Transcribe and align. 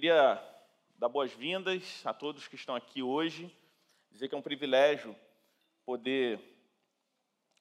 queria 0.00 0.42
dar 0.96 1.10
boas-vindas 1.10 2.00
a 2.06 2.14
todos 2.14 2.48
que 2.48 2.54
estão 2.54 2.74
aqui 2.74 3.02
hoje, 3.02 3.54
dizer 4.10 4.30
que 4.30 4.34
é 4.34 4.38
um 4.38 4.40
privilégio 4.40 5.14
poder 5.84 6.40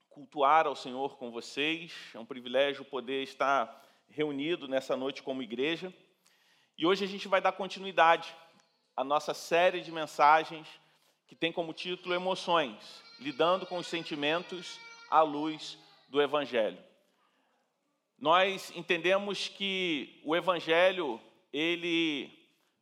cultuar 0.07 0.65
ao 0.65 0.73
Senhor 0.73 1.17
com 1.17 1.31
vocês, 1.31 1.94
é 2.13 2.17
um 2.17 2.25
privilégio 2.25 2.86
poder 2.86 3.23
estar 3.23 3.86
reunido 4.07 4.70
nessa 4.70 4.96
noite 4.96 5.21
como 5.21 5.43
igreja. 5.43 5.93
E 6.78 6.86
hoje 6.86 7.04
a 7.04 7.07
gente 7.10 7.28
vai 7.28 7.41
dar 7.41 7.52
continuidade 7.52 8.33
à 8.96 9.04
nossa 9.04 9.33
série 9.33 9.82
de 9.82 9.92
mensagens 9.92 10.65
que 11.28 11.36
tem 11.36 11.51
como 11.51 11.74
título 11.74 12.15
Emoções, 12.15 13.04
lidando 13.19 13.65
com 13.65 13.79
os 13.79 13.87
sentimentos 13.87 14.79
à 15.11 15.21
luz 15.21 15.78
do 16.07 16.21
Evangelho. 16.21 16.82
Nós 18.18 18.71
entendemos 18.78 19.50
que 19.50 20.21
o 20.24 20.33
Evangelho 20.33 21.19
ele 21.52 22.38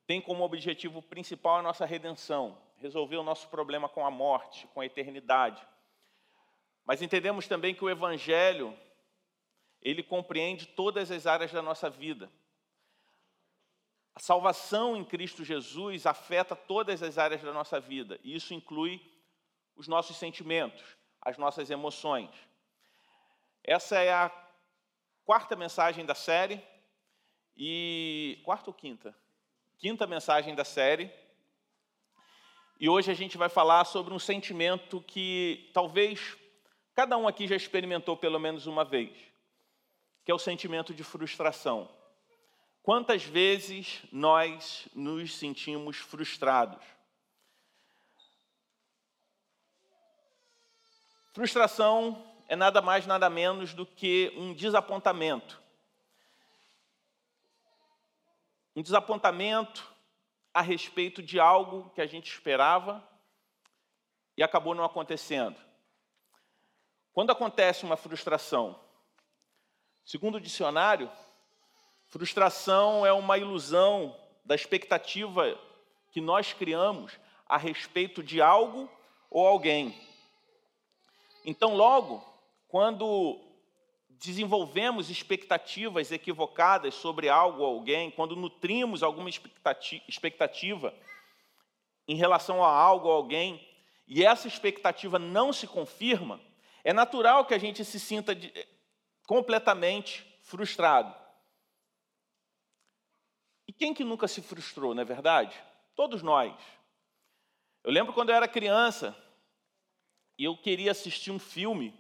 tem 0.05 0.21
como 0.21 0.43
objetivo 0.43 1.01
principal 1.01 1.57
a 1.57 1.61
nossa 1.61 1.85
redenção, 1.85 2.57
resolver 2.77 3.17
o 3.17 3.23
nosso 3.23 3.47
problema 3.49 3.89
com 3.89 4.05
a 4.05 4.11
morte, 4.11 4.67
com 4.67 4.81
a 4.81 4.85
eternidade. 4.85 5.65
Mas 6.85 7.01
entendemos 7.01 7.47
também 7.47 7.75
que 7.75 7.83
o 7.83 7.89
evangelho 7.89 8.77
ele 9.81 10.01
compreende 10.01 10.65
todas 10.67 11.11
as 11.11 11.27
áreas 11.27 11.51
da 11.51 11.61
nossa 11.61 11.89
vida. 11.89 12.31
A 14.15 14.19
salvação 14.19 14.97
em 14.97 15.03
Cristo 15.03 15.45
Jesus 15.45 16.05
afeta 16.05 16.55
todas 16.55 17.03
as 17.03 17.17
áreas 17.17 17.41
da 17.41 17.53
nossa 17.53 17.79
vida, 17.79 18.19
e 18.23 18.35
isso 18.35 18.53
inclui 18.53 18.99
os 19.75 19.87
nossos 19.87 20.17
sentimentos, 20.17 20.83
as 21.21 21.37
nossas 21.37 21.69
emoções. 21.69 22.31
Essa 23.63 23.99
é 23.99 24.11
a 24.11 24.31
quarta 25.23 25.55
mensagem 25.55 26.05
da 26.05 26.15
série, 26.15 26.63
e 27.57 28.39
quarta 28.43 28.69
ou 28.69 28.73
quinta? 28.73 29.15
Quinta 29.79 30.05
mensagem 30.05 30.53
da 30.53 30.63
série. 30.63 31.11
E 32.79 32.87
hoje 32.87 33.09
a 33.09 33.15
gente 33.15 33.37
vai 33.37 33.49
falar 33.49 33.85
sobre 33.85 34.13
um 34.13 34.19
sentimento 34.19 35.01
que 35.01 35.71
talvez 35.73 36.37
cada 36.93 37.17
um 37.17 37.27
aqui 37.27 37.47
já 37.47 37.55
experimentou 37.55 38.15
pelo 38.15 38.39
menos 38.39 38.67
uma 38.67 38.85
vez, 38.85 39.11
que 40.23 40.31
é 40.31 40.35
o 40.35 40.39
sentimento 40.39 40.93
de 40.93 41.03
frustração. 41.03 41.89
Quantas 42.83 43.23
vezes 43.23 44.03
nós 44.11 44.87
nos 44.93 45.35
sentimos 45.35 45.97
frustrados? 45.97 46.83
Frustração 51.33 52.23
é 52.47 52.55
nada 52.55 52.81
mais, 52.81 53.07
nada 53.07 53.29
menos 53.29 53.73
do 53.73 53.85
que 53.85 54.31
um 54.37 54.53
desapontamento 54.53 55.66
um 58.77 58.83
desapontamento 58.83 59.91
a 60.53 60.61
respeito 60.61 61.23
de 61.23 61.39
algo 61.39 61.89
que 61.95 61.99
a 61.99 62.05
gente 62.05 62.31
esperava 62.31 63.03
e 64.37 64.43
acabou 64.43 64.75
não 64.75 64.83
acontecendo. 64.83 65.59
Quando 67.11 67.31
acontece 67.31 67.85
uma 67.85 67.97
frustração, 67.97 68.79
segundo 70.05 70.35
o 70.35 70.39
dicionário, 70.39 71.11
frustração 72.05 73.03
é 73.03 73.11
uma 73.11 73.39
ilusão 73.39 74.15
da 74.45 74.53
expectativa 74.53 75.59
que 76.11 76.21
nós 76.21 76.53
criamos 76.53 77.19
a 77.47 77.57
respeito 77.57 78.21
de 78.21 78.39
algo 78.39 78.87
ou 79.31 79.47
alguém. 79.47 79.99
Então, 81.43 81.75
logo, 81.75 82.23
quando 82.67 83.41
desenvolvemos 84.19 85.09
expectativas 85.09 86.11
equivocadas 86.11 86.95
sobre 86.95 87.29
algo 87.29 87.61
ou 87.61 87.75
alguém, 87.75 88.11
quando 88.11 88.35
nutrimos 88.35 89.03
alguma 89.03 89.29
expectativa 89.29 90.93
em 92.07 92.15
relação 92.15 92.63
a 92.63 92.69
algo 92.69 93.07
ou 93.07 93.13
alguém, 93.13 93.65
e 94.07 94.23
essa 94.23 94.47
expectativa 94.47 95.19
não 95.19 95.51
se 95.51 95.67
confirma, 95.67 96.39
é 96.83 96.93
natural 96.93 97.45
que 97.45 97.53
a 97.53 97.57
gente 97.57 97.83
se 97.83 97.99
sinta 97.99 98.33
de, 98.33 98.51
completamente 99.25 100.25
frustrado. 100.41 101.13
E 103.67 103.73
quem 103.73 103.93
que 103.93 104.03
nunca 104.03 104.27
se 104.27 104.41
frustrou, 104.41 104.95
não 104.95 105.01
é 105.01 105.05
verdade? 105.05 105.61
Todos 105.95 106.23
nós. 106.23 106.55
Eu 107.83 107.91
lembro 107.91 108.13
quando 108.13 108.29
eu 108.29 108.35
era 108.35 108.47
criança 108.47 109.15
e 110.37 110.45
eu 110.45 110.57
queria 110.57 110.91
assistir 110.91 111.31
um 111.31 111.39
filme 111.39 111.93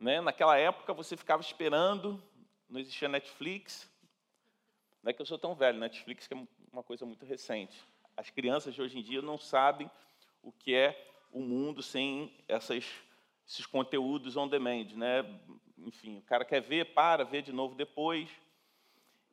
né? 0.00 0.20
Naquela 0.22 0.56
época 0.56 0.94
você 0.94 1.14
ficava 1.14 1.42
esperando, 1.42 2.20
não 2.68 2.80
existia 2.80 3.08
Netflix. 3.08 3.88
Não 5.02 5.10
é 5.10 5.12
que 5.12 5.20
eu 5.20 5.26
sou 5.26 5.38
tão 5.38 5.54
velho, 5.54 5.78
Netflix 5.78 6.26
que 6.26 6.32
é 6.32 6.46
uma 6.72 6.82
coisa 6.82 7.04
muito 7.04 7.24
recente. 7.26 7.78
As 8.16 8.30
crianças 8.30 8.74
de 8.74 8.80
hoje 8.80 8.98
em 8.98 9.02
dia 9.02 9.20
não 9.20 9.38
sabem 9.38 9.90
o 10.42 10.50
que 10.50 10.74
é 10.74 11.06
o 11.30 11.40
mundo 11.40 11.82
sem 11.82 12.34
essas, 12.48 12.84
esses 13.46 13.66
conteúdos 13.66 14.36
on 14.36 14.48
demand. 14.48 14.86
Né? 14.96 15.22
Enfim, 15.78 16.18
o 16.18 16.22
cara 16.22 16.44
quer 16.46 16.60
ver, 16.60 16.94
para, 16.94 17.24
vê 17.24 17.42
de 17.42 17.52
novo 17.52 17.74
depois. 17.74 18.30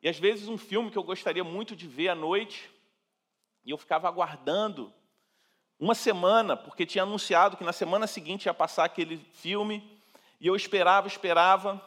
E 0.03 0.09
às 0.09 0.19
vezes 0.19 0.49
um 0.49 0.57
filme 0.57 0.91
que 0.91 0.97
eu 0.97 1.03
gostaria 1.03 1.43
muito 1.43 1.75
de 1.75 1.87
ver 1.87 2.09
à 2.09 2.15
noite, 2.15 2.69
e 3.63 3.71
eu 3.71 3.77
ficava 3.77 4.07
aguardando 4.07 4.93
uma 5.79 5.95
semana, 5.95 6.55
porque 6.55 6.85
tinha 6.85 7.03
anunciado 7.03 7.57
que 7.57 7.63
na 7.63 7.73
semana 7.73 8.07
seguinte 8.07 8.45
ia 8.45 8.53
passar 8.53 8.85
aquele 8.85 9.17
filme, 9.17 9.96
e 10.39 10.47
eu 10.47 10.55
esperava, 10.55 11.07
esperava, 11.07 11.81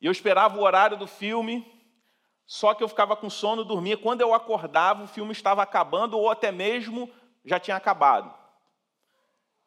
e 0.00 0.06
eu 0.06 0.12
esperava 0.12 0.58
o 0.58 0.62
horário 0.62 0.96
do 0.96 1.06
filme, 1.06 1.66
só 2.46 2.74
que 2.74 2.82
eu 2.82 2.88
ficava 2.88 3.14
com 3.14 3.30
sono, 3.30 3.64
dormia. 3.64 3.96
Quando 3.96 4.22
eu 4.22 4.34
acordava, 4.34 5.04
o 5.04 5.08
filme 5.08 5.30
estava 5.30 5.62
acabando, 5.62 6.18
ou 6.18 6.28
até 6.28 6.50
mesmo 6.50 7.08
já 7.44 7.60
tinha 7.60 7.76
acabado. 7.76 8.34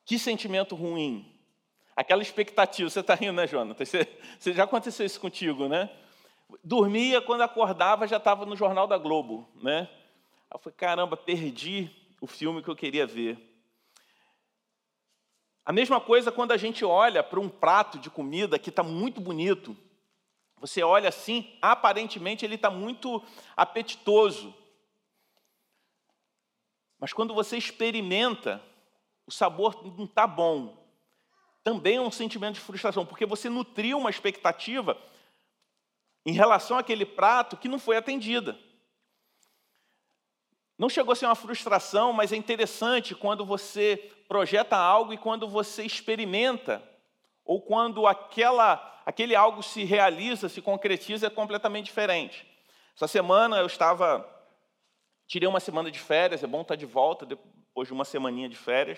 Que 0.05 0.19
sentimento 0.19 0.75
ruim. 0.75 1.33
Aquela 1.95 2.21
expectativa. 2.21 2.89
Você 2.89 2.99
está 2.99 3.15
rindo, 3.15 3.33
né, 3.33 3.47
Jonathan? 3.47 3.85
Você, 3.85 4.07
você, 4.37 4.53
já 4.53 4.65
aconteceu 4.65 5.05
isso 5.05 5.19
contigo, 5.19 5.69
né? 5.69 5.89
Dormia, 6.63 7.21
quando 7.21 7.41
acordava, 7.41 8.07
já 8.07 8.17
estava 8.17 8.45
no 8.45 8.55
Jornal 8.55 8.85
da 8.85 8.97
Globo, 8.97 9.47
né? 9.55 9.89
Eu 10.51 10.59
falei, 10.59 10.75
caramba, 10.75 11.15
perdi 11.15 11.89
o 12.19 12.27
filme 12.27 12.61
que 12.61 12.69
eu 12.69 12.75
queria 12.75 13.07
ver. 13.07 13.52
A 15.65 15.71
mesma 15.71 16.01
coisa 16.01 16.31
quando 16.31 16.51
a 16.51 16.57
gente 16.57 16.83
olha 16.83 17.23
para 17.23 17.39
um 17.39 17.47
prato 17.47 17.97
de 17.97 18.09
comida 18.09 18.59
que 18.59 18.69
está 18.69 18.83
muito 18.83 19.21
bonito. 19.21 19.75
Você 20.59 20.83
olha 20.83 21.09
assim, 21.09 21.57
aparentemente 21.61 22.43
ele 22.45 22.55
está 22.55 22.69
muito 22.69 23.23
apetitoso. 23.55 24.53
Mas 26.99 27.13
quando 27.13 27.33
você 27.33 27.57
experimenta, 27.57 28.61
o 29.25 29.31
sabor 29.31 29.81
não 29.97 30.05
está 30.05 30.27
bom. 30.27 30.81
Também 31.63 31.95
é 31.95 32.01
um 32.01 32.11
sentimento 32.11 32.55
de 32.55 32.61
frustração, 32.61 33.05
porque 33.05 33.25
você 33.25 33.49
nutriu 33.49 33.97
uma 33.97 34.09
expectativa 34.09 34.97
em 36.25 36.33
relação 36.33 36.77
àquele 36.77 37.05
prato 37.05 37.57
que 37.57 37.69
não 37.69 37.79
foi 37.79 37.95
atendida. 37.95 38.57
Não 40.77 40.89
chegou 40.89 41.13
a 41.13 41.15
ser 41.15 41.25
uma 41.25 41.35
frustração, 41.35 42.11
mas 42.11 42.31
é 42.31 42.35
interessante 42.35 43.13
quando 43.13 43.45
você 43.45 43.97
projeta 44.27 44.75
algo 44.75 45.13
e 45.13 45.17
quando 45.17 45.47
você 45.47 45.83
experimenta, 45.83 46.81
ou 47.45 47.61
quando 47.61 48.07
aquela, 48.07 49.01
aquele 49.05 49.35
algo 49.35 49.61
se 49.61 49.83
realiza, 49.83 50.49
se 50.49 50.61
concretiza, 50.61 51.27
é 51.27 51.29
completamente 51.29 51.85
diferente. 51.85 52.47
Essa 52.95 53.07
semana 53.07 53.57
eu 53.57 53.65
estava, 53.65 54.27
tirei 55.27 55.47
uma 55.47 55.59
semana 55.59 55.91
de 55.91 55.99
férias, 55.99 56.43
é 56.43 56.47
bom 56.47 56.61
estar 56.61 56.75
de 56.75 56.85
volta 56.85 57.25
depois 57.25 57.87
de 57.87 57.93
uma 57.93 58.05
semaninha 58.05 58.49
de 58.49 58.55
férias. 58.55 58.97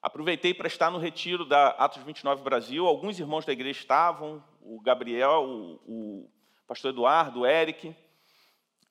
Aproveitei 0.00 0.54
para 0.54 0.68
estar 0.68 0.90
no 0.90 0.98
retiro 0.98 1.44
da 1.44 1.70
Atos 1.70 2.02
29 2.02 2.42
Brasil. 2.42 2.86
Alguns 2.86 3.18
irmãos 3.18 3.44
da 3.44 3.52
igreja 3.52 3.80
estavam, 3.80 4.42
o 4.60 4.80
Gabriel, 4.80 5.42
o, 5.42 5.80
o 5.86 6.30
pastor 6.66 6.92
Eduardo, 6.92 7.40
o 7.40 7.46
Eric, 7.46 7.94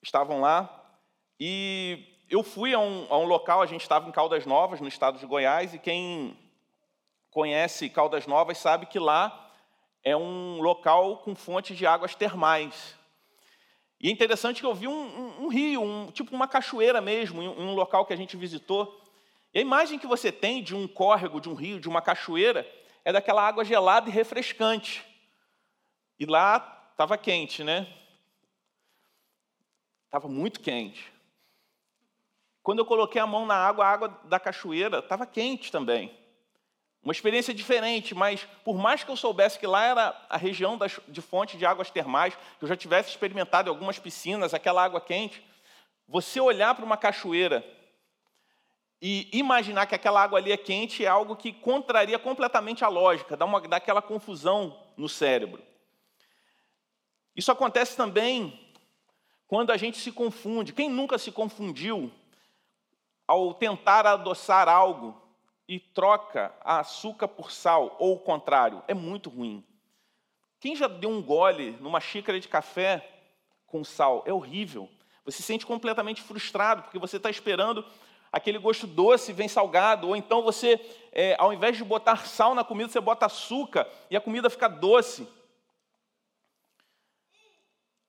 estavam 0.02 0.42
lá. 0.42 0.87
E 1.40 2.18
eu 2.30 2.42
fui 2.44 2.74
a 2.74 2.80
um, 2.80 3.08
a 3.10 3.18
um 3.18 3.26
local, 3.26 3.62
a 3.62 3.66
gente 3.66 3.82
estava 3.82 4.08
em 4.10 4.12
Caldas 4.12 4.46
Novas, 4.46 4.82
no 4.82 4.88
estado 4.88 5.20
de 5.20 5.26
Goiás, 5.26 5.74
e 5.74 5.80
quem 5.80 6.38
conhece 7.30 7.90
Caldas 7.90 8.26
Novas 8.26 8.58
sabe 8.58 8.86
que 8.86 8.98
lá 8.98 9.52
é 10.04 10.16
um 10.16 10.60
local 10.62 11.18
com 11.18 11.36
fontes 11.36 11.78
de 11.78 11.86
águas 11.86 12.16
termais. 12.16 12.96
E 14.00 14.10
é 14.10 14.12
interessante 14.12 14.62
que 14.62 14.66
eu 14.66 14.74
vi 14.74 14.88
um, 14.88 14.92
um, 14.92 15.46
um 15.46 15.48
rio, 15.48 15.82
um, 15.82 16.12
tipo 16.12 16.36
uma 16.36 16.48
cachoeira 16.48 17.02
mesmo, 17.02 17.42
em 17.42 17.48
um 17.48 17.74
local 17.74 18.06
que 18.06 18.14
a 18.14 18.18
gente 18.18 18.38
visitou. 18.38 19.04
E 19.54 19.60
a 19.60 19.62
imagem 19.62 19.98
que 19.98 20.08
você 20.08 20.32
tem 20.32 20.64
de 20.64 20.76
um 20.76 20.88
córrego, 20.88 21.42
de 21.42 21.50
um 21.50 21.54
rio, 21.54 21.80
de 21.80 21.88
uma 21.88 22.02
cachoeira, 22.02 22.68
é 23.04 23.12
daquela 23.12 23.48
água 23.48 23.64
gelada 23.64 24.10
e 24.10 24.12
refrescante. 24.12 25.04
E 26.20 26.26
lá 26.26 26.90
estava 26.92 27.18
quente, 27.18 27.64
né? 27.64 27.88
Estava 30.06 30.28
muito 30.28 30.60
quente. 30.60 31.17
Quando 32.68 32.80
eu 32.80 32.86
coloquei 32.86 33.22
a 33.22 33.26
mão 33.26 33.46
na 33.46 33.56
água, 33.56 33.86
a 33.86 33.90
água 33.90 34.20
da 34.26 34.38
cachoeira 34.38 35.00
estava 35.00 35.26
quente 35.26 35.72
também. 35.72 36.12
Uma 37.02 37.14
experiência 37.14 37.54
diferente, 37.54 38.14
mas 38.14 38.46
por 38.66 38.78
mais 38.78 39.06
que 39.06 39.10
eu 39.10 39.16
soubesse 39.16 39.58
que 39.58 39.66
lá 39.66 39.86
era 39.86 40.26
a 40.30 40.36
região 40.36 40.78
das, 40.78 41.00
de 41.08 41.22
fonte 41.22 41.58
de 41.58 41.66
águas 41.66 41.90
termais, 41.90 42.36
que 42.36 42.66
eu 42.66 42.68
já 42.68 42.76
tivesse 42.76 43.10
experimentado 43.10 43.70
em 43.70 43.72
algumas 43.72 44.00
piscinas, 44.00 44.54
aquela 44.54 44.84
água 44.84 45.00
quente, 45.00 45.42
você 46.06 46.42
olhar 46.42 46.76
para 46.76 46.84
uma 46.84 46.98
cachoeira 46.98 47.66
e 49.02 49.30
imaginar 49.32 49.86
que 49.86 49.96
aquela 49.96 50.22
água 50.22 50.38
ali 50.38 50.52
é 50.52 50.58
quente 50.58 51.06
é 51.06 51.08
algo 51.08 51.38
que 51.38 51.54
contraria 51.54 52.20
completamente 52.20 52.84
a 52.84 52.90
lógica, 52.90 53.38
dá, 53.38 53.46
uma, 53.46 53.62
dá 53.62 53.78
aquela 53.78 54.02
confusão 54.02 54.78
no 54.98 55.08
cérebro. 55.08 55.64
Isso 57.34 57.50
acontece 57.50 57.96
também 57.96 58.60
quando 59.48 59.72
a 59.72 59.78
gente 59.78 59.98
se 60.00 60.12
confunde. 60.12 60.74
Quem 60.74 60.90
nunca 60.90 61.18
se 61.18 61.32
confundiu 61.32 62.12
ao 63.28 63.54
tentar 63.54 64.08
adoçar 64.08 64.70
algo 64.70 65.22
e 65.68 65.80
troca 65.80 66.56
açúcar 66.62 67.28
por 67.28 67.52
sal, 67.52 67.96
ou 68.00 68.16
o 68.16 68.20
contrário? 68.20 68.82
É 68.88 68.94
muito 68.94 69.30
ruim. 69.30 69.66
Quem 70.60 70.76
já 70.76 70.88
deu 70.88 71.10
um 71.10 71.22
gole 71.22 71.72
numa 71.82 72.00
xícara 72.00 72.40
de 72.40 72.48
café 72.48 73.08
com 73.68 73.84
sal? 73.84 74.24
É 74.26 74.32
horrível. 74.32 74.90
Você 75.26 75.38
se 75.38 75.44
sente 75.44 75.66
completamente 75.66 76.22
frustrado, 76.22 76.84
porque 76.84 76.98
você 76.98 77.18
está 77.18 77.30
esperando 77.30 77.86
aquele 78.32 78.58
gosto 78.58 78.88
doce, 78.88 79.34
vem 79.34 79.48
salgado, 79.48 80.08
ou 80.08 80.16
então 80.16 80.42
você, 80.42 80.80
é, 81.12 81.36
ao 81.38 81.52
invés 81.52 81.76
de 81.76 81.84
botar 81.84 82.26
sal 82.26 82.56
na 82.56 82.64
comida, 82.64 82.90
você 82.90 83.00
bota 83.00 83.26
açúcar 83.26 83.88
e 84.10 84.16
a 84.16 84.22
comida 84.22 84.50
fica 84.50 84.68
doce. 84.68 85.28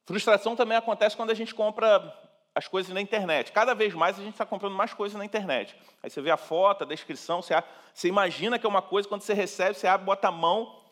Frustração 0.07 0.57
também 0.57 0.79
acontece 0.79 1.17
quando 1.17 1.31
a 1.31 1.35
gente 1.35 1.55
compra 1.55 2.01
as 2.59 2.67
coisas 2.67 2.93
na 2.93 3.01
internet. 3.01 3.53
Cada 3.53 3.73
vez 3.73 3.95
mais 3.95 4.19
a 4.19 4.23
gente 4.23 4.33
está 4.33 4.45
comprando 4.45 4.75
mais 4.75 4.93
coisas 4.93 5.17
na 5.17 5.25
internet. 5.25 5.77
Aí 6.03 6.11
você 6.11 6.21
vê 6.21 6.33
a 6.33 6.37
foto, 6.37 6.83
a 6.83 6.87
descrição, 6.87 7.41
você, 7.41 7.55
você 7.95 8.09
imagina 8.09 8.59
que 8.59 8.67
é 8.67 8.69
uma 8.69 8.83
coisa, 8.83 9.09
quando 9.09 9.23
você 9.23 9.33
recebe, 9.33 9.75
você 9.79 9.87
abre, 9.87 10.05
bota 10.05 10.27
a 10.27 10.33
mão, 10.33 10.83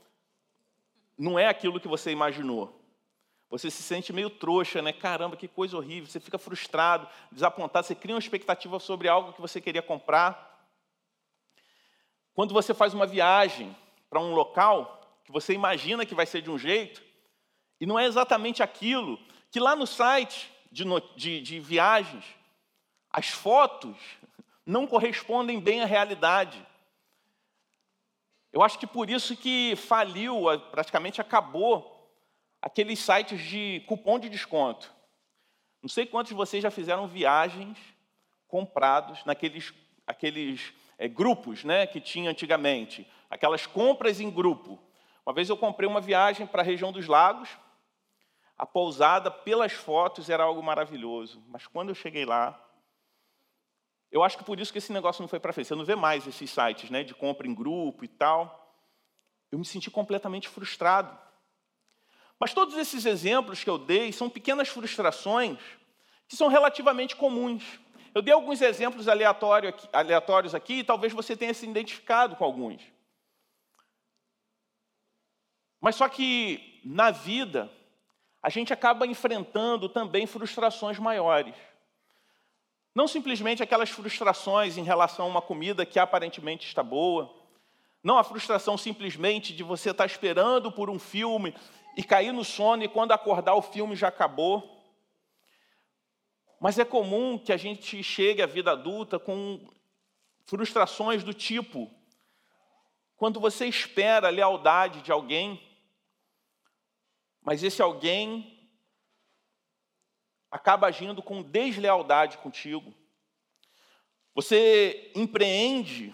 não 1.19 1.37
é 1.37 1.49
aquilo 1.49 1.81
que 1.81 1.89
você 1.89 2.13
imaginou. 2.13 2.81
Você 3.51 3.69
se 3.69 3.83
sente 3.83 4.13
meio 4.13 4.31
trouxa, 4.31 4.81
né? 4.81 4.93
Caramba, 4.93 5.37
que 5.37 5.49
coisa 5.49 5.77
horrível. 5.77 6.09
Você 6.09 6.21
fica 6.21 6.39
frustrado, 6.39 7.09
desapontado, 7.33 7.85
você 7.85 7.97
cria 7.97 8.15
uma 8.15 8.21
expectativa 8.21 8.79
sobre 8.79 9.09
algo 9.09 9.33
que 9.33 9.41
você 9.41 9.61
queria 9.61 9.83
comprar. 9.83 10.65
Quando 12.33 12.55
você 12.55 12.73
faz 12.73 12.95
uma 12.95 13.09
viagem 13.09 13.77
para 14.09 14.21
um 14.21 14.35
local 14.35 15.01
que 15.25 15.33
você 15.33 15.53
imagina 15.53 16.07
que 16.07 16.15
vai 16.15 16.27
ser 16.27 16.43
de 16.43 16.51
um 16.51 16.57
jeito, 16.57 17.03
e 17.81 17.87
não 17.87 17.99
é 17.99 18.05
exatamente 18.05 18.63
aquilo 18.63 19.19
que 19.51 19.59
lá 19.59 19.75
no 19.75 19.85
site 19.85 20.55
de, 20.85 20.85
de, 21.17 21.41
de 21.41 21.61
viagens, 21.61 22.25
as 23.11 23.29
fotos 23.29 23.97
não 24.65 24.87
correspondem 24.87 25.59
bem 25.59 25.81
à 25.81 25.87
realidade. 25.87 26.65
Eu 28.53 28.63
acho 28.63 28.79
que 28.79 28.87
por 28.87 29.09
isso 29.09 29.37
que 29.37 29.75
faliu, 29.77 30.45
praticamente 30.71 31.21
acabou, 31.21 31.95
aqueles 32.61 32.99
sites 32.99 33.41
de 33.41 33.83
cupom 33.87 34.19
de 34.19 34.29
desconto. 34.29 34.93
Não 35.83 35.89
sei 35.89 36.05
quantos 36.05 36.31
de 36.31 36.37
vocês 36.37 36.63
já 36.63 36.71
fizeram 36.71 37.07
viagens 37.07 37.79
comprados 38.49 39.25
naqueles 39.25 39.73
aqueles, 40.07 40.73
é, 40.99 41.09
grupos 41.09 41.65
né, 41.65 41.87
que 41.87 42.01
tinha 42.01 42.31
antigamente, 42.31 43.07
aquelas 43.29 43.67
compras 43.67 44.21
em 44.21 44.31
grupo. 44.31 44.79
Uma 45.25 45.35
vez 45.35 45.49
eu 45.49 45.57
comprei 45.57 45.89
uma 45.89 46.01
viagem 46.01 46.47
para 46.47 46.63
a 46.63 46.65
região 46.65 46.93
dos 46.93 47.09
lagos, 47.09 47.49
a 48.59 48.65
pousada, 48.65 49.31
pelas 49.31 49.73
fotos, 49.73 50.31
era 50.31 50.43
algo 50.45 50.63
maravilhoso. 50.63 51.43
Mas 51.49 51.67
quando 51.67 51.91
eu 51.91 51.95
cheguei 51.95 52.25
lá, 52.25 52.59
eu 54.11 54.23
acho 54.23 54.39
que 54.39 54.45
por 54.45 54.59
isso 54.59 54.73
que 54.73 54.79
esse 54.79 54.93
negócio 54.93 55.21
não 55.21 55.29
foi 55.29 55.39
para 55.39 55.53
frente. 55.53 55.69
Você 55.69 55.75
não 55.75 55.85
vê 55.85 55.95
mais 55.95 56.27
esses 56.27 56.51
sites 56.51 56.91
né, 56.91 57.05
de 57.05 57.15
compra 57.15 57.47
em 57.47 57.55
grupo 57.55 58.05
e 58.05 58.09
tal. 58.09 58.75
Eu 59.53 59.59
me 59.59 59.65
senti 59.65 59.91
completamente 59.91 60.49
frustrado. 60.49 61.17
Mas 62.39 62.55
todos 62.55 62.77
esses 62.77 63.05
exemplos 63.05 63.63
que 63.63 63.71
eu 63.71 63.79
dei 63.79 64.13
são 64.13 64.29
pequenas 64.29 64.69
frustrações 64.69 65.59
que 66.29 66.37
são 66.37 66.49
relativamente 66.49 67.15
comuns. 67.15 67.63
Eu 68.15 68.23
dei 68.23 68.33
alguns 68.33 68.63
exemplos 68.63 69.09
aleatórios 69.09 70.55
aqui 70.55 70.79
e 70.79 70.85
talvez 70.85 71.13
você 71.13 71.37
tenha 71.37 71.53
se 71.53 71.67
identificado 71.67 72.37
com 72.37 72.45
alguns. 72.45 72.83
Mas 75.81 75.97
só 75.97 76.09
que 76.09 76.81
na 76.85 77.11
vida, 77.11 77.71
a 78.47 78.49
gente 78.49 78.73
acaba 78.73 79.05
enfrentando 79.09 79.89
também 79.89 80.25
frustrações 80.25 81.01
maiores. 81.01 81.53
Não 82.95 83.09
simplesmente 83.09 83.61
aquelas 83.61 83.91
frustrações 83.91 84.79
em 84.79 84.85
relação 84.85 85.25
a 85.25 85.29
uma 85.29 85.43
comida 85.43 85.85
que 85.85 85.99
aparentemente 85.99 86.65
está 86.65 86.81
boa, 86.81 87.29
não 88.05 88.17
a 88.17 88.23
frustração 88.23 88.79
simplesmente 88.79 89.53
de 89.53 89.65
você 89.65 89.91
estar 89.91 90.07
esperando 90.07 90.71
por 90.71 90.89
um 90.89 90.97
filme 90.97 91.57
e 91.97 92.05
cair 92.05 92.31
no 92.31 92.45
sono 92.45 92.85
e 92.85 92.89
quando 92.89 93.11
acordar 93.11 93.57
o 93.57 93.63
filme 93.63 93.97
já 93.97 94.07
acabou. 94.07 94.81
Mas 96.61 96.79
é 96.79 96.85
comum 96.85 97.37
que 97.37 97.53
a 97.53 97.57
gente 97.57 98.01
chegue 98.01 98.43
à 98.43 98.47
vida 98.47 98.71
adulta 98.71 99.19
com 99.19 99.61
frustrações 100.45 101.25
do 101.25 101.35
tipo: 101.35 101.91
quando 103.17 103.41
você 103.41 103.67
espera 103.67 104.29
a 104.29 104.31
lealdade 104.31 105.03
de 105.03 105.11
alguém, 105.11 105.61
mas 107.47 107.63
esse 107.63 107.81
alguém 107.81 108.69
acaba 110.51 110.89
agindo 110.89 111.23
com 111.23 111.45
deslealdade 111.45 112.39
contigo. 112.39 112.93
Você 114.35 115.13
empreende 115.15 116.13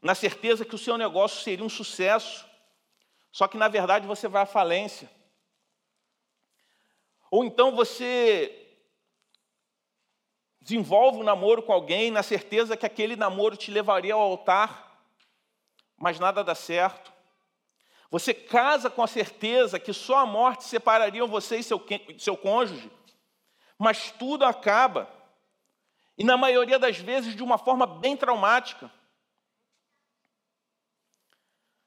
na 0.00 0.14
certeza 0.14 0.64
que 0.64 0.74
o 0.74 0.78
seu 0.78 0.96
negócio 0.96 1.42
seria 1.42 1.62
um 1.62 1.68
sucesso, 1.68 2.48
só 3.30 3.46
que 3.46 3.58
na 3.58 3.68
verdade 3.68 4.06
você 4.06 4.26
vai 4.26 4.42
à 4.42 4.46
falência. 4.46 5.10
Ou 7.30 7.44
então 7.44 7.76
você 7.76 8.78
desenvolve 10.62 11.18
um 11.18 11.24
namoro 11.24 11.62
com 11.62 11.74
alguém 11.74 12.10
na 12.10 12.22
certeza 12.22 12.74
que 12.74 12.86
aquele 12.86 13.16
namoro 13.16 13.54
te 13.54 13.70
levaria 13.70 14.14
ao 14.14 14.20
altar, 14.22 14.98
mas 15.94 16.18
nada 16.18 16.42
dá 16.42 16.54
certo. 16.54 17.15
Você 18.10 18.32
casa 18.32 18.88
com 18.88 19.02
a 19.02 19.06
certeza 19.06 19.78
que 19.78 19.92
só 19.92 20.18
a 20.18 20.26
morte 20.26 20.64
separaria 20.64 21.24
você 21.26 21.58
e 21.58 21.62
seu, 21.62 21.84
seu 22.18 22.36
cônjuge, 22.36 22.90
mas 23.78 24.10
tudo 24.12 24.44
acaba, 24.44 25.10
e 26.16 26.24
na 26.24 26.36
maioria 26.36 26.78
das 26.78 26.98
vezes 26.98 27.34
de 27.34 27.42
uma 27.42 27.58
forma 27.58 27.86
bem 27.86 28.16
traumática. 28.16 28.90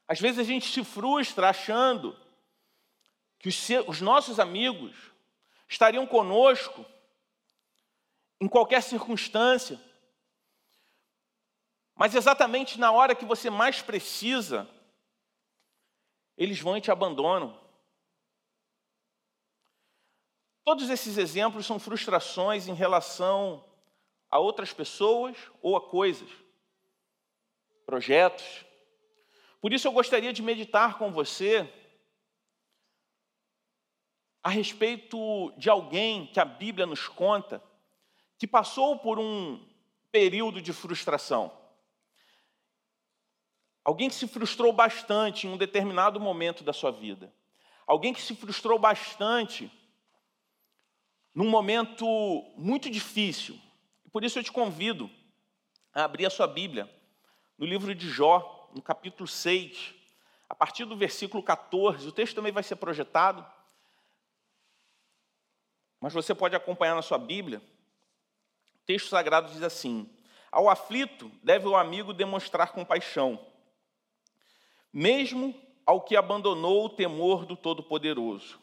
Às 0.06 0.20
vezes 0.20 0.38
a 0.38 0.44
gente 0.44 0.68
se 0.68 0.84
frustra 0.84 1.48
achando 1.48 2.16
que 3.38 3.48
os, 3.48 3.56
seus, 3.56 3.88
os 3.88 4.00
nossos 4.00 4.38
amigos 4.38 4.94
estariam 5.68 6.06
conosco 6.06 6.84
em 8.40 8.48
qualquer 8.48 8.82
circunstância, 8.82 9.80
mas 11.94 12.14
exatamente 12.14 12.78
na 12.78 12.90
hora 12.90 13.14
que 13.14 13.24
você 13.24 13.50
mais 13.50 13.82
precisa, 13.82 14.68
eles 16.40 16.58
vão 16.58 16.74
e 16.74 16.80
te 16.80 16.90
abandonam. 16.90 17.54
Todos 20.64 20.88
esses 20.88 21.18
exemplos 21.18 21.66
são 21.66 21.78
frustrações 21.78 22.66
em 22.66 22.72
relação 22.72 23.62
a 24.30 24.38
outras 24.38 24.72
pessoas 24.72 25.36
ou 25.60 25.76
a 25.76 25.82
coisas, 25.82 26.30
projetos. 27.84 28.64
Por 29.60 29.70
isso 29.70 29.86
eu 29.86 29.92
gostaria 29.92 30.32
de 30.32 30.42
meditar 30.42 30.96
com 30.96 31.12
você 31.12 31.70
a 34.42 34.48
respeito 34.48 35.52
de 35.58 35.68
alguém 35.68 36.26
que 36.28 36.40
a 36.40 36.44
Bíblia 36.46 36.86
nos 36.86 37.06
conta 37.06 37.62
que 38.38 38.46
passou 38.46 38.98
por 38.98 39.18
um 39.18 39.62
período 40.10 40.62
de 40.62 40.72
frustração. 40.72 41.59
Alguém 43.90 44.08
que 44.08 44.14
se 44.14 44.28
frustrou 44.28 44.72
bastante 44.72 45.48
em 45.48 45.50
um 45.50 45.56
determinado 45.56 46.20
momento 46.20 46.62
da 46.62 46.72
sua 46.72 46.92
vida. 46.92 47.34
Alguém 47.84 48.14
que 48.14 48.22
se 48.22 48.36
frustrou 48.36 48.78
bastante 48.78 49.68
num 51.34 51.50
momento 51.50 52.06
muito 52.56 52.88
difícil. 52.88 53.60
Por 54.12 54.22
isso 54.22 54.38
eu 54.38 54.44
te 54.44 54.52
convido 54.52 55.10
a 55.92 56.04
abrir 56.04 56.24
a 56.24 56.30
sua 56.30 56.46
Bíblia 56.46 56.88
no 57.58 57.66
livro 57.66 57.92
de 57.92 58.08
Jó, 58.08 58.70
no 58.72 58.80
capítulo 58.80 59.26
6, 59.26 59.92
a 60.48 60.54
partir 60.54 60.84
do 60.84 60.96
versículo 60.96 61.42
14. 61.42 62.06
O 62.06 62.12
texto 62.12 62.36
também 62.36 62.52
vai 62.52 62.62
ser 62.62 62.76
projetado, 62.76 63.44
mas 65.98 66.12
você 66.12 66.32
pode 66.32 66.54
acompanhar 66.54 66.94
na 66.94 67.02
sua 67.02 67.18
Bíblia. 67.18 67.60
O 68.72 68.78
texto 68.86 69.08
sagrado 69.08 69.50
diz 69.50 69.64
assim: 69.64 70.08
Ao 70.52 70.68
aflito 70.68 71.28
deve 71.42 71.66
o 71.66 71.74
amigo 71.74 72.14
demonstrar 72.14 72.70
compaixão 72.70 73.49
mesmo 74.92 75.54
ao 75.86 76.00
que 76.00 76.16
abandonou 76.16 76.84
o 76.84 76.90
temor 76.90 77.44
do 77.44 77.56
Todo-Poderoso. 77.56 78.60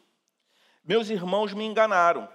Meus 0.83 1.09
irmãos 1.09 1.53
me 1.53 1.65
enganaram. 1.65 2.29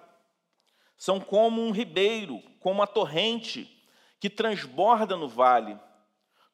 São 0.97 1.19
como 1.19 1.63
um 1.63 1.71
ribeiro, 1.71 2.41
como 2.61 2.83
a 2.83 2.87
torrente 2.87 3.69
que 4.21 4.31
transborda 4.31 5.17
no 5.17 5.29
vale, 5.29 5.79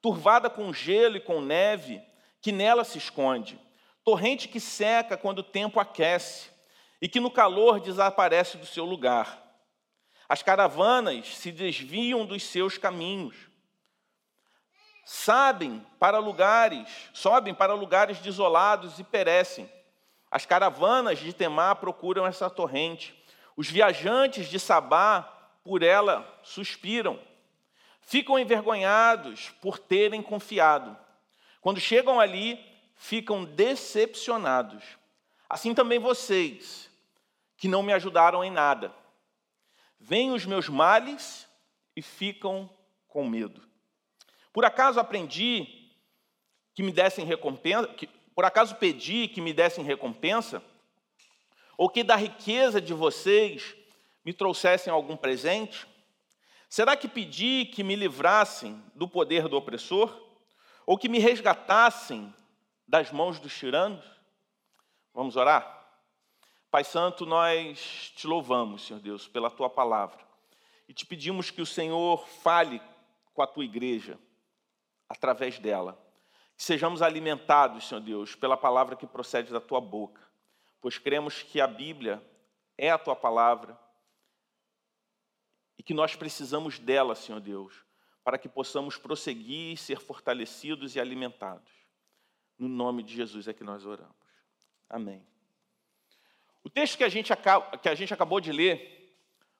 turvada 0.01 0.49
com 0.49 0.73
gelo 0.73 1.17
e 1.17 1.21
com 1.21 1.41
neve, 1.41 2.01
que 2.41 2.53
nela 2.53 2.85
se 2.85 2.97
esconde, 2.97 3.61
torrente 4.05 4.49
que 4.49 4.61
seca 4.61 5.17
quando 5.17 5.41
o 5.41 5.43
tempo 5.43 5.79
aquece 5.81 6.51
e 7.03 7.09
que 7.09 7.21
no 7.21 7.31
calor 7.31 7.81
desaparece 7.81 8.57
do 8.57 8.65
seu 8.65 8.85
lugar. 8.85 9.45
As 10.29 10.43
caravanas 10.43 11.37
se 11.37 11.51
desviam 11.51 12.25
dos 12.25 12.43
seus 12.43 12.79
caminhos. 12.79 13.48
Sabem 15.11 15.87
para 15.99 16.19
lugares, 16.19 16.87
sobem 17.15 17.55
para 17.55 17.73
lugares 17.73 18.19
desolados 18.19 18.99
e 18.99 19.03
perecem. 19.03 19.67
As 20.31 20.45
caravanas 20.45 21.19
de 21.19 21.33
Temá 21.33 21.75
procuram 21.75 22.27
essa 22.27 22.51
torrente. 22.51 23.19
Os 23.57 23.71
viajantes 23.71 24.51
de 24.51 24.61
Sabá 24.61 25.23
por 25.65 25.83
ela 25.83 26.31
suspiram. 26.43 27.19
Ficam 28.03 28.39
envergonhados 28.39 29.49
por 29.63 29.79
terem 29.79 30.21
confiado. 30.21 30.95
Quando 31.63 31.81
chegam 31.81 32.21
ali, 32.21 32.63
ficam 32.95 33.47
decepcionados. 33.47 34.85
Assim 35.49 35.75
também 35.75 35.99
vocês, 35.99 36.91
que 37.57 37.67
não 37.67 37.83
me 37.83 37.95
ajudaram 37.95 38.45
em 38.45 38.51
nada. 38.51 38.93
Vêm 39.99 40.33
os 40.33 40.45
meus 40.45 40.69
males 40.69 41.49
e 41.97 42.03
ficam 42.03 42.69
com 43.09 43.27
medo. 43.27 43.68
Por 44.53 44.65
acaso 44.65 44.99
aprendi 44.99 45.93
que 46.75 46.83
me 46.83 46.93
dessem 46.93 47.25
recompensa, 47.25 47.89
que, 47.89 48.07
por 48.07 48.45
acaso 48.45 48.77
pedi 48.77 49.29
que 49.29 49.41
me 49.41 49.53
dessem 49.53 49.85
recompensa? 49.85 50.63
Ou 51.77 51.89
que 51.89 52.03
da 52.03 52.17
riqueza 52.17 52.81
de 52.81 52.95
vocês 52.95 53.75
me 54.25 54.33
trouxessem 54.33 54.93
algum 54.93 55.17
presente? 55.17 55.87
Será 56.69 56.97
que 56.97 57.09
pedi 57.09 57.65
que 57.67 57.83
me 57.83 57.97
livrassem 57.97 58.83
do 58.95 59.09
poder 59.09 59.49
do 59.49 59.57
opressor? 59.57 60.17
Ou 60.87 60.97
que 60.97 61.09
me 61.09 61.19
resgatassem 61.19 62.33
das 62.87 63.11
mãos 63.11 63.39
dos 63.39 63.57
tiranos? 63.57 64.05
Vamos 65.13 65.37
orar? 65.37 65.77
Pai 66.71 66.85
Santo, 66.85 67.25
nós 67.25 68.13
te 68.15 68.27
louvamos, 68.27 68.87
Senhor 68.87 69.01
Deus, 69.01 69.27
pela 69.27 69.51
tua 69.51 69.71
palavra. 69.71 70.19
E 70.89 70.93
te 70.93 71.05
pedimos 71.05 71.51
que 71.51 71.63
o 71.63 71.67
Senhor 71.67 72.27
fale 72.27 72.81
com 73.35 73.43
a 73.43 73.47
tua 73.47 73.65
igreja 73.65 74.19
através 75.09 75.59
dela. 75.59 75.99
Que 76.57 76.63
sejamos 76.63 77.03
alimentados, 77.03 77.89
Senhor 77.89 78.01
Deus, 78.01 78.35
pela 78.35 78.57
palavra 78.57 78.97
que 78.97 79.07
procede 79.07 79.53
da 79.53 79.61
tua 79.61 79.81
boca. 79.81 80.21
Pois 80.81 80.99
cremos 80.99 81.43
que 81.43 81.61
a 81.61 81.67
Bíblia 81.67 82.23
é 82.77 82.91
a 82.91 82.99
tua 82.99 83.17
palavra 83.17 83.79
e 85.77 85.83
que 85.83 85.95
nós 85.95 86.17
precisamos 86.17 86.79
dela, 86.79 87.15
Senhor 87.15 87.41
Deus, 87.41 87.85
para 88.25 88.39
que 88.39 88.49
possamos 88.49 88.97
prosseguir, 88.97 89.77
ser 89.79 90.01
fortalecidos 90.01 90.97
e 90.97 91.01
alimentados. 91.01 91.73
No 92.59 92.69
nome 92.69 93.03
de 93.03 93.15
Jesus 93.15 93.47
é 93.47 93.53
que 93.53 93.65
nós 93.65 93.87
oramos. 93.87 94.15
Amém. 94.91 95.25
O 96.65 96.69
texto 96.69 96.99
que 96.99 97.05
a, 97.05 97.09
gente 97.09 97.33
acaba, 97.33 97.79
que 97.79 97.89
a 97.89 97.95
gente 97.95 98.13
acabou 98.13 98.41
de 98.41 98.53
ler 98.53 98.97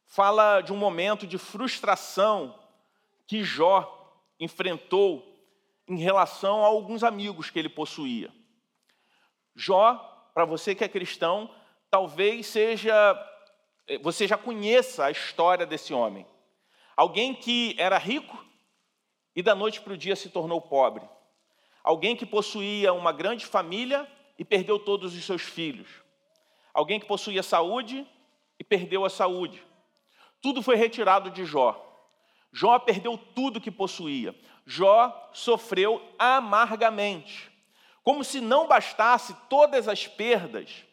fala 0.05 0.61
de 0.61 0.73
um 0.73 0.77
momento 0.77 1.27
de 1.27 1.39
frustração 1.39 2.59
que 3.27 3.45
Jó 3.45 3.95
enfrentou 4.41 5.38
em 5.89 5.97
relação 5.97 6.63
a 6.65 6.67
alguns 6.67 7.03
amigos 7.03 7.51
que 7.51 7.59
ele 7.59 7.69
possuía. 7.69 8.31
Jó, 9.55 9.95
para 10.35 10.45
você 10.45 10.75
que 10.75 10.85
é 10.85 10.89
cristão, 10.89 11.51
talvez 11.91 12.47
seja 12.47 12.93
eh, 13.87 13.99
você 13.99 14.27
já 14.27 14.37
conheça 14.37 15.07
a 15.07 15.11
história 15.11 15.67
desse 15.67 15.95
homem. 15.95 16.27
Alguém 16.97 17.35
que 17.35 17.75
era 17.79 17.99
rico 17.99 18.45
e 19.35 19.43
da 19.43 19.55
noite 19.55 19.81
para 19.81 19.93
o 19.93 19.97
dia 19.97 20.15
se 20.15 20.29
tornou 20.29 20.61
pobre. 20.61 21.09
Alguém 21.83 22.15
que 22.15 22.27
possuía 22.27 22.93
uma 22.93 23.13
grande 23.13 23.47
família 23.47 24.07
e 24.39 24.45
perdeu 24.45 24.79
todos 24.79 25.15
os 25.15 25.25
seus 25.25 25.43
filhos 25.43 25.89
alguém 26.79 27.01
que 27.01 27.07
possuía 27.07 27.43
saúde 27.43 28.07
e 28.57 28.63
perdeu 28.63 29.05
a 29.05 29.11
saúde. 29.11 29.61
Tudo 30.41 30.63
foi 30.63 30.77
retirado 30.77 31.29
de 31.29 31.45
Jó. 31.45 31.85
Jó 32.53 32.79
perdeu 32.79 33.19
tudo 33.19 33.61
que 33.61 33.71
possuía. 33.71 34.33
Jó 34.71 35.31
sofreu 35.33 36.15
amargamente. 36.19 37.51
Como 38.05 38.23
se 38.23 38.39
não 38.39 38.69
bastasse 38.69 39.35
todas 39.49 39.89
as 39.89 40.07
perdas, 40.07 40.85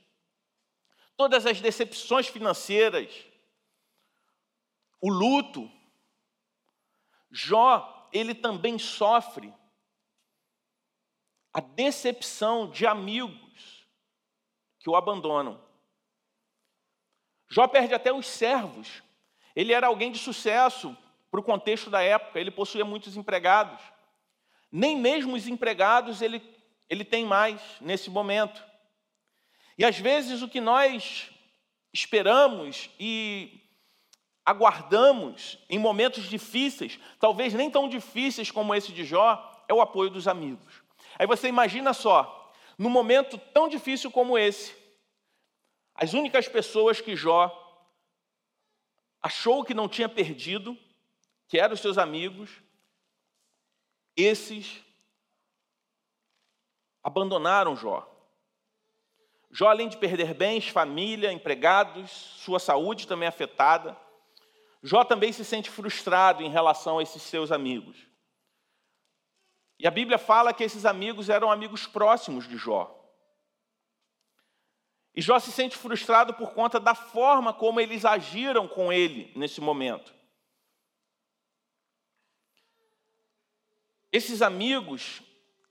todas 1.17 1.45
as 1.45 1.59
decepções 1.59 2.27
financeiras, 2.27 3.13
o 5.01 5.09
luto, 5.09 5.69
Jó, 7.29 8.07
ele 8.13 8.33
também 8.33 8.79
sofre 8.79 9.53
a 11.53 11.59
decepção 11.59 12.69
de 12.69 12.87
amigos 12.87 13.85
que 14.79 14.89
o 14.89 14.95
abandonam. 14.95 15.61
Jó 17.49 17.67
perde 17.67 17.93
até 17.93 18.13
os 18.13 18.25
servos. 18.25 19.03
Ele 19.53 19.73
era 19.73 19.87
alguém 19.87 20.13
de 20.13 20.17
sucesso 20.17 20.97
para 21.35 21.41
o 21.41 21.43
contexto 21.43 21.89
da 21.89 22.01
época, 22.01 22.39
ele 22.39 22.49
possuía 22.49 22.85
muitos 22.85 23.17
empregados. 23.17 23.81
Nem 24.71 24.97
mesmo 24.97 25.35
os 25.35 25.49
empregados 25.49 26.21
ele, 26.21 26.41
ele 26.89 27.03
tem 27.03 27.25
mais 27.25 27.61
nesse 27.81 28.09
momento. 28.09 28.63
E 29.77 29.83
às 29.83 29.99
vezes 29.99 30.41
o 30.41 30.47
que 30.47 30.61
nós 30.61 31.29
esperamos 31.91 32.89
e 32.97 33.61
aguardamos 34.45 35.59
em 35.69 35.77
momentos 35.77 36.23
difíceis, 36.29 36.97
talvez 37.19 37.53
nem 37.53 37.69
tão 37.69 37.89
difíceis 37.89 38.49
como 38.49 38.73
esse 38.73 38.93
de 38.93 39.03
Jó, 39.03 39.65
é 39.67 39.73
o 39.73 39.81
apoio 39.81 40.09
dos 40.09 40.29
amigos. 40.29 40.81
Aí 41.19 41.27
você 41.27 41.49
imagina 41.49 41.93
só, 41.93 42.53
num 42.77 42.89
momento 42.89 43.37
tão 43.53 43.67
difícil 43.67 44.09
como 44.09 44.37
esse, 44.37 44.73
as 45.95 46.13
únicas 46.13 46.47
pessoas 46.47 47.01
que 47.01 47.13
Jó 47.13 47.51
achou 49.21 49.65
que 49.65 49.73
não 49.73 49.89
tinha 49.89 50.07
perdido, 50.07 50.77
que 51.47 51.59
eram 51.59 51.75
seus 51.75 51.97
amigos, 51.97 52.49
esses 54.15 54.83
abandonaram 57.03 57.75
Jó. 57.75 58.11
Jó, 59.51 59.69
além 59.69 59.87
de 59.87 59.97
perder 59.97 60.33
bens, 60.33 60.67
família, 60.67 61.31
empregados, 61.31 62.11
sua 62.11 62.59
saúde 62.59 63.07
também 63.07 63.27
afetada, 63.27 63.95
Jó 64.81 65.03
também 65.03 65.31
se 65.31 65.45
sente 65.45 65.69
frustrado 65.69 66.43
em 66.43 66.49
relação 66.49 66.99
a 66.99 67.03
esses 67.03 67.21
seus 67.21 67.51
amigos. 67.51 67.97
E 69.77 69.87
a 69.87 69.91
Bíblia 69.91 70.17
fala 70.17 70.53
que 70.53 70.63
esses 70.63 70.85
amigos 70.85 71.29
eram 71.29 71.51
amigos 71.51 71.85
próximos 71.85 72.47
de 72.47 72.57
Jó. 72.57 72.91
E 75.13 75.21
Jó 75.21 75.39
se 75.39 75.51
sente 75.51 75.77
frustrado 75.77 76.33
por 76.33 76.53
conta 76.53 76.79
da 76.79 76.95
forma 76.95 77.53
como 77.53 77.79
eles 77.79 78.03
agiram 78.03 78.67
com 78.67 78.91
ele 78.91 79.31
nesse 79.35 79.61
momento. 79.61 80.14
Esses 84.15 84.41
amigos 84.41 85.21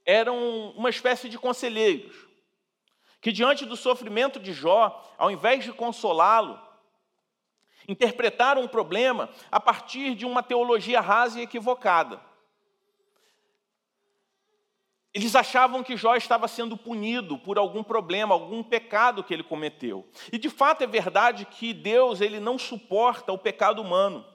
eram 0.05 0.69
uma 0.77 0.91
espécie 0.91 1.31
de 1.31 1.39
conselheiros, 1.39 2.15
que 3.19 3.33
diante 3.33 3.65
do 3.65 3.75
sofrimento 3.75 4.39
de 4.39 4.53
Jó, 4.53 5.03
ao 5.17 5.31
invés 5.31 5.65
de 5.65 5.73
consolá-lo, 5.73 6.61
interpretaram 7.89 8.63
o 8.63 8.69
problema 8.69 9.31
a 9.51 9.59
partir 9.59 10.15
de 10.15 10.27
uma 10.27 10.43
teologia 10.43 11.01
rasa 11.01 11.41
e 11.41 11.43
equivocada. 11.45 12.21
Eles 15.15 15.35
achavam 15.35 15.83
que 15.83 15.97
Jó 15.97 16.15
estava 16.15 16.47
sendo 16.47 16.77
punido 16.77 17.39
por 17.39 17.57
algum 17.57 17.83
problema, 17.83 18.35
algum 18.35 18.63
pecado 18.63 19.25
que 19.25 19.33
ele 19.33 19.43
cometeu. 19.43 20.07
E 20.31 20.37
de 20.37 20.51
fato 20.51 20.85
é 20.85 20.87
verdade 20.87 21.47
que 21.47 21.73
Deus 21.73 22.21
ele 22.21 22.39
não 22.39 22.59
suporta 22.59 23.33
o 23.33 23.39
pecado 23.39 23.81
humano. 23.81 24.34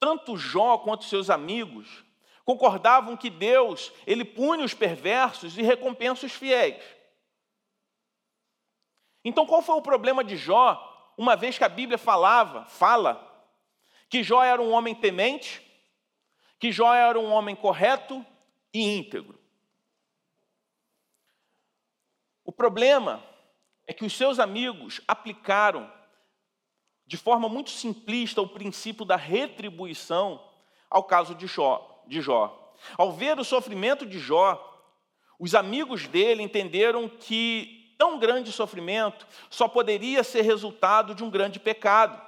Tanto 0.00 0.36
Jó 0.36 0.78
quanto 0.78 1.04
seus 1.04 1.30
amigos 1.30 2.04
concordavam 2.44 3.16
que 3.16 3.28
Deus 3.28 3.92
ele 4.06 4.24
pune 4.24 4.62
os 4.62 4.72
perversos 4.72 5.58
e 5.58 5.62
recompensa 5.62 6.26
os 6.26 6.32
fiéis. 6.32 6.82
Então 9.24 9.46
qual 9.46 9.60
foi 9.60 9.74
o 9.74 9.82
problema 9.82 10.24
de 10.24 10.36
Jó, 10.36 11.12
uma 11.16 11.36
vez 11.36 11.58
que 11.58 11.64
a 11.64 11.68
Bíblia 11.68 11.98
falava, 11.98 12.64
fala 12.66 13.24
que 14.08 14.22
Jó 14.22 14.42
era 14.42 14.62
um 14.62 14.70
homem 14.72 14.94
temente, 14.94 15.62
que 16.58 16.72
Jó 16.72 16.94
era 16.94 17.18
um 17.18 17.30
homem 17.30 17.54
correto, 17.54 18.24
e 18.72 18.96
íntegro. 18.96 19.38
O 22.44 22.52
problema 22.52 23.22
é 23.86 23.92
que 23.92 24.04
os 24.04 24.16
seus 24.16 24.38
amigos 24.38 25.00
aplicaram 25.06 25.92
de 27.08 27.16
forma 27.16 27.48
muito 27.48 27.70
simplista 27.70 28.42
o 28.42 28.46
princípio 28.46 29.02
da 29.02 29.16
retribuição 29.16 30.44
ao 30.90 31.02
caso 31.02 31.34
de 31.34 31.46
Jó. 31.46 32.04
De 32.06 32.20
Jó. 32.20 32.74
Ao 32.98 33.10
ver 33.10 33.40
o 33.40 33.44
sofrimento 33.44 34.04
de 34.04 34.18
Jó, 34.18 34.62
os 35.38 35.54
amigos 35.54 36.06
dele 36.06 36.42
entenderam 36.42 37.08
que 37.08 37.94
tão 37.96 38.18
grande 38.18 38.52
sofrimento 38.52 39.26
só 39.48 39.66
poderia 39.66 40.22
ser 40.22 40.42
resultado 40.42 41.14
de 41.14 41.24
um 41.24 41.30
grande 41.30 41.58
pecado. 41.58 42.20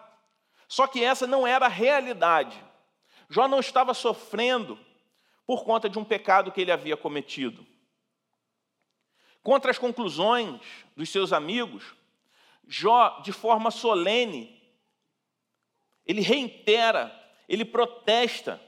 Só 0.66 0.86
que 0.86 1.04
essa 1.04 1.26
não 1.26 1.46
era 1.46 1.66
a 1.66 1.68
realidade. 1.68 2.58
Jó 3.28 3.46
não 3.46 3.60
estava 3.60 3.92
sofrendo 3.92 4.78
por 5.46 5.62
conta 5.62 5.90
de 5.90 5.98
um 5.98 6.04
pecado 6.04 6.50
que 6.50 6.60
ele 6.60 6.72
havia 6.72 6.96
cometido. 6.96 7.66
Contra 9.42 9.70
as 9.70 9.78
conclusões 9.78 10.58
dos 10.96 11.10
seus 11.10 11.34
amigos, 11.34 11.94
Jó, 12.66 13.20
de 13.22 13.32
forma 13.32 13.70
solene, 13.70 14.59
ele 16.10 16.22
reitera, 16.22 17.16
ele 17.48 17.64
protesta 17.64 18.60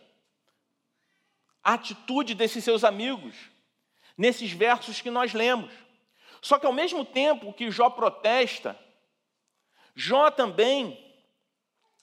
a 1.63 1.75
atitude 1.75 2.35
desses 2.35 2.63
seus 2.63 2.85
amigos 2.85 3.35
nesses 4.17 4.53
versos 4.53 5.01
que 5.01 5.11
nós 5.11 5.33
lemos. 5.33 5.73
Só 6.41 6.57
que 6.57 6.67
ao 6.67 6.73
mesmo 6.73 7.05
tempo 7.05 7.53
que 7.53 7.69
Jó 7.69 7.91
protesta, 7.91 8.79
Jó 9.93 10.31
também 10.31 10.97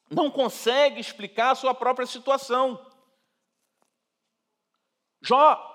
não 0.10 0.30
consegue 0.30 1.00
explicar 1.00 1.52
a 1.52 1.56
sua 1.56 1.74
própria 1.74 2.06
situação. 2.06 2.86
Jó, 5.22 5.66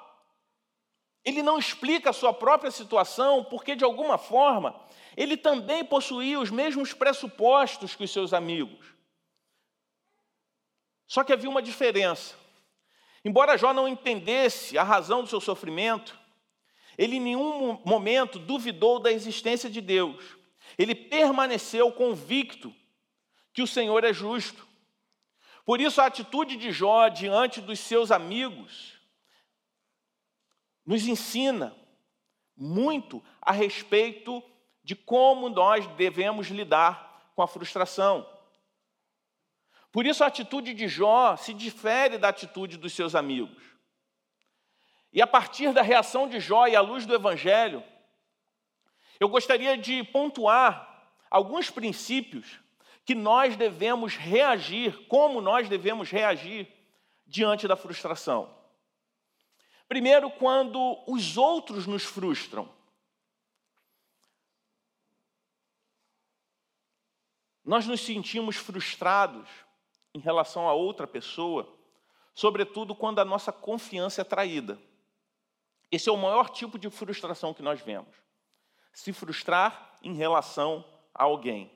ele 1.24 1.42
não 1.42 1.58
explica 1.58 2.10
a 2.10 2.14
sua 2.14 2.34
própria 2.34 2.70
situação 2.70 3.44
porque, 3.44 3.74
de 3.74 3.84
alguma 3.84 4.18
forma, 4.18 4.78
ele 5.16 5.38
também 5.38 5.82
possuía 5.82 6.38
os 6.38 6.50
mesmos 6.50 6.92
pressupostos 6.92 7.94
que 7.94 8.04
os 8.04 8.12
seus 8.12 8.34
amigos. 8.34 8.93
Só 11.14 11.22
que 11.22 11.32
havia 11.32 11.48
uma 11.48 11.62
diferença. 11.62 12.34
Embora 13.24 13.56
Jó 13.56 13.72
não 13.72 13.86
entendesse 13.86 14.76
a 14.76 14.82
razão 14.82 15.22
do 15.22 15.28
seu 15.28 15.40
sofrimento, 15.40 16.18
ele 16.98 17.18
em 17.18 17.20
nenhum 17.20 17.80
momento 17.84 18.36
duvidou 18.36 18.98
da 18.98 19.12
existência 19.12 19.70
de 19.70 19.80
Deus. 19.80 20.36
Ele 20.76 20.92
permaneceu 20.92 21.92
convicto 21.92 22.74
que 23.52 23.62
o 23.62 23.66
Senhor 23.66 24.02
é 24.02 24.12
justo. 24.12 24.66
Por 25.64 25.80
isso, 25.80 26.00
a 26.00 26.06
atitude 26.06 26.56
de 26.56 26.72
Jó 26.72 27.06
diante 27.06 27.60
dos 27.60 27.78
seus 27.78 28.10
amigos 28.10 28.94
nos 30.84 31.06
ensina 31.06 31.76
muito 32.56 33.22
a 33.40 33.52
respeito 33.52 34.42
de 34.82 34.96
como 34.96 35.48
nós 35.48 35.86
devemos 35.94 36.48
lidar 36.48 37.30
com 37.36 37.42
a 37.42 37.46
frustração. 37.46 38.33
Por 39.94 40.04
isso, 40.04 40.24
a 40.24 40.26
atitude 40.26 40.74
de 40.74 40.88
Jó 40.88 41.36
se 41.36 41.54
difere 41.54 42.18
da 42.18 42.30
atitude 42.30 42.76
dos 42.76 42.92
seus 42.92 43.14
amigos. 43.14 43.62
E 45.12 45.22
a 45.22 45.26
partir 45.26 45.72
da 45.72 45.82
reação 45.82 46.28
de 46.28 46.40
Jó 46.40 46.66
e 46.66 46.74
à 46.74 46.80
luz 46.80 47.06
do 47.06 47.14
Evangelho, 47.14 47.80
eu 49.20 49.28
gostaria 49.28 49.78
de 49.78 50.02
pontuar 50.02 51.12
alguns 51.30 51.70
princípios 51.70 52.58
que 53.04 53.14
nós 53.14 53.54
devemos 53.54 54.16
reagir, 54.16 55.06
como 55.06 55.40
nós 55.40 55.68
devemos 55.68 56.10
reagir 56.10 56.66
diante 57.24 57.68
da 57.68 57.76
frustração. 57.76 58.52
Primeiro, 59.86 60.28
quando 60.28 61.04
os 61.06 61.36
outros 61.36 61.86
nos 61.86 62.02
frustram. 62.02 62.68
Nós 67.64 67.86
nos 67.86 68.00
sentimos 68.00 68.56
frustrados 68.56 69.48
em 70.14 70.20
relação 70.20 70.68
a 70.68 70.72
outra 70.72 71.06
pessoa, 71.06 71.68
sobretudo 72.34 72.94
quando 72.94 73.18
a 73.18 73.24
nossa 73.24 73.52
confiança 73.52 74.20
é 74.20 74.24
traída. 74.24 74.78
Esse 75.90 76.08
é 76.08 76.12
o 76.12 76.16
maior 76.16 76.50
tipo 76.50 76.78
de 76.78 76.88
frustração 76.88 77.52
que 77.52 77.62
nós 77.62 77.80
vemos. 77.80 78.14
Se 78.92 79.12
frustrar 79.12 79.96
em 80.02 80.14
relação 80.14 80.84
a 81.14 81.24
alguém. 81.24 81.70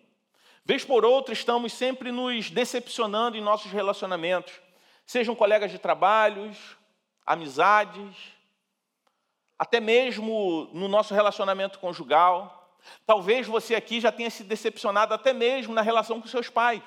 Vez 0.64 0.84
por 0.84 1.04
outra, 1.04 1.32
estamos 1.32 1.72
sempre 1.72 2.12
nos 2.12 2.50
decepcionando 2.50 3.36
em 3.36 3.40
nossos 3.40 3.72
relacionamentos, 3.72 4.60
sejam 5.06 5.34
colegas 5.34 5.70
de 5.70 5.78
trabalhos, 5.78 6.76
amizades, 7.24 8.16
até 9.58 9.80
mesmo 9.80 10.68
no 10.72 10.86
nosso 10.86 11.14
relacionamento 11.14 11.78
conjugal. 11.78 12.76
Talvez 13.06 13.46
você 13.46 13.74
aqui 13.74 14.00
já 14.00 14.12
tenha 14.12 14.30
se 14.30 14.44
decepcionado 14.44 15.12
até 15.12 15.32
mesmo 15.32 15.74
na 15.74 15.82
relação 15.82 16.20
com 16.20 16.28
seus 16.28 16.48
pais. 16.48 16.82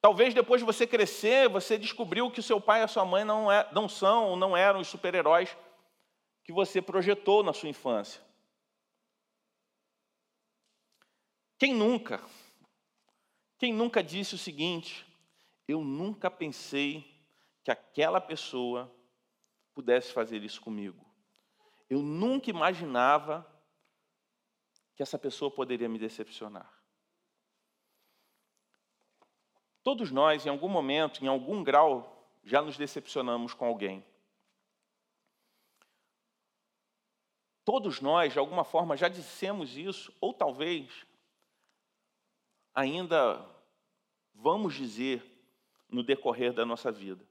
Talvez 0.00 0.32
depois 0.32 0.60
de 0.60 0.66
você 0.66 0.86
crescer, 0.86 1.48
você 1.48 1.76
descobriu 1.76 2.30
que 2.30 2.40
o 2.40 2.42
seu 2.42 2.60
pai 2.60 2.80
e 2.80 2.84
a 2.84 2.88
sua 2.88 3.04
mãe 3.04 3.24
não, 3.24 3.50
é, 3.50 3.68
não 3.72 3.88
são 3.88 4.26
ou 4.26 4.36
não 4.36 4.56
eram 4.56 4.80
os 4.80 4.88
super-heróis 4.88 5.56
que 6.44 6.52
você 6.52 6.80
projetou 6.80 7.42
na 7.42 7.52
sua 7.52 7.68
infância. 7.68 8.22
Quem 11.58 11.74
nunca? 11.74 12.22
Quem 13.58 13.72
nunca 13.72 14.02
disse 14.02 14.36
o 14.36 14.38
seguinte: 14.38 15.04
eu 15.66 15.82
nunca 15.82 16.30
pensei 16.30 17.04
que 17.64 17.70
aquela 17.70 18.20
pessoa 18.20 18.94
pudesse 19.74 20.12
fazer 20.12 20.42
isso 20.44 20.60
comigo. 20.60 21.04
Eu 21.90 22.00
nunca 22.00 22.50
imaginava 22.50 23.46
que 24.94 25.02
essa 25.02 25.18
pessoa 25.18 25.50
poderia 25.50 25.88
me 25.88 25.98
decepcionar. 25.98 26.77
Todos 29.88 30.10
nós, 30.10 30.44
em 30.44 30.50
algum 30.50 30.68
momento, 30.68 31.24
em 31.24 31.28
algum 31.28 31.64
grau, 31.64 32.30
já 32.44 32.60
nos 32.60 32.76
decepcionamos 32.76 33.54
com 33.54 33.64
alguém. 33.64 34.04
Todos 37.64 37.98
nós, 37.98 38.34
de 38.34 38.38
alguma 38.38 38.64
forma, 38.64 38.98
já 38.98 39.08
dissemos 39.08 39.78
isso, 39.78 40.14
ou 40.20 40.34
talvez 40.34 41.06
ainda 42.74 43.42
vamos 44.34 44.74
dizer 44.74 45.24
no 45.88 46.02
decorrer 46.02 46.52
da 46.52 46.66
nossa 46.66 46.92
vida. 46.92 47.26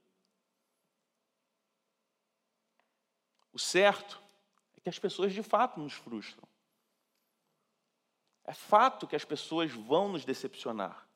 O 3.52 3.58
certo 3.60 4.20
é 4.76 4.80
que 4.80 4.88
as 4.88 4.98
pessoas 4.98 5.32
de 5.32 5.44
fato 5.44 5.78
nos 5.78 5.92
frustram. 5.92 6.48
É 8.42 8.52
fato 8.52 9.06
que 9.06 9.14
as 9.14 9.24
pessoas 9.24 9.70
vão 9.70 10.08
nos 10.08 10.24
decepcionar. 10.24 11.07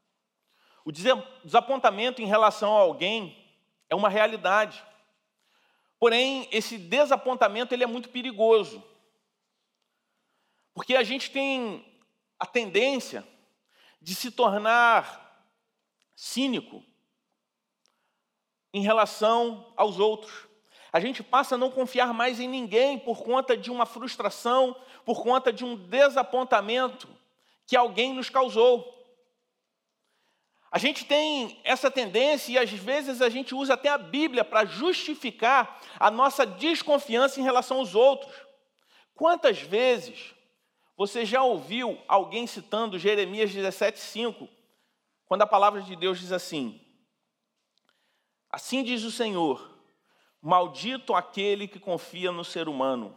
O 0.84 0.90
desapontamento 0.90 2.20
em 2.20 2.26
relação 2.26 2.76
a 2.76 2.80
alguém 2.80 3.36
é 3.88 3.94
uma 3.94 4.08
realidade. 4.08 4.82
Porém, 5.98 6.48
esse 6.50 6.76
desapontamento 6.78 7.72
ele 7.72 7.84
é 7.84 7.86
muito 7.86 8.08
perigoso. 8.08 8.82
Porque 10.74 10.96
a 10.96 11.02
gente 11.02 11.30
tem 11.30 11.84
a 12.38 12.46
tendência 12.46 13.26
de 14.00 14.14
se 14.14 14.30
tornar 14.30 15.46
cínico 16.16 16.82
em 18.72 18.82
relação 18.82 19.72
aos 19.76 19.98
outros. 19.98 20.48
A 20.92 20.98
gente 20.98 21.22
passa 21.22 21.54
a 21.54 21.58
não 21.58 21.70
confiar 21.70 22.12
mais 22.12 22.40
em 22.40 22.48
ninguém 22.48 22.98
por 22.98 23.22
conta 23.22 23.56
de 23.56 23.70
uma 23.70 23.86
frustração, 23.86 24.76
por 25.04 25.22
conta 25.22 25.52
de 25.52 25.64
um 25.64 25.76
desapontamento 25.76 27.08
que 27.66 27.76
alguém 27.76 28.12
nos 28.12 28.28
causou. 28.28 29.01
A 30.72 30.78
gente 30.78 31.04
tem 31.04 31.60
essa 31.64 31.90
tendência 31.90 32.52
e 32.52 32.58
às 32.58 32.70
vezes 32.70 33.20
a 33.20 33.28
gente 33.28 33.54
usa 33.54 33.74
até 33.74 33.90
a 33.90 33.98
Bíblia 33.98 34.42
para 34.42 34.64
justificar 34.64 35.78
a 36.00 36.10
nossa 36.10 36.46
desconfiança 36.46 37.38
em 37.38 37.42
relação 37.42 37.76
aos 37.76 37.94
outros. 37.94 38.34
Quantas 39.14 39.60
vezes 39.60 40.34
você 40.96 41.26
já 41.26 41.42
ouviu 41.42 42.00
alguém 42.08 42.46
citando 42.46 42.98
Jeremias 42.98 43.50
17,5, 43.50 44.48
quando 45.26 45.42
a 45.42 45.46
palavra 45.46 45.82
de 45.82 45.94
Deus 45.94 46.18
diz 46.18 46.32
assim: 46.32 46.80
Assim 48.48 48.82
diz 48.82 49.02
o 49.02 49.10
Senhor, 49.10 49.78
maldito 50.40 51.14
aquele 51.14 51.68
que 51.68 51.78
confia 51.78 52.32
no 52.32 52.46
ser 52.46 52.66
humano, 52.66 53.14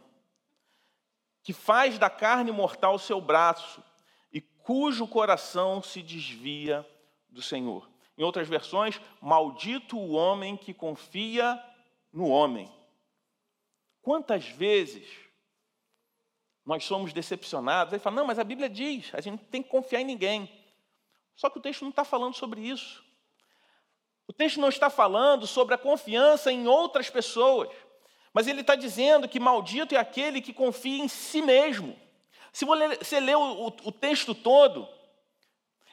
que 1.42 1.54
faz 1.54 1.98
da 1.98 2.10
carne 2.10 2.52
mortal 2.52 2.98
seu 2.98 3.18
braço 3.18 3.82
e 4.30 4.42
cujo 4.42 5.08
coração 5.08 5.82
se 5.82 6.02
desvia 6.02 6.86
do 7.36 7.42
Senhor. 7.42 7.88
Em 8.18 8.24
outras 8.24 8.48
versões, 8.48 9.00
maldito 9.20 9.96
o 9.96 10.12
homem 10.12 10.56
que 10.56 10.72
confia 10.72 11.62
no 12.12 12.28
homem. 12.28 12.72
Quantas 14.00 14.48
vezes 14.48 15.06
nós 16.64 16.84
somos 16.84 17.12
decepcionados? 17.12 17.92
Aí 17.92 18.00
fala, 18.00 18.16
não, 18.16 18.26
mas 18.26 18.38
a 18.38 18.44
Bíblia 18.44 18.70
diz, 18.70 19.10
a 19.12 19.20
gente 19.20 19.44
tem 19.44 19.62
que 19.62 19.68
confiar 19.68 20.00
em 20.00 20.04
ninguém. 20.04 20.50
Só 21.36 21.50
que 21.50 21.58
o 21.58 21.60
texto 21.60 21.82
não 21.82 21.90
está 21.90 22.04
falando 22.04 22.34
sobre 22.34 22.62
isso. 22.62 23.04
O 24.26 24.32
texto 24.32 24.58
não 24.60 24.70
está 24.70 24.88
falando 24.88 25.46
sobre 25.46 25.74
a 25.74 25.78
confiança 25.78 26.50
em 26.50 26.66
outras 26.66 27.10
pessoas, 27.10 27.68
mas 28.32 28.48
ele 28.48 28.62
está 28.62 28.74
dizendo 28.74 29.28
que 29.28 29.38
maldito 29.38 29.94
é 29.94 29.98
aquele 29.98 30.40
que 30.40 30.52
confia 30.52 31.04
em 31.04 31.06
si 31.06 31.42
mesmo. 31.42 31.96
Se 32.52 32.64
você 32.64 33.20
ler 33.20 33.36
o 33.36 33.92
texto 33.92 34.34
todo, 34.34 34.88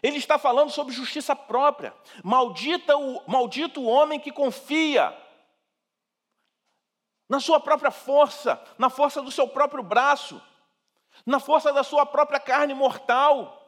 ele 0.04 0.18
está 0.18 0.38
falando 0.38 0.70
sobre 0.70 0.94
justiça 0.94 1.34
própria. 1.34 1.96
Maldita 2.22 2.98
o, 2.98 3.24
maldito 3.26 3.82
o 3.82 3.86
homem 3.86 4.20
que 4.20 4.34
confia 4.34 5.18
na 7.30 7.40
sua 7.40 7.58
própria 7.58 7.90
força, 7.90 8.62
na 8.78 8.90
força 8.90 9.22
do 9.22 9.32
seu 9.32 9.48
próprio 9.48 9.82
braço, 9.82 10.42
na 11.26 11.40
força 11.40 11.72
da 11.72 11.84
sua 11.84 12.06
própria 12.06 12.38
carne 12.38 12.74
mortal. 12.74 13.62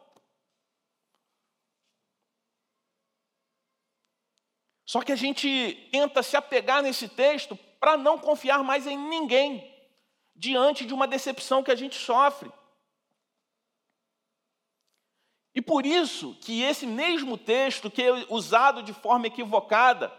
Só 4.86 5.02
que 5.02 5.14
a 5.14 5.16
gente 5.16 5.90
tenta 5.90 6.22
se 6.22 6.36
apegar 6.36 6.84
nesse 6.84 7.08
texto 7.08 7.56
para 7.80 7.96
não 7.96 8.20
confiar 8.20 8.62
mais 8.62 8.86
em 8.86 8.98
ninguém 8.98 9.74
diante 10.36 10.86
de 10.86 10.94
uma 10.94 11.08
decepção 11.08 11.64
que 11.64 11.72
a 11.72 11.76
gente 11.76 11.96
sofre. 11.96 12.52
E 15.56 15.62
por 15.62 15.86
isso 15.86 16.36
que 16.42 16.62
esse 16.62 16.86
mesmo 16.86 17.38
texto, 17.38 17.90
que 17.90 18.04
é 18.04 18.12
usado 18.30 18.84
de 18.84 18.92
forma 18.92 19.28
equivocada, 19.28 20.14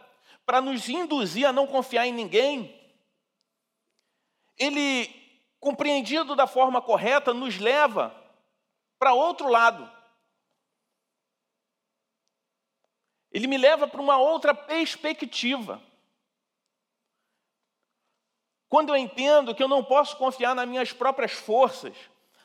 para 0.47 0.63
nos 0.63 0.89
induzir 0.89 1.47
a 1.47 1.53
não 1.53 1.67
confiar 1.67 2.07
em 2.07 2.13
ninguém, 2.13 2.75
ele, 4.57 5.09
compreendido 5.61 6.35
da 6.35 6.47
forma 6.47 6.81
correta, 6.81 7.35
nos 7.35 7.59
leva 7.59 8.17
para 8.99 9.13
outro 9.13 9.49
lado. 9.49 9.93
Ele 13.31 13.47
me 13.47 13.59
leva 13.59 13.87
para 13.87 14.01
uma 14.01 14.17
outra 14.17 14.55
perspectiva. 14.55 15.83
Quando 18.71 18.89
eu 18.89 18.97
entendo 18.97 19.55
que 19.55 19.63
eu 19.63 19.69
não 19.69 19.85
posso 19.85 20.17
confiar 20.17 20.55
nas 20.55 20.67
minhas 20.67 20.95
próprias 20.95 21.33
forças, 21.33 21.95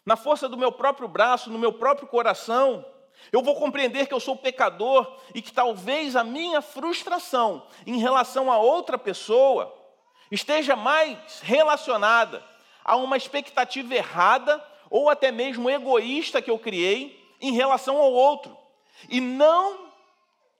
na 0.05 0.15
força 0.15 0.49
do 0.49 0.57
meu 0.57 0.71
próprio 0.71 1.07
braço, 1.07 1.49
no 1.49 1.59
meu 1.59 1.73
próprio 1.73 2.07
coração, 2.07 2.85
eu 3.31 3.41
vou 3.41 3.55
compreender 3.55 4.07
que 4.07 4.13
eu 4.13 4.19
sou 4.19 4.35
pecador 4.35 5.19
e 5.35 5.41
que 5.41 5.51
talvez 5.51 6.15
a 6.15 6.23
minha 6.23 6.61
frustração 6.61 7.67
em 7.85 7.97
relação 7.97 8.51
a 8.51 8.57
outra 8.57 8.97
pessoa 8.97 9.77
esteja 10.31 10.75
mais 10.75 11.39
relacionada 11.41 12.43
a 12.83 12.95
uma 12.95 13.17
expectativa 13.17 13.93
errada 13.93 14.63
ou 14.89 15.09
até 15.09 15.31
mesmo 15.31 15.69
egoísta 15.69 16.41
que 16.41 16.49
eu 16.49 16.57
criei 16.57 17.21
em 17.39 17.53
relação 17.53 17.97
ao 17.97 18.11
outro, 18.11 18.55
e 19.09 19.19
não, 19.19 19.91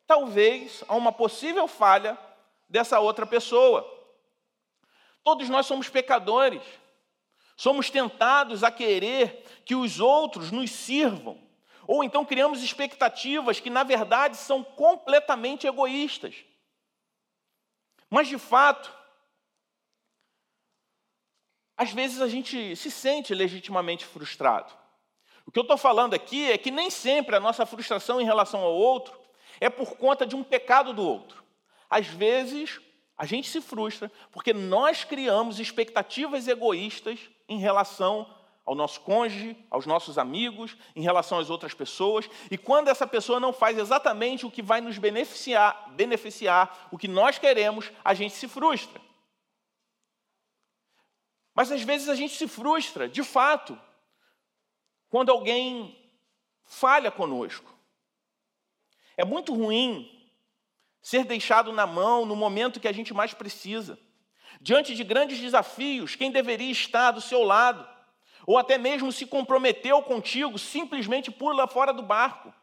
talvez, 0.08 0.84
a 0.88 0.96
uma 0.96 1.12
possível 1.12 1.68
falha 1.68 2.18
dessa 2.68 3.00
outra 3.00 3.26
pessoa. 3.26 3.86
Todos 5.24 5.48
nós 5.50 5.68
somos 5.68 5.90
pecadores, 5.90 6.64
somos 7.62 7.92
tentados 7.92 8.64
a 8.64 8.72
querer 8.72 9.46
que 9.64 9.76
os 9.76 10.00
outros 10.00 10.50
nos 10.50 10.72
sirvam, 10.72 11.40
ou 11.86 12.04
então 12.04 12.26
criamos 12.26 12.64
expectativas 12.64 13.60
que, 13.60 13.70
na 13.70 13.84
verdade, 13.84 14.36
são 14.36 14.64
completamente 14.64 15.68
egoístas. 15.68 16.44
Mas, 18.10 18.28
de 18.28 18.40
fato, 18.40 18.92
às 21.78 21.92
vezes 21.92 22.20
a 22.20 22.28
gente 22.28 22.76
se 22.76 22.90
sente 22.90 23.32
legitimamente 23.36 24.08
frustrado. 24.08 24.74
O 25.46 25.52
que 25.52 25.60
eu 25.60 25.64
estou 25.64 25.78
falando 25.78 26.16
aqui 26.16 26.50
é 26.52 26.58
que 26.58 26.72
nem 26.72 26.90
sempre 26.90 27.36
a 27.36 27.40
nossa 27.40 27.64
frustração 27.64 28.20
em 28.20 28.26
relação 28.26 28.62
ao 28.62 28.74
outro 28.74 29.16
é 29.60 29.70
por 29.70 29.98
conta 29.98 30.26
de 30.26 30.36
um 30.36 30.44
pecado 30.44 30.94
do 30.94 31.08
outro. 31.08 31.44
Às 31.88 32.08
vezes, 32.08 32.82
a 33.16 33.28
gente 33.28 33.48
se 33.48 33.62
frustra 33.62 34.12
porque 34.32 34.52
nós 34.52 35.04
criamos 35.04 35.60
expectativas 35.60 36.48
egoístas 36.48 37.20
em 37.52 37.58
relação 37.58 38.34
ao 38.66 38.74
nosso 38.74 39.02
cônjuge, 39.02 39.58
aos 39.70 39.86
nossos 39.86 40.18
amigos, 40.18 40.78
em 40.96 41.02
relação 41.02 41.38
às 41.38 41.50
outras 41.50 41.74
pessoas, 41.74 42.30
e 42.50 42.58
quando 42.58 42.88
essa 42.88 43.06
pessoa 43.06 43.40
não 43.40 43.52
faz 43.52 43.78
exatamente 43.78 44.46
o 44.46 44.52
que 44.52 44.62
vai 44.62 44.80
nos 44.80 44.98
beneficiar, 44.98 45.92
beneficiar 45.92 46.88
o 46.92 46.98
que 46.98 47.10
nós 47.10 47.38
queremos, 47.38 47.92
a 48.06 48.14
gente 48.14 48.34
se 48.34 48.48
frustra. 48.48 49.02
Mas 51.54 51.70
às 51.72 51.82
vezes 51.82 52.08
a 52.08 52.16
gente 52.16 52.34
se 52.36 52.48
frustra, 52.48 53.10
de 53.10 53.24
fato, 53.24 53.78
quando 55.10 55.30
alguém 55.30 55.98
falha 56.64 57.12
conosco. 57.12 57.76
É 59.18 59.26
muito 59.26 59.54
ruim 59.54 60.10
ser 61.02 61.26
deixado 61.26 61.74
na 61.74 61.86
mão 61.86 62.26
no 62.26 62.38
momento 62.38 62.80
que 62.80 62.88
a 62.88 62.94
gente 62.94 63.14
mais 63.14 63.34
precisa. 63.34 64.00
Diante 64.62 64.96
de 64.96 65.04
grandes 65.04 65.40
desafios, 65.40 66.16
quem 66.16 66.32
deveria 66.32 66.72
estar 66.72 67.12
do 67.12 67.20
seu 67.20 67.44
lado, 67.44 67.86
ou 68.46 68.58
até 68.58 68.78
mesmo 68.78 69.12
se 69.12 69.26
comprometeu 69.26 70.02
contigo, 70.04 70.58
simplesmente 70.58 71.30
pula 71.30 71.68
fora 71.68 71.92
do 71.92 72.02
barco. 72.02 72.54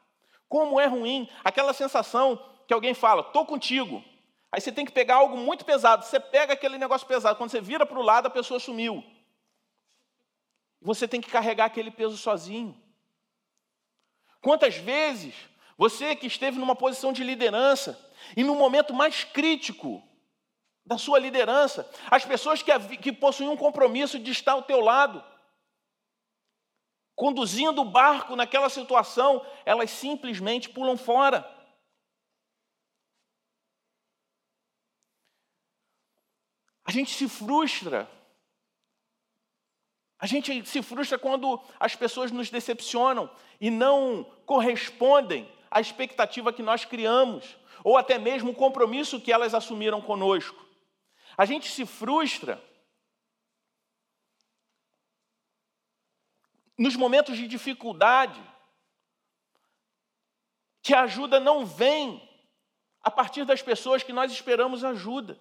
Como 0.49 0.81
é 0.81 0.87
ruim 0.87 1.29
aquela 1.45 1.75
sensação 1.75 2.43
que 2.67 2.73
alguém 2.73 2.95
fala, 2.95 3.23
estou 3.23 3.45
contigo, 3.45 4.03
Aí 4.51 4.61
você 4.61 4.73
tem 4.73 4.85
que 4.85 4.93
pegar 4.93 5.17
algo 5.17 5.37
muito 5.37 5.65
pesado. 5.65 6.05
Você 6.05 6.19
pega 6.19 6.55
aquele 6.55 6.79
negócio 6.79 7.07
pesado, 7.07 7.37
quando 7.37 7.51
você 7.51 7.61
vira 7.61 7.85
para 7.85 7.99
o 7.99 8.03
lado, 8.03 8.27
a 8.27 8.31
pessoa 8.31 8.59
sumiu. 8.59 9.05
Você 10.81 11.07
tem 11.07 11.21
que 11.21 11.31
carregar 11.31 11.67
aquele 11.67 11.91
peso 11.91 12.17
sozinho. 12.17 12.81
Quantas 14.41 14.77
vezes 14.77 15.35
você 15.77 16.17
que 16.17 16.27
esteve 16.27 16.59
numa 16.59 16.75
posição 16.75 17.13
de 17.13 17.23
liderança 17.23 17.99
e 18.37 18.43
no 18.43 18.55
momento 18.55 18.95
mais 18.95 19.23
crítico 19.25 20.03
da 20.89 20.97
sua 20.97 21.19
liderança, 21.19 21.87
as 22.11 22.25
pessoas 22.25 22.63
que, 22.63 22.97
que 22.97 23.13
possuem 23.13 23.51
um 23.51 23.57
compromisso 23.59 24.19
de 24.19 24.31
estar 24.31 24.53
ao 24.53 24.63
teu 24.63 24.81
lado, 24.81 25.23
conduzindo 27.15 27.83
o 27.83 27.85
barco 27.85 28.35
naquela 28.35 28.71
situação, 28.71 29.45
elas 29.67 29.91
simplesmente 29.91 30.71
pulam 30.71 30.97
fora. 30.97 31.47
A 36.87 36.91
gente 36.91 37.11
se 37.11 37.29
frustra. 37.29 38.11
A 40.19 40.27
gente 40.27 40.67
se 40.67 40.81
frustra 40.81 41.19
quando 41.19 41.61
as 41.79 41.95
pessoas 41.95 42.31
nos 42.31 42.49
decepcionam 42.49 43.31
e 43.61 43.71
não 43.71 44.25
correspondem 44.47 45.47
à 45.71 45.83
expectativa 45.83 46.51
que 46.51 46.63
nós 46.63 46.87
criamos, 46.87 47.59
ou 47.85 47.99
até 47.99 48.17
mesmo 48.17 48.53
o 48.53 48.55
compromisso 48.55 49.21
que 49.21 49.31
elas 49.31 49.53
assumiram 49.53 50.01
conosco. 50.01 50.68
A 51.39 51.45
gente 51.45 51.71
se 51.71 51.87
frustra 51.87 52.61
nos 56.77 56.97
momentos 56.97 57.37
de 57.37 57.47
dificuldade, 57.47 58.43
que 60.83 60.93
a 60.93 61.03
ajuda 61.03 61.39
não 61.39 61.65
vem 61.65 62.29
a 63.01 63.11
partir 63.11 63.45
das 63.45 63.63
pessoas 63.63 64.03
que 64.03 64.13
nós 64.13 64.33
esperamos 64.33 64.83
ajuda. 64.83 65.39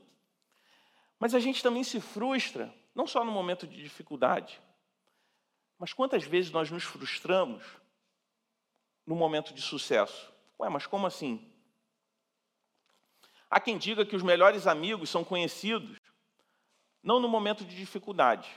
Mas 1.19 1.33
a 1.33 1.39
gente 1.39 1.63
também 1.63 1.83
se 1.83 1.99
frustra, 1.99 2.71
não 2.93 3.07
só 3.07 3.25
no 3.25 3.31
momento 3.31 3.65
de 3.65 3.81
dificuldade, 3.81 4.61
mas 5.79 5.93
quantas 5.93 6.23
vezes 6.23 6.51
nós 6.51 6.69
nos 6.69 6.83
frustramos 6.83 7.63
no 9.05 9.15
momento 9.15 9.51
de 9.51 9.61
sucesso? 9.63 10.31
Ué, 10.59 10.69
mas 10.69 10.85
como 10.85 11.07
assim? 11.07 11.56
Há 13.49 13.59
quem 13.59 13.77
diga 13.77 14.05
que 14.05 14.15
os 14.15 14.23
melhores 14.23 14.67
amigos 14.67 15.09
são 15.09 15.23
conhecidos 15.23 15.97
não 17.01 17.19
no 17.19 17.29
momento 17.29 17.63
de 17.63 17.75
dificuldade, 17.75 18.49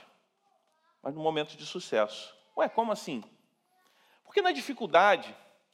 mas 1.01 1.13
no 1.15 1.21
momento 1.21 1.55
de 1.55 1.65
sucesso. 1.65 2.35
Ué, 2.57 2.67
como 2.67 2.91
assim? 2.91 3.23
Porque 4.25 4.41
na 4.41 4.51
dificuldade, 4.51 5.33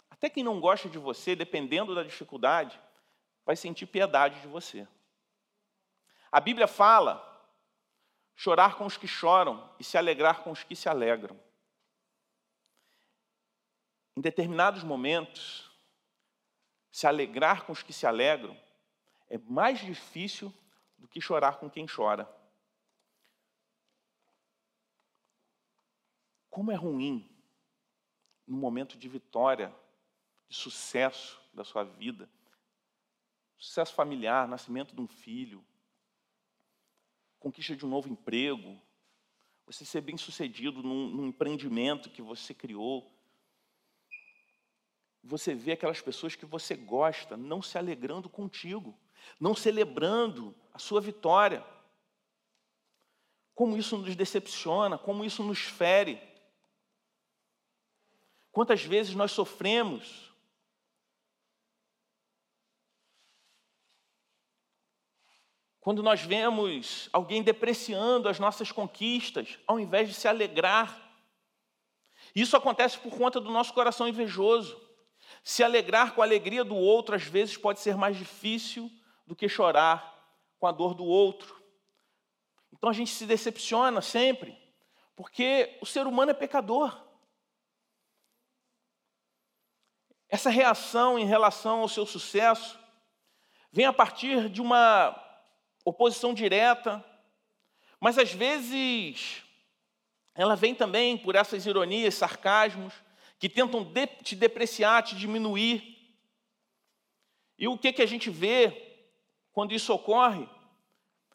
até 0.10 0.30
quem 0.30 0.43
não 0.43 0.60
gosta 0.60 0.88
de 0.88 0.99
você, 0.99 1.36
dependendo 1.36 1.95
da 1.95 2.03
dificuldade, 2.03 2.80
vai 3.43 3.56
sentir 3.56 3.88
piedade 3.88 4.39
de 4.41 4.47
você. 4.47 4.88
A 6.32 6.39
Bíblia 6.39 6.67
fala 6.67 7.23
chorar 8.36 8.75
com 8.75 8.86
os 8.86 8.95
que 8.95 9.08
choram 9.08 9.67
e 9.80 9.84
se 9.84 9.97
alegrar 9.97 10.43
com 10.43 10.51
os 10.51 10.63
que 10.63 10.75
se 10.75 10.88
alegram. 10.88 11.39
Em 14.15 14.21
determinados 14.21 14.84
momentos, 14.84 15.71
se 16.91 17.08
alegrar 17.08 17.65
com 17.65 17.71
os 17.71 17.82
que 17.82 17.93
se 17.93 18.06
alegram 18.06 18.56
é 19.30 19.38
mais 19.38 19.80
difícil 19.80 20.54
do 20.98 21.08
que 21.08 21.22
chorar 21.22 21.60
com 21.60 21.70
quem 21.70 21.86
chora. 21.86 22.28
Como 26.50 26.72
é 26.72 26.76
ruim, 26.76 27.30
no 28.48 28.58
momento 28.58 28.98
de 28.98 29.08
vitória, 29.08 29.74
de 30.50 30.56
sucesso 30.56 31.40
da 31.54 31.63
sua 31.63 31.84
vida, 31.84 32.30
sucesso 33.58 33.94
familiar, 33.94 34.48
nascimento 34.48 34.96
de 34.96 35.02
um 35.02 35.08
filho, 35.08 35.63
conquista 37.40 37.76
de 37.76 37.86
um 37.86 37.90
novo 37.90 38.10
emprego, 38.10 38.82
você 39.66 39.84
ser 39.84 40.02
bem 40.02 40.18
sucedido 40.18 40.82
num, 40.82 41.10
num 41.10 41.28
empreendimento 41.28 42.10
que 42.10 42.22
você 42.22 42.54
criou. 42.54 43.12
Você 45.22 45.54
vê 45.54 45.74
aquelas 45.74 46.02
pessoas 46.02 46.36
que 46.36 46.46
você 46.46 46.76
gosta 46.76 47.36
não 47.36 47.62
se 47.62 47.78
alegrando 47.78 48.30
contigo, 48.30 48.98
não 49.40 49.56
celebrando 49.56 50.56
a 50.74 50.80
sua 50.80 51.02
vitória. 51.02 51.66
Como 53.54 53.78
isso 53.78 53.98
nos 53.98 54.16
decepciona, 54.16 54.98
como 54.98 55.26
isso 55.26 55.44
nos 55.44 55.60
fere. 55.60 56.22
Quantas 58.52 58.84
vezes 58.84 59.16
nós 59.16 59.32
sofremos 59.32 60.28
Quando 65.88 66.04
nós 66.04 66.22
vemos 66.22 67.08
alguém 67.13 67.42
depreciando 67.42 68.28
as 68.28 68.40
nossas 68.40 68.74
conquistas, 68.74 69.58
ao 69.66 69.80
invés 69.80 70.10
de 70.10 70.16
se 70.16 70.28
alegrar. 70.28 71.02
Isso 72.36 72.58
acontece 72.58 72.98
por 72.98 73.18
conta 73.18 73.40
do 73.40 73.50
nosso 73.50 73.74
coração 73.74 74.06
invejoso. 74.06 74.78
Se 75.46 75.63
alegrar 75.63 76.13
com 76.13 76.22
a 76.22 76.26
alegria 76.26 76.66
do 76.66 76.76
outro, 76.76 77.16
às 77.16 77.24
vezes, 77.24 77.56
pode 77.56 77.80
ser 77.80 77.96
mais 77.96 78.18
difícil 78.18 78.92
do 79.28 79.36
que 79.36 79.48
chorar 79.48 80.16
com 80.58 80.66
a 80.66 80.72
dor 80.72 80.96
do 80.96 81.06
outro. 81.06 81.62
Então 82.74 82.90
a 82.90 82.94
gente 82.94 83.12
se 83.12 83.28
decepciona 83.28 84.02
sempre, 84.02 84.58
porque 85.16 85.78
o 85.82 85.86
ser 85.86 86.08
humano 86.08 86.32
é 86.32 86.34
pecador. 86.34 87.06
essa 90.30 90.50
reação 90.50 91.18
em 91.18 91.26
relação 91.26 91.82
ao 91.82 91.90
seu 91.90 92.06
sucesso 92.06 92.78
vem 93.72 93.86
a 93.86 93.94
partir 93.94 94.50
de 94.50 94.62
uma 94.62 95.16
oposição 95.86 96.34
direta, 96.34 97.04
mas 98.00 98.18
às 98.18 98.34
vezes 98.34 99.44
ela 100.36 100.56
vem 100.56 100.76
também 100.76 101.18
por 101.18 101.36
essas 101.36 101.66
ironias, 101.66 102.16
sarcasmos, 102.16 102.94
que 103.40 103.48
tentam 103.48 103.86
te 104.24 104.36
depreciar, 104.36 105.04
te 105.04 105.16
diminuir. 105.16 105.96
E 107.58 107.68
o 107.68 107.78
que, 107.78 107.94
que 107.94 108.02
a 108.02 108.06
gente 108.06 108.30
vê 108.30 108.87
quando 109.58 109.74
isso 109.74 109.91
ocorre? 109.91 110.48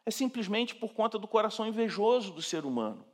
É 0.06 0.10
simplesmente 0.12 0.76
por 0.76 0.94
conta 0.94 1.18
do 1.18 1.26
coração 1.26 1.66
invejoso 1.66 2.32
do 2.32 2.40
ser 2.40 2.64
humano. 2.64 3.04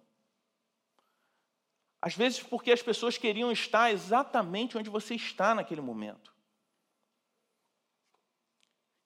Às 1.99 2.15
vezes, 2.15 2.43
porque 2.43 2.71
as 2.71 2.83
pessoas 2.83 3.17
queriam 3.17 3.51
estar 3.51 3.91
exatamente 3.91 4.77
onde 4.77 4.91
você 4.91 5.15
está 5.15 5.55
naquele 5.55 5.81
momento. 5.81 6.31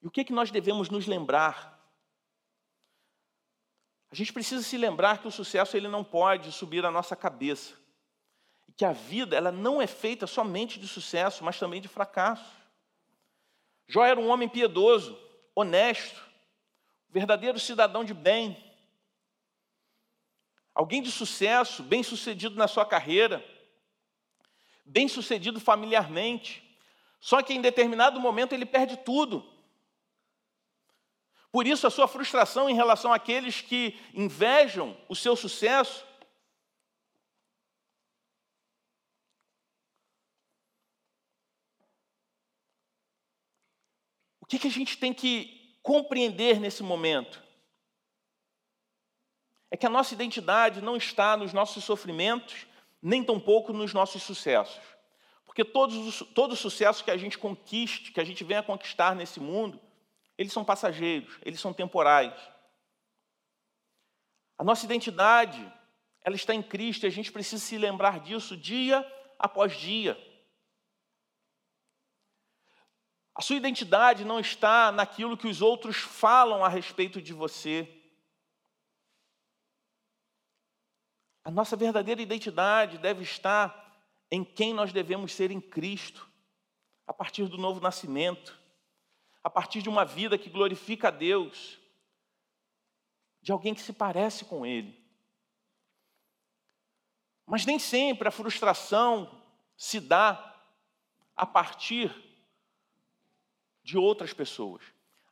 E 0.03 0.09
o 0.09 0.11
que, 0.11 0.25
que 0.25 0.33
nós 0.33 0.51
devemos 0.51 0.91
nos 0.91 1.07
lembrar? 1.07 1.81
A 4.11 4.17
gente 4.17 4.33
precisa 4.33 4.65
se 4.65 4.77
lembrar 4.77 5.19
que 5.19 5.29
o 5.29 5.31
sucesso 5.31 5.77
ele 5.77 5.87
não 5.87 6.03
pode 6.03 6.51
subir 6.51 6.85
à 6.85 6.91
nossa 6.91 7.15
cabeça. 7.15 7.79
E 8.67 8.73
que 8.73 8.85
a 8.85 8.93
vida 8.93 9.37
ela 9.37 9.53
não 9.53 9.81
é 9.81 9.87
feita 9.87 10.27
somente 10.27 10.81
de 10.81 10.89
sucesso, 10.89 11.45
mas 11.45 11.61
também 11.61 11.81
de 11.81 11.87
fracasso. 11.87 12.57
Jó 13.87 14.05
era 14.05 14.19
um 14.19 14.31
homem 14.31 14.49
piedoso, 14.49 15.17
honesto, 15.55 16.21
verdadeiro 17.11 17.59
cidadão 17.59 18.05
de 18.05 18.15
bem. 18.15 18.57
Alguém 20.75 21.03
de 21.03 21.11
sucesso, 21.11 21.83
bem-sucedido 21.83 22.57
na 22.57 22.67
sua 22.67 22.87
carreira, 22.87 23.45
bem-sucedido 24.85 25.61
familiarmente. 25.61 26.63
Só 27.21 27.43
que 27.43 27.53
em 27.53 27.61
determinado 27.61 28.19
momento 28.19 28.53
ele 28.53 28.67
perde 28.67 28.97
tudo. 28.99 29.47
Por 31.51 31.67
isso 31.67 31.87
a 31.87 31.91
sua 31.91 32.09
frustração 32.09 32.69
em 32.71 32.75
relação 32.75 33.13
àqueles 33.13 33.61
que 33.61 34.01
invejam 34.15 34.97
o 35.09 35.15
seu 35.15 35.37
sucesso 35.37 36.05
O 44.42 44.42
que, 44.53 44.59
que 44.59 44.69
a 44.69 44.71
gente 44.71 44.99
tem 44.99 45.13
que 45.13 45.77
compreender 45.83 46.61
nesse 46.61 46.83
momento? 46.83 47.43
é 49.73 49.77
que 49.77 49.87
a 49.87 49.91
nossa 49.91 50.13
identidade 50.13 50.83
não 50.83 50.99
está 50.99 51.35
nos 51.35 51.55
nossos 51.55 51.83
sofrimentos, 51.83 52.67
nem 53.01 53.25
tampouco 53.25 53.73
nos 53.73 53.95
nossos 53.95 54.23
sucessos. 54.23 54.83
Porque 55.47 55.65
todos, 55.65 56.23
todo 56.35 56.55
sucesso 56.55 57.03
que 57.03 57.11
a 57.11 57.17
gente 57.17 57.39
conquiste, 57.39 58.13
que 58.13 58.21
a 58.21 58.25
gente 58.25 58.45
venha 58.45 58.63
conquistar 58.63 59.17
nesse 59.17 59.41
mundo, 59.41 59.81
eles 60.37 60.53
são 60.53 60.63
passageiros, 60.63 61.39
eles 61.43 61.59
são 61.59 61.73
temporais. 61.73 62.35
A 64.59 64.63
nossa 64.63 64.85
identidade, 64.85 65.67
ela 66.23 66.37
está 66.37 66.55
em 66.55 66.63
Cristo 66.63 67.05
e 67.05 67.07
a 67.07 67.11
gente 67.11 67.33
precisa 67.33 67.65
se 67.65 67.79
lembrar 67.79 68.21
disso 68.21 68.55
dia 68.55 69.11
após 69.39 69.73
dia. 69.73 70.19
A 73.43 73.45
sua 73.45 73.57
identidade 73.57 74.25
não 74.25 74.39
está 74.39 74.93
naquilo 74.93 75.37
que 75.37 75.49
os 75.49 75.61
outros 75.61 75.97
falam 75.97 76.65
a 76.65 76.69
respeito 76.69 77.21
de 77.21 77.33
você. 77.33 77.93
A 81.43 81.51
nossa 81.51 81.75
verdadeira 81.75 82.23
identidade 82.23 82.99
deve 82.99 83.25
estar 83.25 84.01
em 84.31 84.45
quem 84.45 84.73
nós 84.73 84.93
devemos 84.93 85.33
ser 85.33 85.51
em 85.51 85.61
Cristo, 85.61 86.31
a 87.05 87.13
partir 87.13 87.49
do 87.49 87.59
novo 87.59 87.81
nascimento, 87.81 88.57
a 89.43 89.51
partir 89.51 89.83
de 89.83 89.89
uma 89.89 90.05
vida 90.05 90.39
que 90.39 90.49
glorifica 90.49 91.09
a 91.09 91.11
Deus, 91.11 91.81
de 93.41 93.51
alguém 93.51 93.75
que 93.75 93.83
se 93.83 93.93
parece 93.93 94.45
com 94.45 94.65
Ele. 94.65 95.05
Mas 97.45 97.67
nem 97.67 97.81
sempre 97.81 98.29
a 98.29 98.31
frustração 98.31 99.43
se 99.77 99.99
dá 99.99 100.63
a 101.35 101.45
partir 101.45 102.31
de 103.83 103.99
outras 103.99 104.33
pessoas. 104.33 104.83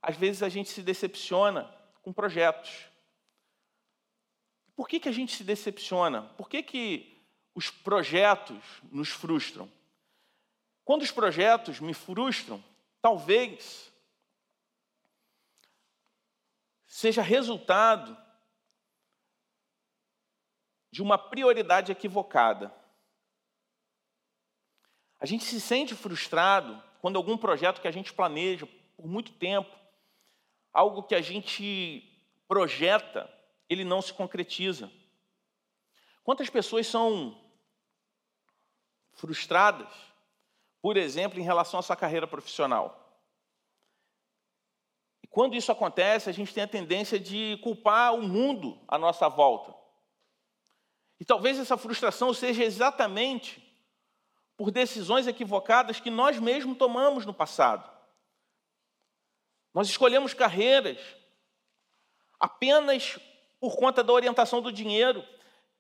Às 0.02 0.16
vezes 0.16 0.42
a 0.42 0.48
gente 0.48 0.70
se 0.70 0.82
decepciona 0.82 1.64
com 2.02 2.12
projetos. 2.12 2.86
Por 4.74 4.88
que, 4.88 4.98
que 4.98 5.08
a 5.08 5.12
gente 5.12 5.36
se 5.36 5.44
decepciona? 5.44 6.22
Por 6.36 6.48
que, 6.48 6.62
que 6.62 7.22
os 7.54 7.70
projetos 7.70 8.62
nos 8.90 9.10
frustram? 9.10 9.70
Quando 10.84 11.02
os 11.02 11.10
projetos 11.10 11.78
me 11.80 11.94
frustram, 11.94 12.64
talvez 13.00 13.92
seja 16.86 17.22
resultado 17.22 18.16
de 20.90 21.02
uma 21.02 21.16
prioridade 21.16 21.92
equivocada. 21.92 22.74
A 25.20 25.26
gente 25.26 25.44
se 25.44 25.60
sente 25.60 25.94
frustrado 25.94 26.82
quando 27.00 27.16
algum 27.16 27.36
projeto 27.36 27.80
que 27.80 27.88
a 27.88 27.90
gente 27.90 28.12
planeja 28.12 28.68
por 28.96 29.06
muito 29.06 29.32
tempo, 29.32 29.74
algo 30.72 31.02
que 31.02 31.14
a 31.14 31.22
gente 31.22 32.04
projeta, 32.46 33.32
ele 33.68 33.84
não 33.84 34.02
se 34.02 34.12
concretiza. 34.12 34.90
Quantas 36.22 36.50
pessoas 36.50 36.86
são 36.86 37.40
frustradas, 39.14 39.88
por 40.82 40.96
exemplo, 40.96 41.40
em 41.40 41.42
relação 41.42 41.80
à 41.80 41.82
sua 41.82 41.96
carreira 41.96 42.26
profissional? 42.26 43.18
E 45.22 45.26
quando 45.26 45.56
isso 45.56 45.72
acontece, 45.72 46.28
a 46.28 46.32
gente 46.32 46.52
tem 46.52 46.64
a 46.64 46.68
tendência 46.68 47.18
de 47.18 47.58
culpar 47.62 48.14
o 48.14 48.22
mundo 48.22 48.78
à 48.86 48.98
nossa 48.98 49.28
volta. 49.28 49.74
E 51.18 51.24
talvez 51.24 51.58
essa 51.58 51.76
frustração 51.76 52.34
seja 52.34 52.64
exatamente 52.64 53.69
por 54.60 54.70
decisões 54.70 55.26
equivocadas 55.26 56.00
que 56.00 56.10
nós 56.10 56.38
mesmos 56.38 56.76
tomamos 56.76 57.24
no 57.24 57.32
passado. 57.32 57.90
Nós 59.72 59.88
escolhemos 59.88 60.34
carreiras 60.34 60.98
apenas 62.38 63.18
por 63.58 63.74
conta 63.78 64.04
da 64.04 64.12
orientação 64.12 64.60
do 64.60 64.70
dinheiro. 64.70 65.24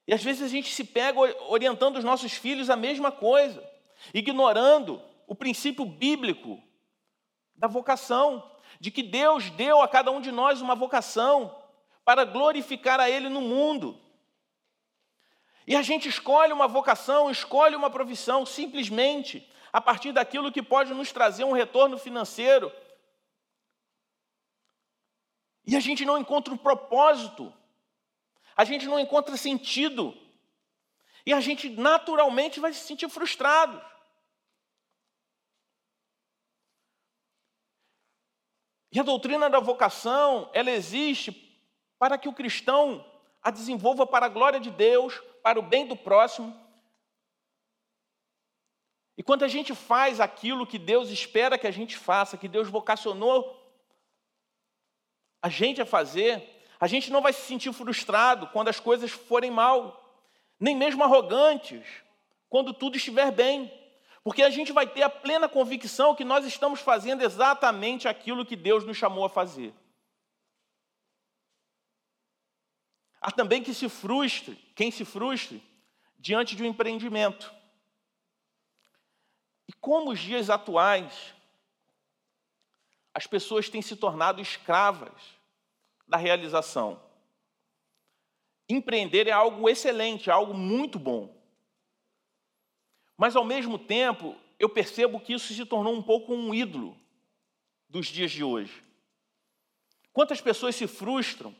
E 0.06 0.14
às 0.14 0.24
vezes 0.24 0.40
a 0.44 0.48
gente 0.48 0.72
se 0.72 0.82
pega 0.82 1.20
orientando 1.50 1.98
os 1.98 2.04
nossos 2.04 2.32
filhos 2.32 2.70
a 2.70 2.74
mesma 2.74 3.12
coisa, 3.12 3.62
ignorando 4.14 5.02
o 5.26 5.34
princípio 5.34 5.84
bíblico 5.84 6.58
da 7.54 7.68
vocação, 7.68 8.50
de 8.80 8.90
que 8.90 9.02
Deus 9.02 9.50
deu 9.50 9.82
a 9.82 9.88
cada 9.88 10.10
um 10.10 10.22
de 10.22 10.32
nós 10.32 10.62
uma 10.62 10.74
vocação 10.74 11.54
para 12.02 12.24
glorificar 12.24 12.98
a 12.98 13.10
Ele 13.10 13.28
no 13.28 13.42
mundo. 13.42 14.00
E 15.70 15.76
a 15.76 15.82
gente 15.82 16.08
escolhe 16.08 16.52
uma 16.52 16.68
vocação, 16.68 17.30
escolhe 17.30 17.76
uma 17.76 17.88
profissão 17.88 18.44
simplesmente 18.44 19.48
a 19.72 19.80
partir 19.80 20.12
daquilo 20.12 20.52
que 20.52 20.62
pode 20.62 20.92
nos 20.92 21.10
trazer 21.12 21.44
um 21.44 21.52
retorno 21.52 21.96
financeiro. 21.96 22.70
E 25.64 25.76
a 25.76 25.80
gente 25.80 26.04
não 26.04 26.18
encontra 26.18 26.52
um 26.52 26.58
propósito 26.58 27.54
a 28.60 28.64
gente 28.64 28.84
não 28.84 29.00
encontra 29.00 29.38
sentido. 29.38 30.14
E 31.24 31.32
a 31.32 31.40
gente 31.40 31.70
naturalmente 31.70 32.60
vai 32.60 32.74
se 32.74 32.80
sentir 32.80 33.08
frustrado. 33.08 33.82
E 38.92 39.00
a 39.00 39.02
doutrina 39.02 39.48
da 39.48 39.58
vocação, 39.58 40.50
ela 40.52 40.70
existe 40.70 41.32
para 41.98 42.18
que 42.18 42.28
o 42.28 42.34
cristão 42.34 43.02
a 43.42 43.50
desenvolva 43.50 44.06
para 44.06 44.26
a 44.26 44.28
glória 44.28 44.60
de 44.60 44.70
Deus, 44.70 45.18
para 45.42 45.58
o 45.58 45.62
bem 45.62 45.86
do 45.86 45.96
próximo. 45.96 46.58
E 49.16 49.22
quando 49.22 49.44
a 49.44 49.48
gente 49.48 49.74
faz 49.74 50.18
aquilo 50.20 50.66
que 50.66 50.78
Deus 50.78 51.10
espera 51.10 51.58
que 51.58 51.66
a 51.66 51.70
gente 51.70 51.96
faça, 51.96 52.38
que 52.38 52.48
Deus 52.48 52.68
vocacionou 52.68 53.56
a 55.42 55.48
gente 55.48 55.80
a 55.80 55.86
fazer, 55.86 56.64
a 56.78 56.86
gente 56.86 57.10
não 57.10 57.20
vai 57.20 57.32
se 57.32 57.42
sentir 57.42 57.72
frustrado 57.72 58.46
quando 58.48 58.68
as 58.68 58.80
coisas 58.80 59.10
forem 59.10 59.50
mal, 59.50 60.18
nem 60.58 60.76
mesmo 60.76 61.04
arrogantes 61.04 61.86
quando 62.48 62.72
tudo 62.72 62.96
estiver 62.96 63.30
bem, 63.30 63.72
porque 64.24 64.42
a 64.42 64.50
gente 64.50 64.72
vai 64.72 64.86
ter 64.86 65.02
a 65.02 65.10
plena 65.10 65.48
convicção 65.48 66.14
que 66.14 66.24
nós 66.24 66.44
estamos 66.44 66.80
fazendo 66.80 67.22
exatamente 67.22 68.08
aquilo 68.08 68.44
que 68.44 68.56
Deus 68.56 68.84
nos 68.84 68.96
chamou 68.96 69.24
a 69.24 69.30
fazer. 69.30 69.72
Há 73.20 73.30
também 73.30 73.62
que 73.62 73.74
se 73.74 73.88
frustre, 73.88 74.58
quem 74.80 74.90
se 74.90 75.04
frustre 75.04 75.62
diante 76.18 76.56
de 76.56 76.62
um 76.62 76.66
empreendimento. 76.66 77.52
E 79.68 79.74
como 79.74 80.10
os 80.10 80.18
dias 80.18 80.48
atuais, 80.48 81.34
as 83.12 83.26
pessoas 83.26 83.68
têm 83.68 83.82
se 83.82 83.94
tornado 83.94 84.40
escravas 84.40 85.20
da 86.08 86.16
realização. 86.16 86.98
Empreender 88.70 89.26
é 89.26 89.32
algo 89.32 89.68
excelente, 89.68 90.30
é 90.30 90.32
algo 90.32 90.54
muito 90.54 90.98
bom. 90.98 91.30
Mas, 93.18 93.36
ao 93.36 93.44
mesmo 93.44 93.78
tempo, 93.78 94.34
eu 94.58 94.70
percebo 94.70 95.20
que 95.20 95.34
isso 95.34 95.52
se 95.52 95.66
tornou 95.66 95.94
um 95.94 96.02
pouco 96.02 96.32
um 96.32 96.54
ídolo 96.54 96.98
dos 97.86 98.06
dias 98.06 98.30
de 98.30 98.42
hoje. 98.42 98.82
Quantas 100.10 100.40
pessoas 100.40 100.74
se 100.74 100.86
frustram 100.86 101.54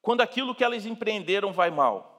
quando 0.00 0.20
aquilo 0.20 0.54
que 0.54 0.64
elas 0.64 0.86
empreenderam 0.86 1.52
vai 1.52 1.70
mal? 1.70 2.18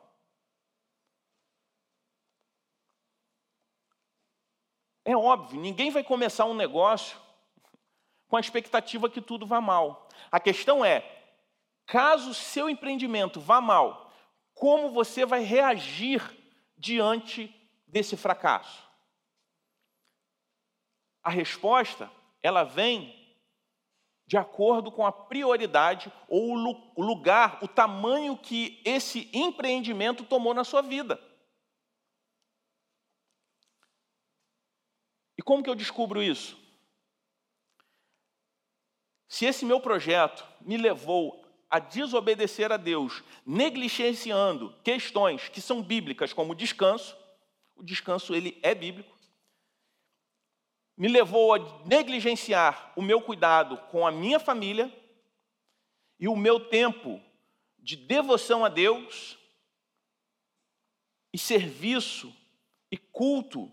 É 5.05 5.15
óbvio, 5.15 5.59
ninguém 5.59 5.89
vai 5.89 6.03
começar 6.03 6.45
um 6.45 6.53
negócio 6.53 7.17
com 8.27 8.37
a 8.37 8.39
expectativa 8.39 9.09
que 9.09 9.19
tudo 9.19 9.45
vá 9.45 9.59
mal. 9.59 10.07
A 10.31 10.39
questão 10.39 10.85
é, 10.85 11.03
caso 11.87 12.33
seu 12.33 12.69
empreendimento 12.69 13.39
vá 13.39 13.59
mal, 13.59 14.13
como 14.53 14.91
você 14.91 15.25
vai 15.25 15.41
reagir 15.41 16.21
diante 16.77 17.53
desse 17.87 18.15
fracasso? 18.15 18.87
A 21.23 21.29
resposta, 21.29 22.11
ela 22.43 22.63
vem 22.63 23.18
de 24.29 24.37
acordo 24.37 24.91
com 24.91 25.03
a 25.03 25.11
prioridade 25.11 26.13
ou 26.27 26.53
o 26.95 27.01
lugar, 27.01 27.57
o 27.63 27.67
tamanho 27.67 28.37
que 28.37 28.79
esse 28.85 29.27
empreendimento 29.33 30.23
tomou 30.23 30.53
na 30.53 30.63
sua 30.63 30.83
vida. 30.83 31.19
E 35.35 35.41
como 35.41 35.63
que 35.63 35.69
eu 35.69 35.73
descubro 35.73 36.21
isso? 36.21 36.55
Se 39.27 39.45
esse 39.45 39.65
meu 39.65 39.81
projeto 39.81 40.47
me 40.61 40.77
levou 40.77 41.43
a 41.67 41.79
desobedecer 41.79 42.71
a 42.71 42.77
Deus, 42.77 43.23
negligenciando 43.43 44.75
questões 44.83 45.49
que 45.49 45.59
são 45.59 45.81
bíblicas, 45.81 46.33
como 46.33 46.51
o 46.51 46.55
descanso, 46.55 47.17
o 47.75 47.83
descanso 47.83 48.35
ele 48.35 48.59
é 48.61 48.75
bíblico, 48.75 49.18
me 50.99 51.07
levou 51.07 51.55
a 51.55 51.59
negligenciar 51.85 52.91
o 52.93 53.01
meu 53.01 53.21
cuidado 53.21 53.77
com 53.89 54.05
a 54.05 54.11
minha 54.11 54.37
família 54.37 54.93
e 56.19 56.27
o 56.27 56.35
meu 56.35 56.59
tempo 56.67 57.21
de 57.77 57.95
devoção 57.95 58.65
a 58.65 58.69
Deus 58.69 59.39
e 61.31 61.37
serviço 61.37 62.35
e 62.91 62.97
culto 62.97 63.71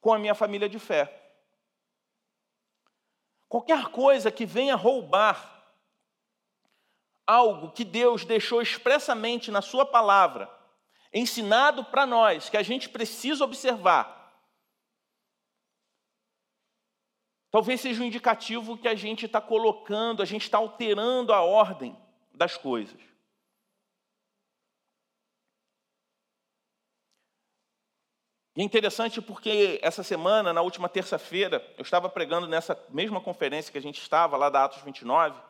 com 0.00 0.12
a 0.12 0.18
minha 0.18 0.34
família 0.34 0.68
de 0.68 0.80
fé. 0.80 1.16
Qualquer 3.48 3.90
coisa 3.90 4.28
que 4.32 4.44
venha 4.44 4.74
roubar 4.74 5.72
algo 7.24 7.70
que 7.70 7.84
Deus 7.84 8.24
deixou 8.24 8.60
expressamente 8.60 9.52
na 9.52 9.62
Sua 9.62 9.86
palavra, 9.86 10.50
ensinado 11.12 11.84
para 11.84 12.04
nós, 12.04 12.48
que 12.48 12.56
a 12.56 12.62
gente 12.64 12.88
precisa 12.88 13.44
observar, 13.44 14.19
talvez 17.50 17.80
seja 17.80 18.02
um 18.02 18.06
indicativo 18.06 18.78
que 18.78 18.88
a 18.88 18.94
gente 18.94 19.26
está 19.26 19.40
colocando, 19.40 20.22
a 20.22 20.26
gente 20.26 20.42
está 20.42 20.58
alterando 20.58 21.32
a 21.32 21.42
ordem 21.42 21.96
das 22.32 22.56
coisas. 22.56 23.00
E 28.56 28.62
é 28.62 28.64
interessante 28.64 29.22
porque 29.22 29.78
essa 29.82 30.02
semana, 30.02 30.52
na 30.52 30.60
última 30.60 30.88
terça-feira, 30.88 31.64
eu 31.78 31.82
estava 31.82 32.08
pregando 32.08 32.46
nessa 32.46 32.78
mesma 32.90 33.20
conferência 33.20 33.70
que 33.72 33.78
a 33.78 33.82
gente 33.82 34.00
estava, 34.00 34.36
lá 34.36 34.50
da 34.50 34.64
Atos 34.64 34.82
29, 34.82 35.40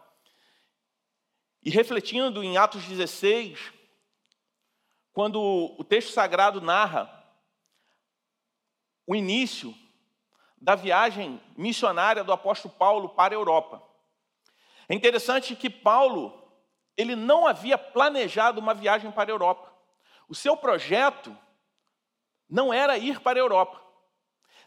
e 1.62 1.70
refletindo 1.70 2.42
em 2.42 2.56
Atos 2.56 2.84
16, 2.84 3.72
quando 5.12 5.40
o 5.78 5.84
texto 5.84 6.12
sagrado 6.12 6.60
narra 6.60 7.10
o 9.06 9.14
início 9.14 9.74
da 10.61 10.75
viagem 10.75 11.40
missionária 11.57 12.23
do 12.23 12.33
apóstolo 12.33 12.75
Paulo 12.75 13.09
para 13.09 13.35
a 13.35 13.38
Europa. 13.38 13.83
É 14.88 14.94
interessante 14.94 15.57
que 15.57 15.70
Paulo, 15.70 16.53
ele 16.96 17.16
não 17.16 17.46
havia 17.46 17.79
planejado 17.79 18.61
uma 18.61 18.75
viagem 18.75 19.11
para 19.11 19.31
a 19.31 19.33
Europa. 19.33 19.73
O 20.29 20.35
seu 20.35 20.57
projeto 20.57 21.37
não 22.49 22.73
era 22.73 22.99
ir 22.99 23.20
para 23.20 23.38
a 23.38 23.42
Europa. 23.42 23.81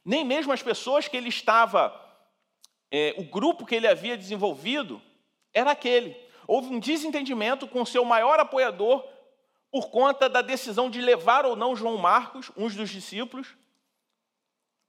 Nem 0.03 0.25
mesmo 0.25 0.51
as 0.51 0.63
pessoas 0.63 1.08
que 1.08 1.15
ele 1.15 1.29
estava, 1.29 1.93
é, 2.91 3.13
o 3.17 3.23
grupo 3.23 3.65
que 3.65 3.75
ele 3.75 3.88
havia 3.88 4.17
desenvolvido, 4.17 5.01
era 5.53 5.71
aquele. 5.71 6.17
Houve 6.47 6.73
um 6.73 6.79
desentendimento 6.79 7.67
com 7.67 7.82
o 7.82 7.86
seu 7.86 8.03
maior 8.03 8.39
apoiador 8.39 9.08
por 9.71 9.89
conta 9.89 10.27
da 10.27 10.41
decisão 10.41 10.89
de 10.89 11.01
levar 11.01 11.45
ou 11.45 11.56
não 11.56 11.75
João 11.75 11.97
Marcos, 11.97 12.51
um 12.56 12.67
dos 12.67 12.89
discípulos, 12.89 13.56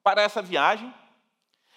para 0.04 0.22
essa 0.22 0.42
viagem. 0.42 0.94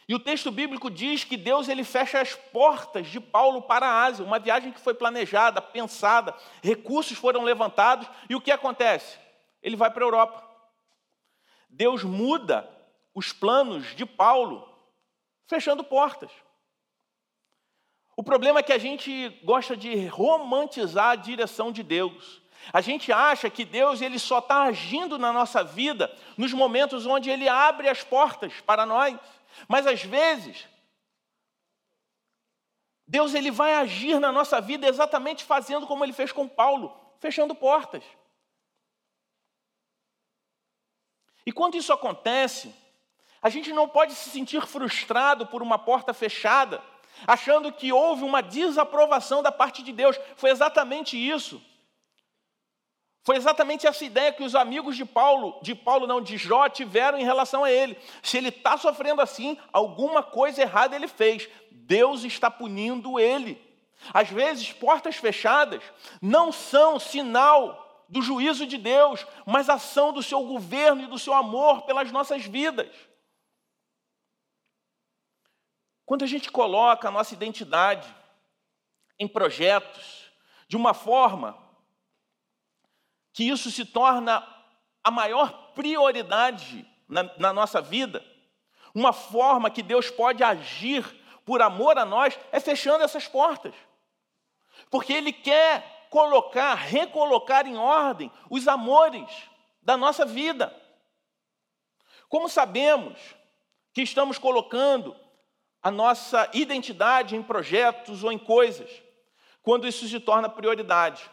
E 0.07 0.13
o 0.13 0.19
texto 0.19 0.51
bíblico 0.51 0.89
diz 0.89 1.23
que 1.23 1.35
Deus 1.35 1.67
ele 1.67 1.83
fecha 1.83 2.21
as 2.21 2.33
portas 2.33 3.07
de 3.07 3.19
Paulo 3.19 3.63
para 3.63 3.87
a 3.87 4.03
Ásia, 4.03 4.23
uma 4.23 4.39
viagem 4.39 4.71
que 4.71 4.79
foi 4.79 4.93
planejada, 4.93 5.61
pensada, 5.61 6.35
recursos 6.61 7.17
foram 7.17 7.43
levantados, 7.43 8.07
e 8.29 8.35
o 8.35 8.41
que 8.41 8.51
acontece? 8.51 9.17
Ele 9.61 9.75
vai 9.75 9.89
para 9.89 10.03
a 10.03 10.07
Europa. 10.07 10.47
Deus 11.69 12.03
muda 12.03 12.69
os 13.13 13.33
planos 13.33 13.95
de 13.95 14.05
Paulo, 14.05 14.69
fechando 15.47 15.83
portas. 15.83 16.31
O 18.15 18.23
problema 18.23 18.59
é 18.59 18.63
que 18.63 18.73
a 18.73 18.77
gente 18.77 19.29
gosta 19.43 19.75
de 19.75 20.07
romantizar 20.07 21.09
a 21.09 21.15
direção 21.15 21.71
de 21.71 21.83
Deus. 21.83 22.41
A 22.73 22.81
gente 22.81 23.11
acha 23.11 23.49
que 23.49 23.63
Deus 23.63 24.01
ele 24.01 24.19
só 24.19 24.39
está 24.39 24.63
agindo 24.63 25.17
na 25.17 25.31
nossa 25.31 25.63
vida 25.63 26.13
nos 26.37 26.53
momentos 26.53 27.05
onde 27.05 27.29
Ele 27.29 27.47
abre 27.47 27.87
as 27.87 28.03
portas 28.03 28.53
para 28.61 28.85
nós. 28.85 29.17
Mas 29.67 29.87
às 29.87 30.03
vezes, 30.03 30.67
Deus 33.07 33.33
ele 33.33 33.51
vai 33.51 33.73
agir 33.75 34.19
na 34.19 34.31
nossa 34.31 34.59
vida 34.59 34.87
exatamente 34.87 35.43
fazendo 35.43 35.87
como 35.87 36.03
Ele 36.03 36.13
fez 36.13 36.31
com 36.31 36.47
Paulo, 36.47 36.93
fechando 37.19 37.55
portas. 37.55 38.03
E 41.45 41.51
quando 41.51 41.77
isso 41.77 41.93
acontece, 41.93 42.75
a 43.41 43.49
gente 43.49 43.71
não 43.71 43.87
pode 43.87 44.13
se 44.13 44.29
sentir 44.29 44.65
frustrado 44.67 45.47
por 45.47 45.61
uma 45.61 45.79
porta 45.79 46.13
fechada, 46.13 46.83
achando 47.25 47.71
que 47.71 47.93
houve 47.93 48.25
uma 48.25 48.43
desaprovação 48.43 49.41
da 49.41 49.51
parte 49.51 49.81
de 49.81 49.93
Deus. 49.93 50.19
Foi 50.35 50.49
exatamente 50.49 51.15
isso. 51.17 51.63
Foi 53.27 53.35
exatamente 53.35 53.85
essa 53.85 54.05
ideia 54.05 54.31
que 54.31 54.41
os 54.41 54.55
amigos 54.55 54.95
de 54.95 55.03
Paulo, 55.03 55.59
de 55.61 55.75
Paulo 55.75 56.07
não, 56.07 56.21
de 56.21 56.37
Jó, 56.37 56.69
tiveram 56.69 57.19
em 57.19 57.25
relação 57.25 57.65
a 57.65 57.69
ele. 57.69 57.99
Se 58.23 58.37
ele 58.37 58.47
está 58.47 58.77
sofrendo 58.77 59.19
assim, 59.21 59.57
alguma 59.73 60.23
coisa 60.23 60.61
errada 60.61 60.95
ele 60.95 61.09
fez. 61.09 61.49
Deus 61.69 62.23
está 62.23 62.49
punindo 62.49 63.19
ele. 63.19 63.61
Às 64.13 64.29
vezes, 64.29 64.71
portas 64.71 65.17
fechadas 65.17 65.83
não 66.21 66.53
são 66.53 66.97
sinal 66.97 68.05
do 68.07 68.21
juízo 68.21 68.65
de 68.65 68.77
Deus, 68.77 69.27
mas 69.45 69.67
ação 69.67 70.13
do 70.13 70.23
seu 70.23 70.41
governo 70.43 71.03
e 71.03 71.07
do 71.07 71.19
seu 71.19 71.33
amor 71.33 71.81
pelas 71.81 72.09
nossas 72.13 72.45
vidas. 72.45 72.95
Quando 76.05 76.23
a 76.23 76.27
gente 76.27 76.49
coloca 76.49 77.09
a 77.09 77.11
nossa 77.11 77.33
identidade 77.33 78.07
em 79.19 79.27
projetos 79.27 80.31
de 80.69 80.77
uma 80.77 80.93
forma 80.93 81.66
que 83.37 83.47
isso 83.47 83.69
se 83.69 83.85
torna 83.85 84.43
a 85.03 85.11
maior 85.11 85.71
prioridade 85.75 86.83
na, 87.07 87.21
na 87.37 87.53
nossa 87.53 87.79
vida, 87.79 88.25
uma 88.95 89.13
forma 89.13 89.69
que 89.69 89.83
Deus 89.83 90.09
pode 90.09 90.43
agir 90.43 91.05
por 91.45 91.61
amor 91.61 91.99
a 91.99 92.03
nós 92.03 92.35
é 92.51 92.59
fechando 92.59 93.03
essas 93.03 93.27
portas. 93.27 93.75
Porque 94.89 95.13
Ele 95.13 95.31
quer 95.31 96.07
colocar, 96.09 96.73
recolocar 96.73 97.67
em 97.67 97.77
ordem 97.77 98.31
os 98.49 98.67
amores 98.67 99.29
da 99.83 99.95
nossa 99.95 100.25
vida. 100.25 100.75
Como 102.27 102.49
sabemos 102.49 103.19
que 103.93 104.01
estamos 104.01 104.39
colocando 104.39 105.15
a 105.83 105.91
nossa 105.91 106.49
identidade 106.55 107.35
em 107.35 107.43
projetos 107.43 108.23
ou 108.23 108.31
em 108.31 108.39
coisas, 108.39 108.89
quando 109.61 109.87
isso 109.87 110.07
se 110.07 110.19
torna 110.19 110.49
prioridade, 110.49 111.29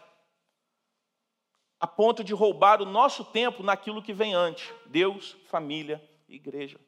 a 1.84 1.86
ponto 1.86 2.24
de 2.24 2.32
roubar 2.32 2.80
o 2.80 2.86
nosso 2.86 3.22
tempo 3.26 3.62
naquilo 3.62 4.02
que 4.02 4.14
vem 4.14 4.32
antes: 4.32 4.72
Deus, 4.86 5.36
família, 5.48 6.02
igreja. 6.26 6.80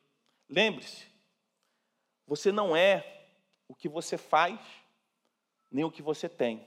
Lembre-se, 0.49 1.07
você 2.27 2.51
não 2.51 2.75
é 2.75 3.29
o 3.69 3.75
que 3.75 3.91
você 3.91 4.17
faz, 4.17 4.59
nem 5.71 5.85
o 5.85 5.91
que 5.91 6.01
você 6.01 6.31
tem 6.31 6.67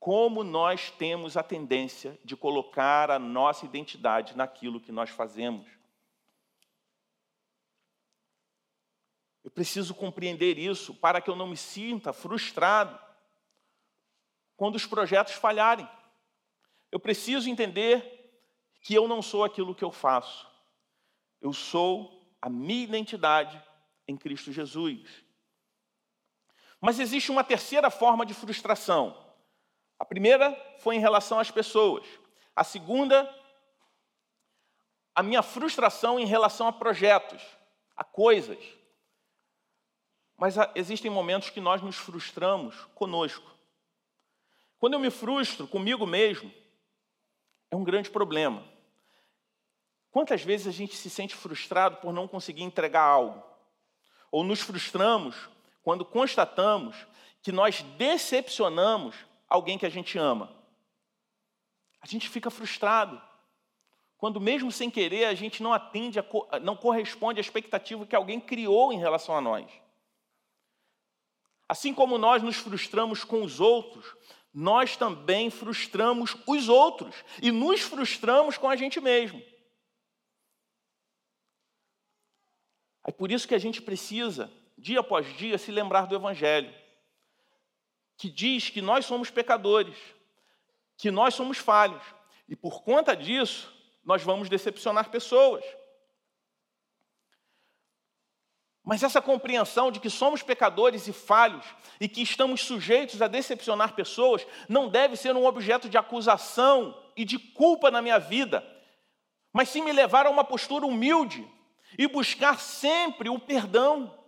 como 0.00 0.44
nós 0.44 0.90
temos 0.90 1.34
a 1.34 1.42
tendência 1.42 2.18
de 2.22 2.36
colocar 2.36 3.10
a 3.10 3.18
nossa 3.18 3.64
identidade 3.64 4.36
naquilo 4.36 4.78
que 4.78 4.92
nós 4.92 5.08
fazemos. 5.08 5.66
Eu 9.42 9.50
preciso 9.50 9.94
compreender 9.94 10.58
isso 10.58 10.92
para 10.94 11.22
que 11.22 11.30
eu 11.30 11.36
não 11.36 11.46
me 11.46 11.56
sinta 11.56 12.12
frustrado 12.12 13.00
quando 14.58 14.74
os 14.74 14.84
projetos 14.84 15.32
falharem. 15.32 15.88
Eu 16.94 17.00
preciso 17.00 17.50
entender 17.50 18.38
que 18.80 18.94
eu 18.94 19.08
não 19.08 19.20
sou 19.20 19.42
aquilo 19.42 19.74
que 19.74 19.82
eu 19.82 19.90
faço. 19.90 20.48
Eu 21.40 21.52
sou 21.52 22.24
a 22.40 22.48
minha 22.48 22.84
identidade 22.84 23.60
em 24.06 24.16
Cristo 24.16 24.52
Jesus. 24.52 25.24
Mas 26.80 27.00
existe 27.00 27.32
uma 27.32 27.42
terceira 27.42 27.90
forma 27.90 28.24
de 28.24 28.32
frustração. 28.32 29.34
A 29.98 30.04
primeira 30.04 30.54
foi 30.78 30.94
em 30.94 31.00
relação 31.00 31.40
às 31.40 31.50
pessoas. 31.50 32.06
A 32.54 32.62
segunda, 32.62 33.28
a 35.16 35.20
minha 35.20 35.42
frustração 35.42 36.20
em 36.20 36.26
relação 36.26 36.68
a 36.68 36.72
projetos, 36.72 37.42
a 37.96 38.04
coisas. 38.04 38.64
Mas 40.36 40.54
existem 40.76 41.10
momentos 41.10 41.50
que 41.50 41.60
nós 41.60 41.82
nos 41.82 41.96
frustramos 41.96 42.84
conosco. 42.94 43.50
Quando 44.78 44.92
eu 44.92 45.00
me 45.00 45.10
frustro 45.10 45.66
comigo 45.66 46.06
mesmo, 46.06 46.54
é 47.74 47.76
um 47.76 47.84
grande 47.84 48.10
problema. 48.10 48.64
Quantas 50.10 50.42
vezes 50.42 50.68
a 50.68 50.70
gente 50.70 50.96
se 50.96 51.10
sente 51.10 51.34
frustrado 51.34 51.96
por 51.96 52.12
não 52.12 52.28
conseguir 52.28 52.62
entregar 52.62 53.02
algo? 53.02 53.42
Ou 54.30 54.44
nos 54.44 54.60
frustramos 54.60 55.36
quando 55.82 56.04
constatamos 56.04 56.96
que 57.42 57.50
nós 57.50 57.82
decepcionamos 57.98 59.16
alguém 59.48 59.76
que 59.76 59.86
a 59.86 59.90
gente 59.90 60.16
ama? 60.16 60.50
A 62.00 62.06
gente 62.06 62.28
fica 62.28 62.50
frustrado 62.50 63.20
quando, 64.16 64.40
mesmo 64.40 64.70
sem 64.70 64.90
querer, 64.90 65.24
a 65.24 65.34
gente 65.34 65.62
não 65.62 65.72
atende, 65.72 66.18
a, 66.18 66.24
não 66.60 66.76
corresponde 66.76 67.40
à 67.40 67.42
expectativa 67.42 68.06
que 68.06 68.14
alguém 68.14 68.40
criou 68.40 68.92
em 68.92 68.98
relação 68.98 69.36
a 69.36 69.40
nós. 69.40 69.70
Assim 71.68 71.92
como 71.92 72.18
nós 72.18 72.42
nos 72.42 72.56
frustramos 72.56 73.24
com 73.24 73.42
os 73.42 73.58
outros, 73.58 74.06
nós 74.54 74.96
também 74.96 75.50
frustramos 75.50 76.36
os 76.46 76.68
outros 76.68 77.16
e 77.42 77.50
nos 77.50 77.80
frustramos 77.80 78.56
com 78.56 78.68
a 78.68 78.76
gente 78.76 79.00
mesmo. 79.00 79.42
É 83.04 83.10
por 83.10 83.32
isso 83.32 83.48
que 83.48 83.54
a 83.54 83.58
gente 83.58 83.82
precisa, 83.82 84.50
dia 84.78 85.00
após 85.00 85.26
dia, 85.36 85.58
se 85.58 85.72
lembrar 85.72 86.06
do 86.06 86.14
Evangelho, 86.14 86.72
que 88.16 88.30
diz 88.30 88.70
que 88.70 88.80
nós 88.80 89.04
somos 89.04 89.28
pecadores, 89.28 89.98
que 90.96 91.10
nós 91.10 91.34
somos 91.34 91.58
falhos, 91.58 92.02
e 92.48 92.54
por 92.54 92.82
conta 92.84 93.16
disso, 93.16 93.74
nós 94.04 94.22
vamos 94.22 94.48
decepcionar 94.48 95.10
pessoas. 95.10 95.64
Mas 98.84 99.02
essa 99.02 99.22
compreensão 99.22 99.90
de 99.90 99.98
que 99.98 100.10
somos 100.10 100.42
pecadores 100.42 101.08
e 101.08 101.12
falhos 101.12 101.64
e 101.98 102.06
que 102.06 102.20
estamos 102.20 102.60
sujeitos 102.60 103.22
a 103.22 103.26
decepcionar 103.26 103.94
pessoas 103.94 104.46
não 104.68 104.90
deve 104.90 105.16
ser 105.16 105.34
um 105.34 105.46
objeto 105.46 105.88
de 105.88 105.96
acusação 105.96 107.02
e 107.16 107.24
de 107.24 107.38
culpa 107.38 107.90
na 107.90 108.02
minha 108.02 108.18
vida, 108.18 108.62
mas 109.52 109.70
sim 109.70 109.82
me 109.82 109.92
levar 109.92 110.26
a 110.26 110.30
uma 110.30 110.44
postura 110.44 110.84
humilde 110.84 111.48
e 111.96 112.06
buscar 112.06 112.60
sempre 112.60 113.30
o 113.30 113.38
perdão. 113.38 114.18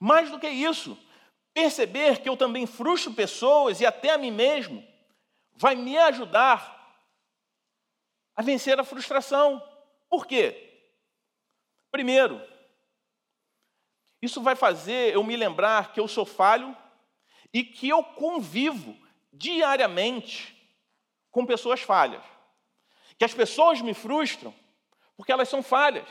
Mais 0.00 0.30
do 0.30 0.38
que 0.38 0.48
isso, 0.48 0.98
perceber 1.52 2.22
que 2.22 2.28
eu 2.28 2.36
também 2.36 2.66
frustro 2.66 3.12
pessoas 3.12 3.80
e 3.80 3.84
até 3.84 4.10
a 4.10 4.18
mim 4.18 4.30
mesmo 4.30 4.82
vai 5.54 5.74
me 5.74 5.98
ajudar 5.98 6.96
a 8.34 8.40
vencer 8.40 8.80
a 8.80 8.84
frustração. 8.84 9.62
Por 10.08 10.26
quê? 10.26 10.70
Primeiro, 11.90 12.40
isso 14.22 14.40
vai 14.40 14.54
fazer 14.54 15.12
eu 15.12 15.24
me 15.24 15.36
lembrar 15.36 15.92
que 15.92 15.98
eu 15.98 16.06
sou 16.06 16.24
falho 16.24 16.76
e 17.52 17.64
que 17.64 17.88
eu 17.88 18.04
convivo 18.04 18.96
diariamente 19.32 20.56
com 21.32 21.44
pessoas 21.44 21.82
falhas. 21.82 22.22
Que 23.18 23.24
as 23.24 23.34
pessoas 23.34 23.82
me 23.82 23.92
frustram 23.92 24.54
porque 25.16 25.32
elas 25.32 25.48
são 25.48 25.60
falhas. 25.60 26.08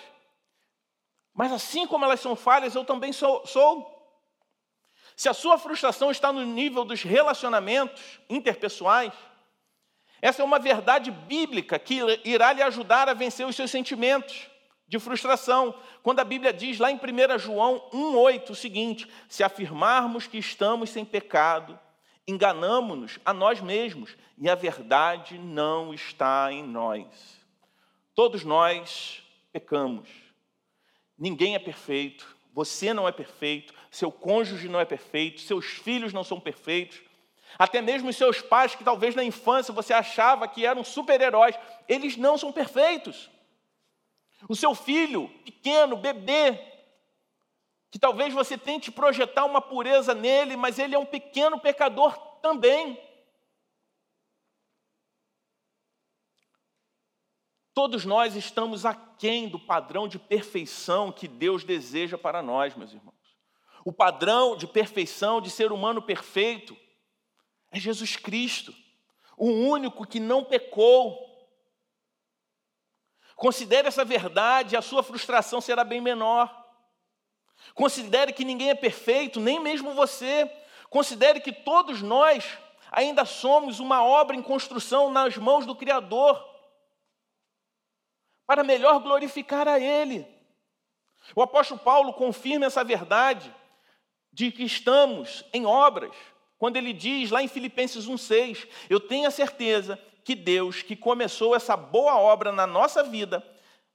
Mas 1.34 1.54
assim 1.54 1.88
como 1.88 2.04
elas 2.04 2.20
são 2.20 2.36
falhas, 2.36 2.76
eu 2.76 2.84
também 2.84 3.14
sou. 3.14 3.48
sou. 3.48 3.98
Se 5.16 5.30
a 5.30 5.34
sua 5.34 5.58
frustração 5.58 6.12
está 6.12 6.34
no 6.34 6.46
nível 6.46 6.84
dos 6.84 7.04
relacionamentos 7.04 8.20
interpessoais, 8.30 9.14
essa 10.22 10.42
é 10.42 10.46
uma 10.46 10.60
verdade 10.60 11.12
bíblica 11.12 11.80
que 11.80 12.00
irá 12.26 12.52
lhe 12.52 12.62
ajudar 12.62 13.08
a 13.08 13.14
vencer 13.14 13.48
os 13.48 13.56
seus 13.56 13.72
sentimentos 13.72 14.50
de 14.92 15.00
frustração. 15.00 15.74
Quando 16.04 16.20
a 16.20 16.26
Bíblia 16.26 16.52
diz 16.52 16.78
lá 16.78 16.92
em 16.92 16.98
1 16.98 17.40
João 17.40 17.82
1,8 17.94 18.50
o 18.50 18.56
seguinte: 18.56 19.08
se 19.30 19.42
afirmarmos 19.42 20.28
que 20.28 20.38
estamos 20.38 20.90
sem 20.90 21.06
pecado, 21.06 21.80
enganamos-nos 22.28 23.18
a 23.24 23.34
nós 23.34 23.62
mesmos 23.62 24.18
e 24.38 24.50
a 24.50 24.54
verdade 24.54 25.38
não 25.40 25.94
está 25.94 26.52
em 26.52 26.62
nós. 26.62 27.08
Todos 28.14 28.44
nós 28.44 29.24
pecamos. 29.54 30.10
Ninguém 31.18 31.56
é 31.56 31.60
perfeito, 31.60 32.36
você 32.54 32.94
não 32.94 33.08
é 33.08 33.14
perfeito, 33.14 33.74
seu 33.90 34.12
cônjuge 34.12 34.68
não 34.68 34.80
é 34.80 34.86
perfeito, 34.86 35.40
seus 35.40 35.68
filhos 35.68 36.12
não 36.12 36.24
são 36.24 36.38
perfeitos. 36.38 37.00
Até 37.58 37.82
mesmo 37.82 38.10
os 38.10 38.18
seus 38.18 38.42
pais, 38.42 38.76
que 38.76 38.84
talvez 38.84 39.16
na 39.16 39.24
infância 39.24 39.74
você 39.74 39.94
achava 39.94 40.50
que 40.50 40.66
eram 40.66 40.84
super-heróis, 40.84 41.58
eles 41.88 42.18
não 42.18 42.38
são 42.38 42.52
perfeitos. 42.52 43.31
O 44.50 44.56
seu 44.56 44.74
filho, 44.74 45.30
pequeno, 45.44 45.96
bebê, 45.96 46.60
que 47.90 48.00
talvez 48.00 48.34
você 48.34 48.58
tente 48.58 48.92
projetar 48.92 49.46
uma 49.46 49.62
pureza 49.62 50.14
nele, 50.14 50.56
mas 50.56 50.80
ele 50.80 50.96
é 50.96 51.00
um 51.00 51.06
pequeno 51.06 51.60
pecador 51.60 52.18
também. 52.42 53.00
Todos 57.74 58.06
nós 58.06 58.36
estamos 58.36 58.86
aquém 58.86 59.48
do 59.48 59.58
padrão 59.58 60.08
de 60.08 60.20
perfeição 60.20 61.12
que 61.12 61.28
Deus 61.28 61.64
deseja 61.64 62.18
para 62.18 62.42
nós, 62.42 62.76
meus 62.76 62.94
irmãos. 62.94 63.16
O 63.84 63.92
padrão 63.92 64.56
de 64.56 64.68
perfeição, 64.68 65.42
de 65.42 65.50
ser 65.50 65.72
humano 65.72 66.02
perfeito, 66.02 66.78
é 67.72 67.80
Jesus 67.80 68.16
Cristo, 68.16 68.74
o 69.38 69.48
único 69.50 70.06
que 70.06 70.20
não 70.20 70.44
pecou. 70.44 71.31
Considere 73.42 73.88
essa 73.88 74.06
verdade, 74.06 74.78
a 74.78 74.84
sua 74.84 75.02
frustração 75.02 75.60
será 75.60 75.84
bem 75.84 76.00
menor. 76.00 76.48
Considere 77.74 78.34
que 78.34 78.46
ninguém 78.46 78.70
é 78.70 78.76
perfeito, 78.76 79.40
nem 79.40 79.60
mesmo 79.60 79.96
você. 79.96 80.48
Considere 80.92 81.40
que 81.40 81.52
todos 81.52 82.04
nós 82.04 82.46
ainda 82.92 83.26
somos 83.26 83.80
uma 83.80 84.04
obra 84.04 84.36
em 84.36 84.44
construção 84.44 85.10
nas 85.10 85.38
mãos 85.38 85.66
do 85.66 85.76
Criador, 85.76 86.40
para 88.46 88.64
melhor 88.64 89.00
glorificar 89.00 89.68
a 89.68 89.80
Ele. 89.80 90.24
O 91.36 91.42
apóstolo 91.42 91.80
Paulo 91.80 92.14
confirma 92.14 92.68
essa 92.68 92.84
verdade 92.84 93.52
de 94.32 94.52
que 94.52 94.66
estamos 94.66 95.44
em 95.52 95.66
obras 95.66 96.16
quando 96.60 96.78
ele 96.78 96.94
diz 96.94 97.32
lá 97.32 97.42
em 97.42 97.48
Filipenses 97.48 98.08
1,6: 98.08 98.70
Eu 98.88 99.00
tenho 99.00 99.28
a 99.28 99.32
certeza 99.32 100.00
que 100.24 100.36
Deus, 100.36 100.82
que 100.82 100.96
começou 100.96 101.56
essa 101.56 101.76
boa 101.76 102.18
obra 102.18 102.52
na 102.52 102.68
nossa 102.68 103.04
vida, 103.04 103.46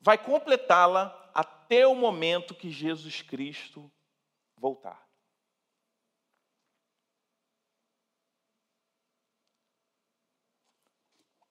vai 0.00 0.18
completá-la 0.18 1.30
até 1.34 1.86
o 1.86 1.94
momento 1.94 2.54
que 2.54 2.70
Jesus 2.70 3.22
Cristo 3.22 3.90
voltar. 4.56 5.06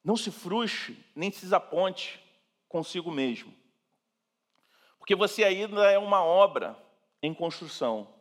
Não 0.04 0.16
se 0.16 0.30
frustre, 0.30 1.04
nem 1.16 1.32
se 1.32 1.42
desaponte 1.42 2.24
consigo 2.70 3.12
mesmo. 3.12 3.52
Porque 5.00 5.16
você 5.16 5.44
ainda 5.44 5.90
é 5.90 5.98
uma 5.98 6.24
obra 6.24 6.78
em 7.22 7.34
construção. 7.34 8.14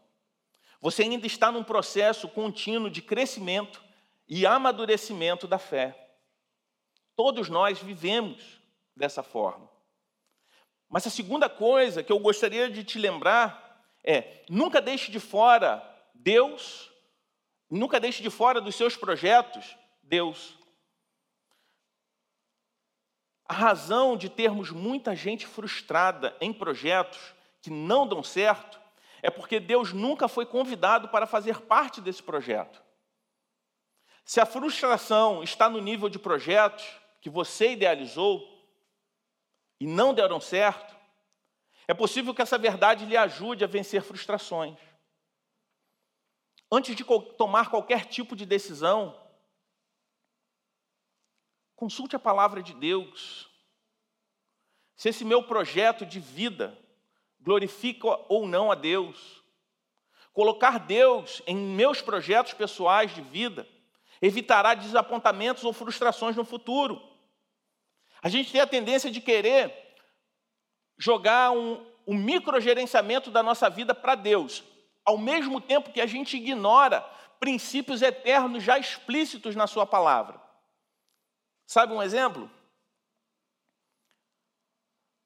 Você 0.80 1.02
ainda 1.02 1.26
está 1.26 1.52
num 1.52 1.64
processo 1.64 2.28
contínuo 2.28 2.90
de 2.90 3.02
crescimento 3.02 3.82
e 4.28 4.46
amadurecimento 4.46 5.46
da 5.46 5.58
fé. 5.58 6.03
Todos 7.16 7.48
nós 7.48 7.80
vivemos 7.80 8.60
dessa 8.96 9.22
forma. 9.22 9.68
Mas 10.88 11.06
a 11.06 11.10
segunda 11.10 11.48
coisa 11.48 12.02
que 12.02 12.12
eu 12.12 12.18
gostaria 12.18 12.70
de 12.70 12.84
te 12.84 12.98
lembrar 12.98 13.84
é: 14.02 14.44
nunca 14.48 14.80
deixe 14.80 15.10
de 15.10 15.18
fora 15.18 15.82
Deus, 16.14 16.90
nunca 17.70 17.98
deixe 17.98 18.22
de 18.22 18.30
fora 18.30 18.60
dos 18.60 18.74
seus 18.76 18.96
projetos 18.96 19.76
Deus. 20.02 20.56
A 23.46 23.54
razão 23.54 24.16
de 24.16 24.28
termos 24.28 24.70
muita 24.70 25.14
gente 25.14 25.46
frustrada 25.46 26.36
em 26.40 26.52
projetos 26.52 27.34
que 27.60 27.70
não 27.70 28.06
dão 28.06 28.22
certo 28.22 28.80
é 29.22 29.30
porque 29.30 29.58
Deus 29.60 29.92
nunca 29.92 30.28
foi 30.28 30.46
convidado 30.46 31.08
para 31.08 31.26
fazer 31.26 31.60
parte 31.62 32.00
desse 32.00 32.22
projeto. 32.22 32.82
Se 34.24 34.40
a 34.40 34.46
frustração 34.46 35.42
está 35.42 35.68
no 35.68 35.80
nível 35.80 36.08
de 36.08 36.18
projetos 36.18 36.84
que 37.24 37.30
você 37.30 37.72
idealizou 37.72 38.46
e 39.80 39.86
não 39.86 40.12
deram 40.12 40.38
certo, 40.38 40.94
é 41.88 41.94
possível 41.94 42.34
que 42.34 42.42
essa 42.42 42.58
verdade 42.58 43.06
lhe 43.06 43.16
ajude 43.16 43.64
a 43.64 43.66
vencer 43.66 44.02
frustrações. 44.02 44.78
Antes 46.70 46.94
de 46.94 47.02
tomar 47.38 47.70
qualquer 47.70 48.04
tipo 48.04 48.36
de 48.36 48.44
decisão, 48.44 49.18
consulte 51.74 52.14
a 52.14 52.18
palavra 52.18 52.62
de 52.62 52.74
Deus. 52.74 53.50
se 54.94 55.08
esse 55.08 55.24
meu 55.24 55.42
projeto 55.42 56.04
de 56.04 56.20
vida 56.20 56.78
glorifica 57.40 58.06
ou 58.28 58.46
não 58.46 58.70
a 58.70 58.74
Deus. 58.74 59.42
Colocar 60.34 60.78
Deus 60.78 61.40
em 61.46 61.56
meus 61.56 62.02
projetos 62.02 62.52
pessoais 62.52 63.14
de 63.14 63.22
vida 63.22 63.66
evitará 64.20 64.74
desapontamentos 64.74 65.64
ou 65.64 65.72
frustrações 65.72 66.36
no 66.36 66.44
futuro. 66.44 67.13
A 68.24 68.30
gente 68.30 68.50
tem 68.50 68.60
a 68.62 68.66
tendência 68.66 69.10
de 69.10 69.20
querer 69.20 69.70
jogar 70.96 71.50
um, 71.50 71.86
um 72.06 72.16
microgerenciamento 72.16 73.30
da 73.30 73.42
nossa 73.42 73.68
vida 73.68 73.94
para 73.94 74.14
Deus, 74.14 74.64
ao 75.04 75.18
mesmo 75.18 75.60
tempo 75.60 75.92
que 75.92 76.00
a 76.00 76.06
gente 76.06 76.38
ignora 76.38 77.02
princípios 77.38 78.00
eternos 78.00 78.62
já 78.62 78.78
explícitos 78.78 79.54
na 79.54 79.66
Sua 79.66 79.86
palavra. 79.86 80.40
Sabe 81.66 81.92
um 81.92 82.02
exemplo? 82.02 82.50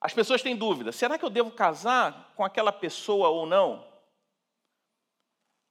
As 0.01 0.13
pessoas 0.13 0.43
têm 0.43 0.57
dúvida: 0.57 0.91
será 0.91 1.17
que 1.17 1.25
eu 1.25 1.31
devo 1.31 1.53
casar 1.53 2.33
com 2.35 2.45
aquela 2.45 2.73
pessoa 2.73 3.29
ou 3.29 3.47
não? 3.47 3.87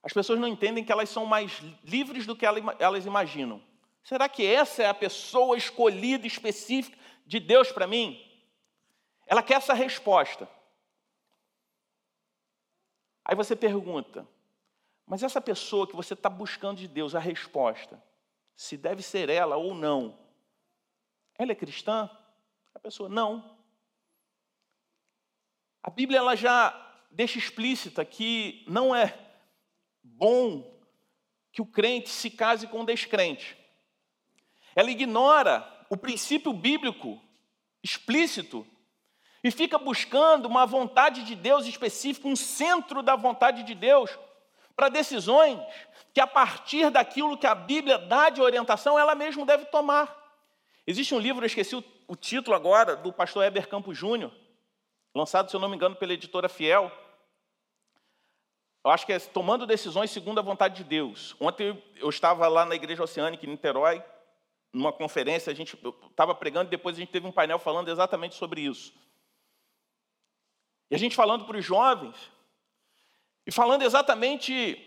As 0.02 0.14
pessoas 0.14 0.40
não 0.40 0.48
entendem 0.48 0.86
que 0.86 0.94
elas 0.94 1.10
são 1.10 1.26
mais 1.26 1.60
livres 1.84 2.26
do 2.26 2.38
que 2.38 2.46
elas 2.46 3.06
imaginam. 3.06 3.62
Será 4.02 4.30
que 4.30 4.46
essa 4.46 4.84
é 4.84 4.86
a 4.86 4.94
pessoa 4.94 5.58
escolhida 5.58 6.26
específica 6.26 6.98
de 7.28 7.40
Deus 7.40 7.72
para 7.72 7.86
mim? 7.86 8.24
Ela 9.28 9.44
quer 9.44 9.56
essa 9.56 9.74
resposta. 9.74 10.50
Aí 13.24 13.36
você 13.36 13.56
pergunta, 13.56 14.26
mas 15.06 15.22
essa 15.22 15.42
pessoa 15.42 15.86
que 15.86 15.96
você 15.96 16.14
está 16.14 16.30
buscando 16.30 16.78
de 16.78 16.88
Deus, 16.88 17.14
a 17.14 17.20
resposta, 17.20 18.02
se 18.56 18.78
deve 18.78 19.04
ser 19.04 19.30
ela 19.30 19.58
ou 19.58 19.76
não, 19.76 20.18
ela 21.38 21.52
é 21.52 21.56
cristã? 21.56 22.10
A 22.74 22.80
pessoa, 22.80 23.10
não. 23.10 23.58
A 25.84 25.90
Bíblia 25.90 26.20
ela 26.20 26.36
já 26.36 26.74
deixa 27.12 27.38
explícita 27.38 28.04
que 28.06 28.64
não 28.68 28.96
é 28.96 29.18
bom 30.02 30.78
que 31.52 31.62
o 31.62 31.66
crente 31.66 32.10
se 32.10 32.30
case 32.30 32.68
com 32.68 32.82
um 32.82 32.86
descrente. 32.86 33.58
Ela 34.76 34.92
ignora 34.92 35.77
o 35.90 35.98
princípio 35.98 36.54
bíblico 36.54 37.22
explícito 37.84 38.66
e 39.44 39.52
fica 39.52 39.78
buscando 39.78 40.48
uma 40.48 40.66
vontade 40.66 41.24
de 41.24 41.36
Deus 41.36 41.66
específica, 41.66 42.28
um 42.28 42.36
centro 42.36 43.02
da 43.02 43.16
vontade 43.16 43.64
de 43.64 43.74
Deus 43.74 44.18
para 44.76 44.90
decisões 44.90 45.60
que 46.14 46.20
a 46.20 46.28
partir 46.28 46.90
daquilo 46.90 47.38
que 47.38 47.48
a 47.48 47.56
Bíblia 47.56 47.98
dá 47.98 48.30
de 48.30 48.42
orientação, 48.42 48.98
ela 48.98 49.16
mesma 49.16 49.46
deve 49.46 49.66
tomar. 49.66 50.16
Existe 50.86 51.14
um 51.14 51.20
livro, 51.20 51.44
eu 51.44 51.48
esqueci 51.48 51.76
o, 51.76 51.84
o 52.08 52.16
título 52.16 52.56
agora, 52.56 52.96
do 52.96 53.12
pastor 53.12 53.44
Heber 53.44 53.68
Campos 53.68 53.98
Júnior, 53.98 54.32
lançado, 55.14 55.50
se 55.50 55.56
eu 55.56 55.60
não 55.60 55.70
me 55.70 55.76
engano, 55.76 55.96
pela 55.96 56.14
editora 56.14 56.50
Fiel, 56.50 56.92
eu 58.84 58.92
acho 58.92 59.06
que 59.06 59.12
é 59.12 59.20
tomando 59.20 59.66
decisões 59.66 60.12
segundo 60.12 60.40
a 60.40 60.42
vontade 60.42 60.76
de 60.76 60.84
Deus. 60.84 61.36
Ontem 61.42 61.84
eu 61.98 62.10
estava 62.10 62.48
lá 62.48 62.66
na 62.66 62.74
Igreja 62.74 63.04
Oceânica, 63.04 63.46
em 63.46 63.50
Niterói, 63.50 64.02
numa 64.78 64.94
conferência, 64.94 65.52
a 65.52 65.56
gente 65.56 65.78
estava 66.10 66.36
pregando 66.36 66.70
e 66.70 66.72
depois 66.72 66.96
a 66.96 67.00
gente 67.00 67.12
teve 67.12 67.28
um 67.28 67.32
painel 67.32 67.60
falando 67.60 67.90
exatamente 67.90 68.36
sobre 68.36 68.62
isso. 68.62 68.94
E 70.90 70.96
a 70.96 70.98
gente 71.00 71.16
falando 71.16 71.46
para 71.46 71.58
os 71.58 71.66
jovens, 71.66 72.16
e 73.46 73.52
falando 73.52 73.82
exatamente 73.82 74.84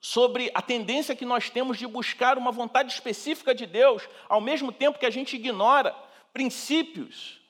sobre 0.00 0.50
a 0.54 0.62
tendência 0.62 1.14
que 1.14 1.24
nós 1.24 1.50
temos 1.50 1.76
de 1.76 1.86
buscar 1.86 2.38
uma 2.38 2.50
vontade 2.50 2.92
específica 2.92 3.54
de 3.54 3.66
Deus, 3.66 4.08
ao 4.28 4.40
mesmo 4.40 4.72
tempo 4.72 4.98
que 4.98 5.06
a 5.06 5.10
gente 5.10 5.36
ignora 5.36 5.92
princípios 6.32 7.40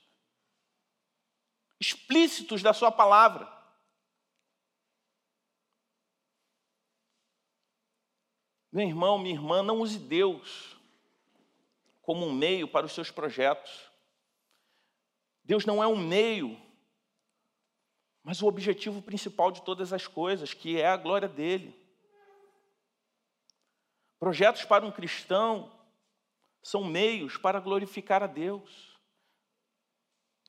explícitos 1.80 2.62
da 2.62 2.72
Sua 2.72 2.90
palavra. 2.90 3.56
Meu 8.72 8.86
irmão, 8.86 9.18
minha 9.18 9.34
irmã, 9.34 9.62
não 9.62 9.80
use 9.80 9.98
Deus 9.98 10.77
como 12.08 12.24
um 12.24 12.32
meio 12.32 12.66
para 12.66 12.86
os 12.86 12.92
seus 12.92 13.10
projetos. 13.10 13.70
Deus 15.44 15.66
não 15.66 15.82
é 15.82 15.86
um 15.86 15.94
meio, 15.94 16.58
mas 18.22 18.40
o 18.40 18.46
objetivo 18.46 19.02
principal 19.02 19.52
de 19.52 19.60
todas 19.60 19.92
as 19.92 20.06
coisas, 20.06 20.54
que 20.54 20.80
é 20.80 20.86
a 20.86 20.96
glória 20.96 21.28
dele. 21.28 21.78
Projetos 24.18 24.64
para 24.64 24.86
um 24.86 24.90
cristão 24.90 25.70
são 26.62 26.82
meios 26.82 27.36
para 27.36 27.60
glorificar 27.60 28.22
a 28.22 28.26
Deus. 28.26 28.98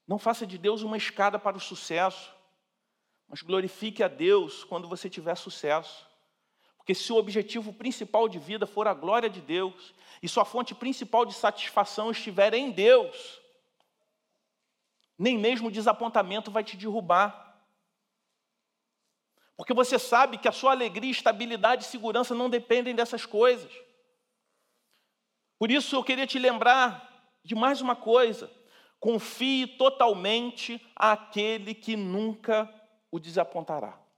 Não 0.08 0.18
faça 0.18 0.48
de 0.48 0.58
Deus 0.58 0.82
uma 0.82 0.96
escada 0.96 1.38
para 1.38 1.58
o 1.58 1.60
sucesso, 1.60 2.34
mas 3.28 3.42
glorifique 3.42 4.02
a 4.02 4.08
Deus 4.08 4.64
quando 4.64 4.88
você 4.88 5.10
tiver 5.10 5.36
sucesso. 5.36 6.09
Porque 6.90 7.04
se 7.04 7.14
o 7.14 7.18
objetivo 7.18 7.72
principal 7.72 8.28
de 8.28 8.40
vida 8.40 8.66
for 8.66 8.88
a 8.88 8.96
glória 8.96 9.30
de 9.30 9.42
Deus, 9.42 9.94
e 10.24 10.28
sua 10.28 10.44
fonte 10.44 10.74
principal 10.74 11.24
de 11.24 11.36
satisfação 11.36 12.10
estiver 12.10 12.52
em 12.56 12.72
Deus, 12.72 13.40
nem 15.16 15.38
mesmo 15.38 15.68
o 15.68 15.72
desapontamento 15.72 16.50
vai 16.50 16.64
te 16.64 16.76
derrubar. 16.76 17.64
Porque 19.56 19.72
você 19.72 20.00
sabe 20.00 20.40
que 20.40 20.48
a 20.48 20.52
sua 20.52 20.72
alegria, 20.72 21.12
estabilidade 21.12 21.84
e 21.84 21.88
segurança 21.88 22.34
não 22.34 22.50
dependem 22.50 22.96
dessas 22.96 23.24
coisas. 23.24 23.72
Por 25.60 25.70
isso 25.70 25.96
eu 25.96 26.04
queria 26.04 26.26
te 26.26 26.40
lembrar 26.40 27.24
de 27.44 27.54
mais 27.54 27.82
uma 27.82 27.96
coisa: 27.96 28.50
confie 29.00 29.68
totalmente 29.78 30.84
àquele 30.96 31.76
que 31.76 31.96
nunca 31.96 32.68
o 33.12 33.20
desapontará. 33.20 34.09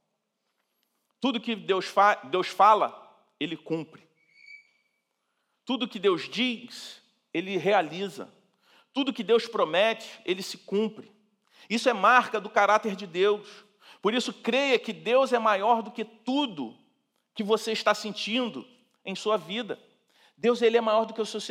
Tudo 1.21 1.39
que 1.39 1.55
Deus, 1.55 1.85
fa 1.85 2.15
Deus 2.15 2.47
fala, 2.47 3.15
Ele 3.39 3.55
cumpre. 3.55 4.05
Tudo 5.63 5.87
que 5.87 5.99
Deus 5.99 6.27
diz, 6.27 7.01
Ele 7.33 7.55
realiza. 7.55 8.33
Tudo 8.91 9.13
que 9.13 9.23
Deus 9.23 9.47
promete, 9.47 10.19
Ele 10.25 10.43
se 10.43 10.57
cumpre. 10.57 11.09
Isso 11.69 11.87
é 11.87 11.93
marca 11.93 12.41
do 12.41 12.49
caráter 12.49 12.95
de 12.95 13.07
Deus. 13.07 13.47
Por 14.01 14.13
isso, 14.13 14.33
creia 14.33 14.77
que 14.79 14.91
Deus 14.91 15.31
é 15.31 15.39
maior 15.39 15.81
do 15.81 15.91
que 15.91 16.03
tudo 16.03 16.77
que 17.33 17.43
você 17.43 17.71
está 17.71 17.93
sentindo 17.93 18.67
em 19.05 19.15
sua 19.15 19.37
vida. 19.37 19.79
Deus 20.35 20.61
ele 20.61 20.75
é 20.75 20.81
maior 20.81 21.05
do 21.05 21.13
que 21.13 21.21
os 21.21 21.29
seus, 21.29 21.43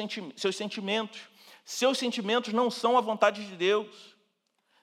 sentimentos. 0.56 1.20
Seus 1.64 1.96
sentimentos 1.96 2.52
não 2.52 2.70
são 2.70 2.98
a 2.98 3.00
vontade 3.00 3.46
de 3.46 3.54
Deus. 3.54 4.16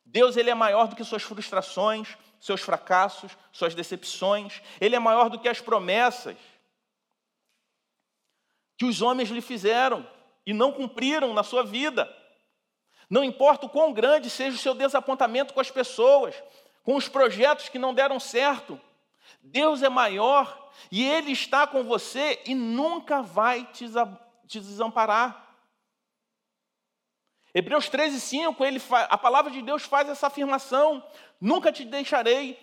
Deus 0.05 0.37
ele 0.37 0.49
é 0.49 0.55
maior 0.55 0.87
do 0.87 0.95
que 0.95 1.03
suas 1.03 1.23
frustrações, 1.23 2.17
seus 2.39 2.61
fracassos, 2.61 3.37
suas 3.51 3.73
decepções. 3.75 4.61
Ele 4.79 4.95
é 4.95 4.99
maior 4.99 5.29
do 5.29 5.39
que 5.39 5.49
as 5.49 5.61
promessas 5.61 6.37
que 8.77 8.85
os 8.85 9.01
homens 9.01 9.29
lhe 9.29 9.41
fizeram 9.41 10.07
e 10.45 10.53
não 10.53 10.71
cumpriram 10.71 11.33
na 11.33 11.43
sua 11.43 11.63
vida. 11.63 12.13
Não 13.09 13.23
importa 13.23 13.65
o 13.65 13.69
quão 13.69 13.91
grande 13.91 14.29
seja 14.29 14.55
o 14.55 14.59
seu 14.59 14.75
desapontamento 14.75 15.53
com 15.53 15.59
as 15.59 15.71
pessoas, 15.71 16.35
com 16.83 16.95
os 16.95 17.09
projetos 17.09 17.69
que 17.69 17.79
não 17.79 17.93
deram 17.93 18.19
certo, 18.19 18.79
Deus 19.41 19.81
é 19.81 19.89
maior 19.89 20.71
e 20.91 21.03
Ele 21.03 21.31
está 21.31 21.65
com 21.65 21.83
você 21.83 22.41
e 22.45 22.53
nunca 22.53 23.21
vai 23.21 23.65
te 23.65 24.59
desamparar. 24.59 25.46
Hebreus 27.57 27.89
13, 27.89 28.21
5, 28.21 28.63
ele, 28.63 28.79
a 29.09 29.17
palavra 29.17 29.49
de 29.49 29.63
Deus 29.63 29.81
faz 29.81 30.07
essa 30.07 30.27
afirmação: 30.27 31.03
nunca 31.41 31.71
te 31.71 31.83
deixarei, 31.83 32.55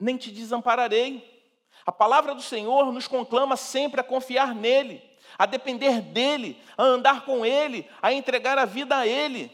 nem 0.00 0.16
te 0.16 0.30
desampararei. 0.30 1.36
A 1.84 1.92
palavra 1.92 2.34
do 2.34 2.40
Senhor 2.40 2.90
nos 2.90 3.06
conclama 3.06 3.58
sempre 3.58 4.00
a 4.00 4.04
confiar 4.04 4.54
nele, 4.54 5.02
a 5.36 5.44
depender 5.44 6.00
dele, 6.00 6.58
a 6.78 6.82
andar 6.82 7.26
com 7.26 7.44
ele, 7.44 7.86
a 8.00 8.10
entregar 8.10 8.56
a 8.56 8.64
vida 8.64 8.96
a 8.96 9.06
ele, 9.06 9.52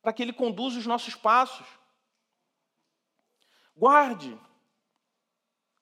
para 0.00 0.12
que 0.12 0.22
ele 0.22 0.32
conduza 0.32 0.78
os 0.78 0.86
nossos 0.86 1.16
passos. 1.16 1.66
Guarde, 3.74 4.38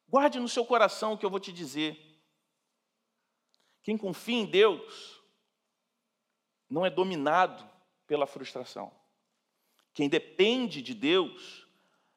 guarde 0.09 0.40
no 0.40 0.48
seu 0.48 0.64
coração 0.64 1.12
o 1.12 1.18
que 1.18 1.26
eu 1.26 1.30
vou 1.30 1.38
te 1.38 1.53
dizer. 1.53 2.00
Quem 3.82 3.98
confia 3.98 4.38
em 4.40 4.46
Deus, 4.46 5.11
não 6.73 6.87
é 6.87 6.91
dominado 6.91 7.68
pela 8.07 8.27
frustração. 8.27 8.91
Quem 9.93 10.09
depende 10.09 10.81
de 10.81 10.95
Deus 10.95 11.68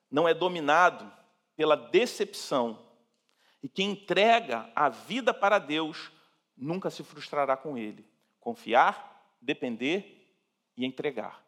não 0.10 0.26
é 0.26 0.34
dominado 0.34 1.12
pela 1.58 1.76
decepção. 1.76 2.90
E 3.62 3.68
quem 3.68 3.92
entrega 3.92 4.72
a 4.74 4.88
vida 4.88 5.34
para 5.34 5.60
Deus 5.60 6.10
nunca 6.56 6.90
se 6.90 7.04
frustrará 7.04 7.58
com 7.58 7.78
Ele. 7.78 8.10
Confiar, 8.40 9.30
depender 9.42 10.34
e 10.78 10.86
entregar. 10.86 11.46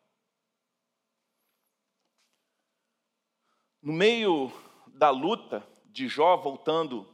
No 3.81 3.93
meio 3.93 4.51
da 4.87 5.09
luta 5.11 5.65
de 5.85 6.09
Jó, 6.09 6.35
voltando 6.35 7.07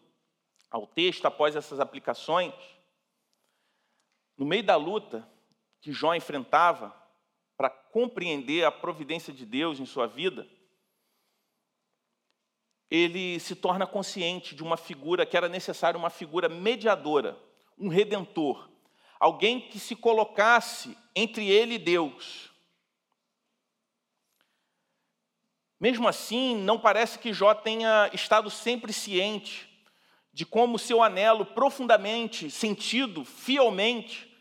ao 0.72 0.88
texto 0.88 1.28
após 1.28 1.56
essas 1.56 1.80
aplicações, 1.80 2.52
no 4.36 4.44
meio 4.44 4.64
da 4.64 4.76
luta, 4.76 5.32
que 5.84 5.91
Jó 5.91 6.15
enfrentava, 6.15 6.95
para 7.57 7.69
compreender 7.69 8.63
a 8.63 8.71
providência 8.71 9.34
de 9.34 9.45
Deus 9.45 9.81
em 9.81 9.86
sua 9.86 10.07
vida, 10.07 10.47
ele 12.89 13.38
se 13.41 13.53
torna 13.53 13.86
consciente 13.86 14.55
de 14.55 14.63
uma 14.63 14.77
figura 14.77 15.25
que 15.25 15.36
era 15.36 15.49
necessária, 15.49 15.97
uma 15.97 16.09
figura 16.09 16.47
mediadora, 16.47 17.38
um 17.77 17.89
redentor, 17.89 18.69
alguém 19.19 19.59
que 19.59 19.77
se 19.77 19.93
colocasse 19.93 20.97
entre 21.13 21.49
ele 21.49 21.75
e 21.75 21.79
Deus. 21.79 22.49
Mesmo 25.77 26.07
assim, 26.07 26.55
não 26.55 26.79
parece 26.79 27.19
que 27.19 27.34
Jó 27.34 27.53
tenha 27.53 28.09
estado 28.13 28.49
sempre 28.49 28.93
ciente 28.93 29.69
de 30.31 30.45
como 30.45 30.79
seu 30.79 31.03
anelo 31.03 31.45
profundamente 31.45 32.49
sentido, 32.49 33.25
fielmente, 33.25 34.32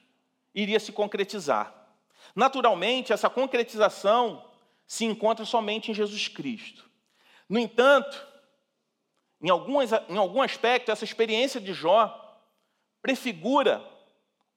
iria 0.55 0.81
se 0.81 0.93
concretizar. 0.93 1.75
Naturalmente, 2.35 3.13
essa 3.13 3.29
concretização 3.29 4.49
se 4.87 5.05
encontra 5.05 5.45
somente 5.45 5.91
em 5.91 5.95
Jesus 5.95 6.29
Cristo. 6.29 6.89
No 7.49 7.59
entanto, 7.59 8.27
em, 9.41 9.51
algumas, 9.51 9.91
em 10.09 10.17
algum 10.17 10.41
aspecto, 10.41 10.91
essa 10.91 11.05
experiência 11.05 11.61
de 11.61 11.73
Jó 11.73 12.19
prefigura 13.01 13.87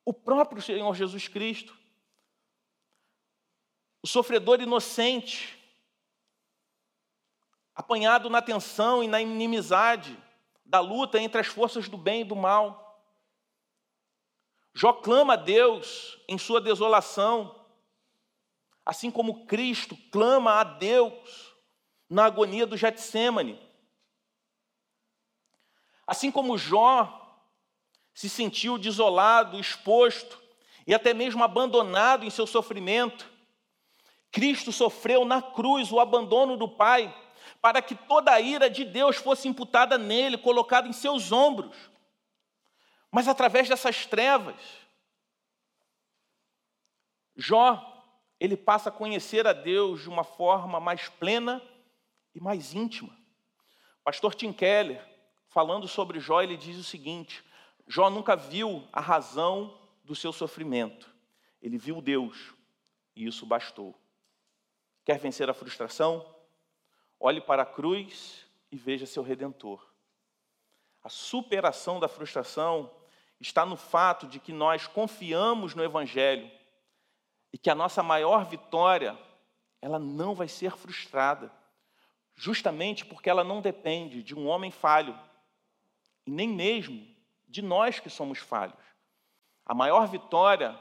o 0.05 0.13
próprio 0.13 0.61
Senhor 0.61 0.93
Jesus 0.95 1.27
Cristo. 1.27 1.75
O 4.03 4.07
sofredor 4.07 4.61
inocente, 4.61 5.57
apanhado 7.73 8.29
na 8.29 8.41
tensão 8.41 9.03
e 9.03 9.07
na 9.07 9.19
inimizade 9.19 10.17
da 10.63 10.79
luta 10.79 11.19
entre 11.19 11.41
as 11.41 11.47
forças 11.47 11.89
do 11.89 11.97
bem 11.97 12.21
e 12.21 12.25
do 12.25 12.35
mal. 12.35 12.84
Jó 14.77 14.91
clama 14.91 15.33
a 15.33 15.37
Deus 15.37 16.19
em 16.27 16.37
sua 16.37 16.59
desolação, 16.59 17.55
assim 18.85 19.09
como 19.09 19.45
Cristo 19.45 19.97
clama 20.11 20.59
a 20.59 20.65
Deus 20.65 21.55
na 22.09 22.25
agonia 22.25 22.67
do 22.67 22.75
Getsemane. 22.75 23.57
Assim 26.05 26.29
como 26.29 26.57
Jó 26.57 27.39
se 28.13 28.27
sentiu 28.27 28.77
desolado, 28.77 29.57
exposto 29.57 30.43
e 30.85 30.93
até 30.93 31.13
mesmo 31.13 31.41
abandonado 31.41 32.25
em 32.25 32.29
seu 32.29 32.45
sofrimento, 32.45 33.31
Cristo 34.29 34.73
sofreu 34.73 35.23
na 35.23 35.41
cruz 35.41 35.89
o 35.89 36.01
abandono 36.01 36.57
do 36.57 36.67
Pai, 36.67 37.15
para 37.61 37.81
que 37.81 37.95
toda 37.95 38.29
a 38.29 38.41
ira 38.41 38.69
de 38.69 38.83
Deus 38.83 39.15
fosse 39.15 39.47
imputada 39.47 39.97
nele, 39.97 40.37
colocada 40.37 40.85
em 40.85 40.93
seus 40.93 41.31
ombros. 41.31 41.94
Mas 43.15 43.29
através 43.29 43.69
dessas 43.69 44.05
trevas, 44.05 44.61
Jó, 47.33 48.03
ele 48.37 48.57
passa 48.57 48.89
a 48.89 48.91
conhecer 48.91 49.47
a 49.47 49.53
Deus 49.53 50.01
de 50.01 50.09
uma 50.09 50.25
forma 50.25 50.81
mais 50.81 51.07
plena 51.07 51.61
e 52.33 52.41
mais 52.41 52.73
íntima. 52.73 53.17
Pastor 54.03 54.35
Tim 54.35 54.51
Keller, 54.51 55.01
falando 55.47 55.87
sobre 55.87 56.19
Jó, 56.19 56.41
ele 56.41 56.57
diz 56.57 56.75
o 56.77 56.83
seguinte: 56.83 57.41
Jó 57.87 58.09
nunca 58.09 58.35
viu 58.35 58.85
a 58.91 58.99
razão 58.99 59.79
do 60.03 60.13
seu 60.13 60.33
sofrimento, 60.33 61.09
ele 61.61 61.77
viu 61.77 62.01
Deus 62.01 62.53
e 63.15 63.25
isso 63.25 63.45
bastou. 63.45 63.95
Quer 65.05 65.19
vencer 65.19 65.49
a 65.49 65.53
frustração? 65.53 66.35
Olhe 67.17 67.39
para 67.39 67.63
a 67.63 67.65
cruz 67.65 68.45
e 68.69 68.75
veja 68.75 69.05
seu 69.05 69.23
redentor. 69.23 69.89
A 71.01 71.07
superação 71.07 71.97
da 71.97 72.09
frustração 72.09 72.91
está 73.39 73.65
no 73.65 73.75
fato 73.75 74.27
de 74.27 74.39
que 74.39 74.53
nós 74.53 74.87
confiamos 74.87 75.75
no 75.75 75.83
Evangelho 75.83 76.49
e 77.51 77.57
que 77.57 77.69
a 77.69 77.75
nossa 77.75 78.03
maior 78.03 78.45
vitória, 78.45 79.17
ela 79.81 79.99
não 79.99 80.35
vai 80.35 80.47
ser 80.47 80.71
frustrada, 80.75 81.51
justamente 82.35 83.05
porque 83.05 83.29
ela 83.29 83.43
não 83.43 83.61
depende 83.61 84.21
de 84.21 84.35
um 84.35 84.47
homem 84.47 84.71
falho, 84.71 85.17
e 86.25 86.31
nem 86.31 86.47
mesmo 86.47 87.07
de 87.47 87.61
nós 87.61 87.99
que 87.99 88.09
somos 88.09 88.39
falhos. 88.39 88.83
A 89.65 89.73
maior 89.73 90.07
vitória 90.07 90.77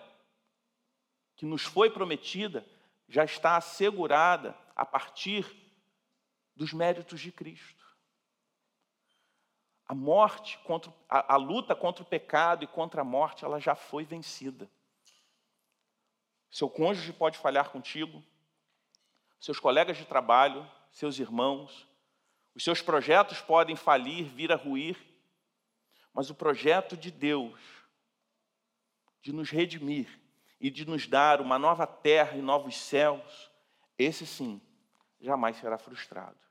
que 1.37 1.47
nos 1.47 1.63
foi 1.63 1.91
prometida 1.91 2.67
já 3.09 3.25
está 3.25 3.57
assegurada 3.57 4.57
a 4.75 4.85
partir 4.85 5.47
dos 6.57 6.73
méritos 6.73 7.21
de 7.21 7.31
Cristo. 7.31 7.84
A 9.87 9.95
morte, 9.95 10.59
contra, 10.59 10.93
a, 11.09 11.35
a 11.35 11.37
luta 11.37 11.75
contra 11.75 12.03
o 12.03 12.07
pecado 12.07 12.65
e 12.65 12.67
contra 12.67 13.03
a 13.03 13.05
morte, 13.05 13.45
ela 13.45 13.61
já 13.61 13.75
foi 13.75 14.05
vencida. 14.05 14.69
Seu 16.51 16.71
cônjuge 16.71 17.13
pode 17.13 17.37
falhar 17.37 17.71
contigo, 17.71 18.23
seus 19.41 19.59
colegas 19.59 19.97
de 19.97 20.05
trabalho, 20.05 20.67
seus 20.91 21.19
irmãos, 21.19 21.87
os 22.55 22.63
seus 22.63 22.81
projetos 22.81 23.41
podem 23.41 23.75
falir, 23.75 24.25
vir 24.25 24.53
a 24.53 24.57
ruir, 24.57 24.97
mas 26.13 26.31
o 26.31 26.35
projeto 26.35 26.97
de 26.97 27.11
Deus 27.11 27.61
de 29.21 29.33
nos 29.33 29.51
redimir 29.51 30.09
e 30.61 30.71
de 30.71 30.85
nos 30.87 31.07
dar 31.07 31.41
uma 31.41 31.59
nova 31.59 31.87
terra 31.87 32.37
e 32.37 32.41
novos 32.41 32.77
céus, 32.77 33.51
esse 33.99 34.25
sim, 34.25 34.61
jamais 35.21 35.57
será 35.57 35.77
frustrado. 35.77 36.44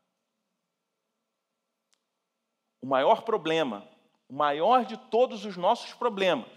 O 2.83 2.85
maior 2.85 3.21
problema, 3.21 3.87
o 4.27 4.33
maior 4.33 4.83
de 4.83 4.97
todos 4.97 5.45
os 5.45 5.55
nossos 5.55 5.93
problemas, 5.93 6.51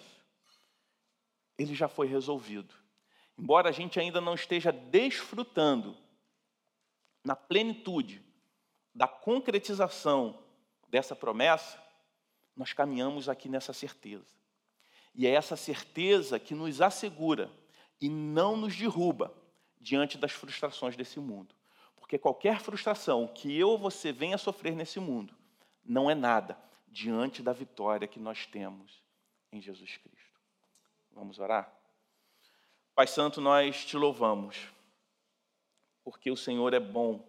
ele 1.56 1.72
já 1.72 1.86
foi 1.86 2.08
resolvido. 2.08 2.74
Embora 3.38 3.68
a 3.68 3.72
gente 3.72 4.00
ainda 4.00 4.20
não 4.20 4.34
esteja 4.34 4.72
desfrutando 4.72 5.96
na 7.24 7.36
plenitude 7.36 8.20
da 8.92 9.06
concretização 9.06 10.42
dessa 10.88 11.14
promessa, 11.14 11.80
nós 12.56 12.72
caminhamos 12.72 13.28
aqui 13.28 13.48
nessa 13.48 13.72
certeza. 13.72 14.34
E 15.14 15.28
é 15.28 15.30
essa 15.30 15.54
certeza 15.54 16.40
que 16.40 16.56
nos 16.56 16.80
assegura 16.80 17.48
e 18.00 18.08
não 18.08 18.56
nos 18.56 18.74
derruba 18.74 19.32
diante 19.80 20.18
das 20.18 20.32
frustrações 20.32 20.96
desse 20.96 21.20
mundo. 21.20 21.54
Porque 21.94 22.18
qualquer 22.18 22.58
frustração 22.58 23.28
que 23.28 23.56
eu 23.56 23.68
ou 23.68 23.78
você 23.78 24.10
venha 24.10 24.36
sofrer 24.36 24.74
nesse 24.74 24.98
mundo 24.98 25.32
não 25.88 26.10
é 26.10 26.14
nada 26.14 26.58
diante 26.88 27.42
da 27.42 27.52
vitória 27.52 28.08
que 28.08 28.18
nós 28.18 28.46
temos 28.46 29.02
em 29.52 29.60
Jesus 29.60 29.96
Cristo. 29.96 30.40
Vamos 31.12 31.38
orar? 31.38 31.72
Pai 32.94 33.06
Santo, 33.06 33.40
nós 33.40 33.84
te 33.84 33.96
louvamos, 33.96 34.72
porque 36.02 36.30
o 36.30 36.36
Senhor 36.36 36.72
é 36.72 36.80
bom, 36.80 37.22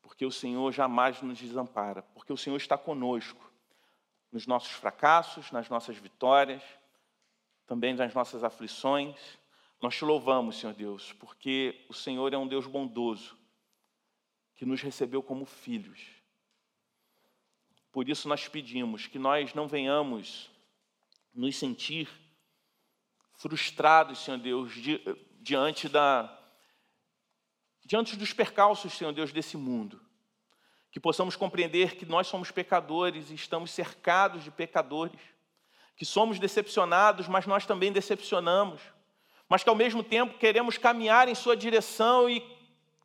porque 0.00 0.24
o 0.24 0.30
Senhor 0.30 0.70
jamais 0.72 1.20
nos 1.22 1.38
desampara, 1.38 2.02
porque 2.14 2.32
o 2.32 2.36
Senhor 2.36 2.56
está 2.56 2.78
conosco 2.78 3.50
nos 4.30 4.46
nossos 4.46 4.70
fracassos, 4.70 5.50
nas 5.50 5.68
nossas 5.68 5.96
vitórias, 5.96 6.62
também 7.66 7.94
nas 7.94 8.14
nossas 8.14 8.44
aflições. 8.44 9.38
Nós 9.80 9.96
te 9.96 10.04
louvamos, 10.04 10.58
Senhor 10.58 10.74
Deus, 10.74 11.12
porque 11.14 11.84
o 11.88 11.94
Senhor 11.94 12.32
é 12.32 12.38
um 12.38 12.46
Deus 12.46 12.66
bondoso, 12.66 13.36
que 14.54 14.66
nos 14.66 14.82
recebeu 14.82 15.22
como 15.22 15.44
filhos. 15.44 16.19
Por 17.92 18.08
isso 18.08 18.28
nós 18.28 18.46
pedimos 18.48 19.06
que 19.06 19.18
nós 19.18 19.54
não 19.54 19.66
venhamos 19.66 20.50
nos 21.34 21.56
sentir 21.56 22.08
frustrados, 23.34 24.18
Senhor 24.18 24.38
Deus, 24.38 24.72
diante 25.40 25.88
da 25.88 26.36
diante 27.84 28.16
dos 28.16 28.32
percalços, 28.32 28.92
Senhor 28.92 29.12
Deus, 29.12 29.32
desse 29.32 29.56
mundo 29.56 30.00
que 30.90 30.98
possamos 30.98 31.36
compreender 31.36 31.96
que 31.96 32.04
nós 32.04 32.26
somos 32.26 32.50
pecadores 32.50 33.30
e 33.30 33.34
estamos 33.34 33.70
cercados 33.70 34.42
de 34.42 34.50
pecadores, 34.50 35.20
que 35.96 36.04
somos 36.04 36.38
decepcionados, 36.38 37.28
mas 37.28 37.46
nós 37.46 37.64
também 37.64 37.92
decepcionamos, 37.92 38.80
mas 39.48 39.62
que 39.62 39.68
ao 39.68 39.76
mesmo 39.76 40.02
tempo 40.02 40.38
queremos 40.38 40.76
caminhar 40.76 41.28
em 41.28 41.34
Sua 41.34 41.56
direção 41.56 42.28
e 42.28 42.44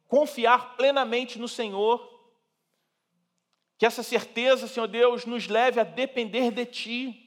confiar 0.08 0.76
plenamente 0.76 1.38
no 1.38 1.48
Senhor. 1.48 2.15
Que 3.78 3.86
essa 3.86 4.04
certeza, 4.04 4.68
Senhor 4.68 4.88
Deus, 4.88 5.26
nos 5.26 5.48
leve 5.48 5.80
a 5.80 5.84
depender 5.84 6.52
de 6.52 6.66
Ti, 6.66 7.26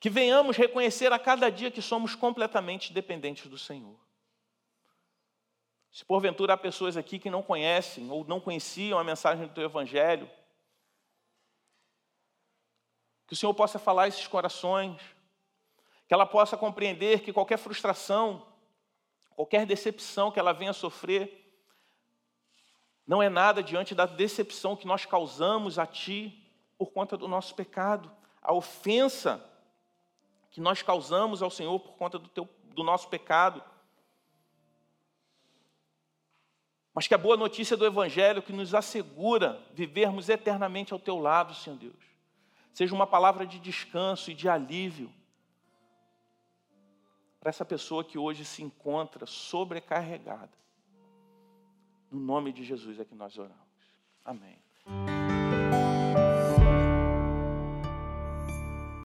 que 0.00 0.10
venhamos 0.10 0.56
reconhecer 0.56 1.12
a 1.12 1.18
cada 1.18 1.50
dia 1.50 1.70
que 1.70 1.80
somos 1.80 2.14
completamente 2.14 2.92
dependentes 2.92 3.46
do 3.46 3.56
Senhor. 3.56 3.98
Se 5.92 6.04
porventura 6.04 6.52
há 6.52 6.56
pessoas 6.56 6.96
aqui 6.96 7.18
que 7.18 7.30
não 7.30 7.42
conhecem 7.42 8.10
ou 8.10 8.24
não 8.24 8.38
conheciam 8.40 8.98
a 8.98 9.04
mensagem 9.04 9.46
do 9.46 9.54
teu 9.54 9.64
Evangelho, 9.64 10.30
que 13.26 13.32
o 13.32 13.36
Senhor 13.36 13.54
possa 13.54 13.78
falar 13.78 14.02
a 14.02 14.08
esses 14.08 14.26
corações, 14.26 15.00
que 16.06 16.14
ela 16.14 16.26
possa 16.26 16.56
compreender 16.56 17.20
que 17.20 17.32
qualquer 17.32 17.58
frustração, 17.58 18.46
qualquer 19.30 19.66
decepção 19.66 20.30
que 20.30 20.38
ela 20.38 20.52
venha 20.52 20.72
sofrer, 20.72 21.45
não 23.06 23.22
é 23.22 23.28
nada 23.28 23.62
diante 23.62 23.94
da 23.94 24.06
decepção 24.06 24.76
que 24.76 24.86
nós 24.86 25.04
causamos 25.04 25.78
a 25.78 25.86
Ti 25.86 26.42
por 26.76 26.90
conta 26.90 27.16
do 27.16 27.28
nosso 27.28 27.54
pecado, 27.54 28.10
a 28.42 28.52
ofensa 28.52 29.42
que 30.50 30.60
nós 30.60 30.82
causamos 30.82 31.42
ao 31.42 31.50
Senhor 31.50 31.78
por 31.80 31.96
conta 31.96 32.18
do, 32.18 32.28
teu, 32.28 32.48
do 32.74 32.82
nosso 32.82 33.08
pecado 33.08 33.62
Mas 36.96 37.06
que 37.06 37.12
a 37.12 37.18
boa 37.18 37.36
notícia 37.36 37.76
do 37.76 37.84
Evangelho 37.84 38.40
que 38.40 38.54
nos 38.54 38.74
assegura 38.74 39.62
vivermos 39.74 40.30
eternamente 40.30 40.94
ao 40.94 40.98
teu 40.98 41.18
lado, 41.18 41.52
Senhor 41.52 41.76
Deus, 41.76 42.02
seja 42.72 42.94
uma 42.94 43.06
palavra 43.06 43.46
de 43.46 43.58
descanso 43.58 44.30
e 44.30 44.34
de 44.34 44.48
alívio 44.48 45.12
para 47.38 47.50
essa 47.50 47.66
pessoa 47.66 48.02
que 48.02 48.16
hoje 48.16 48.46
se 48.46 48.62
encontra 48.62 49.26
sobrecarregada. 49.26 50.48
No 52.10 52.20
nome 52.20 52.52
de 52.52 52.64
Jesus 52.64 52.98
é 53.00 53.04
que 53.04 53.14
nós 53.14 53.36
oramos. 53.38 53.66
Amém. 54.24 54.58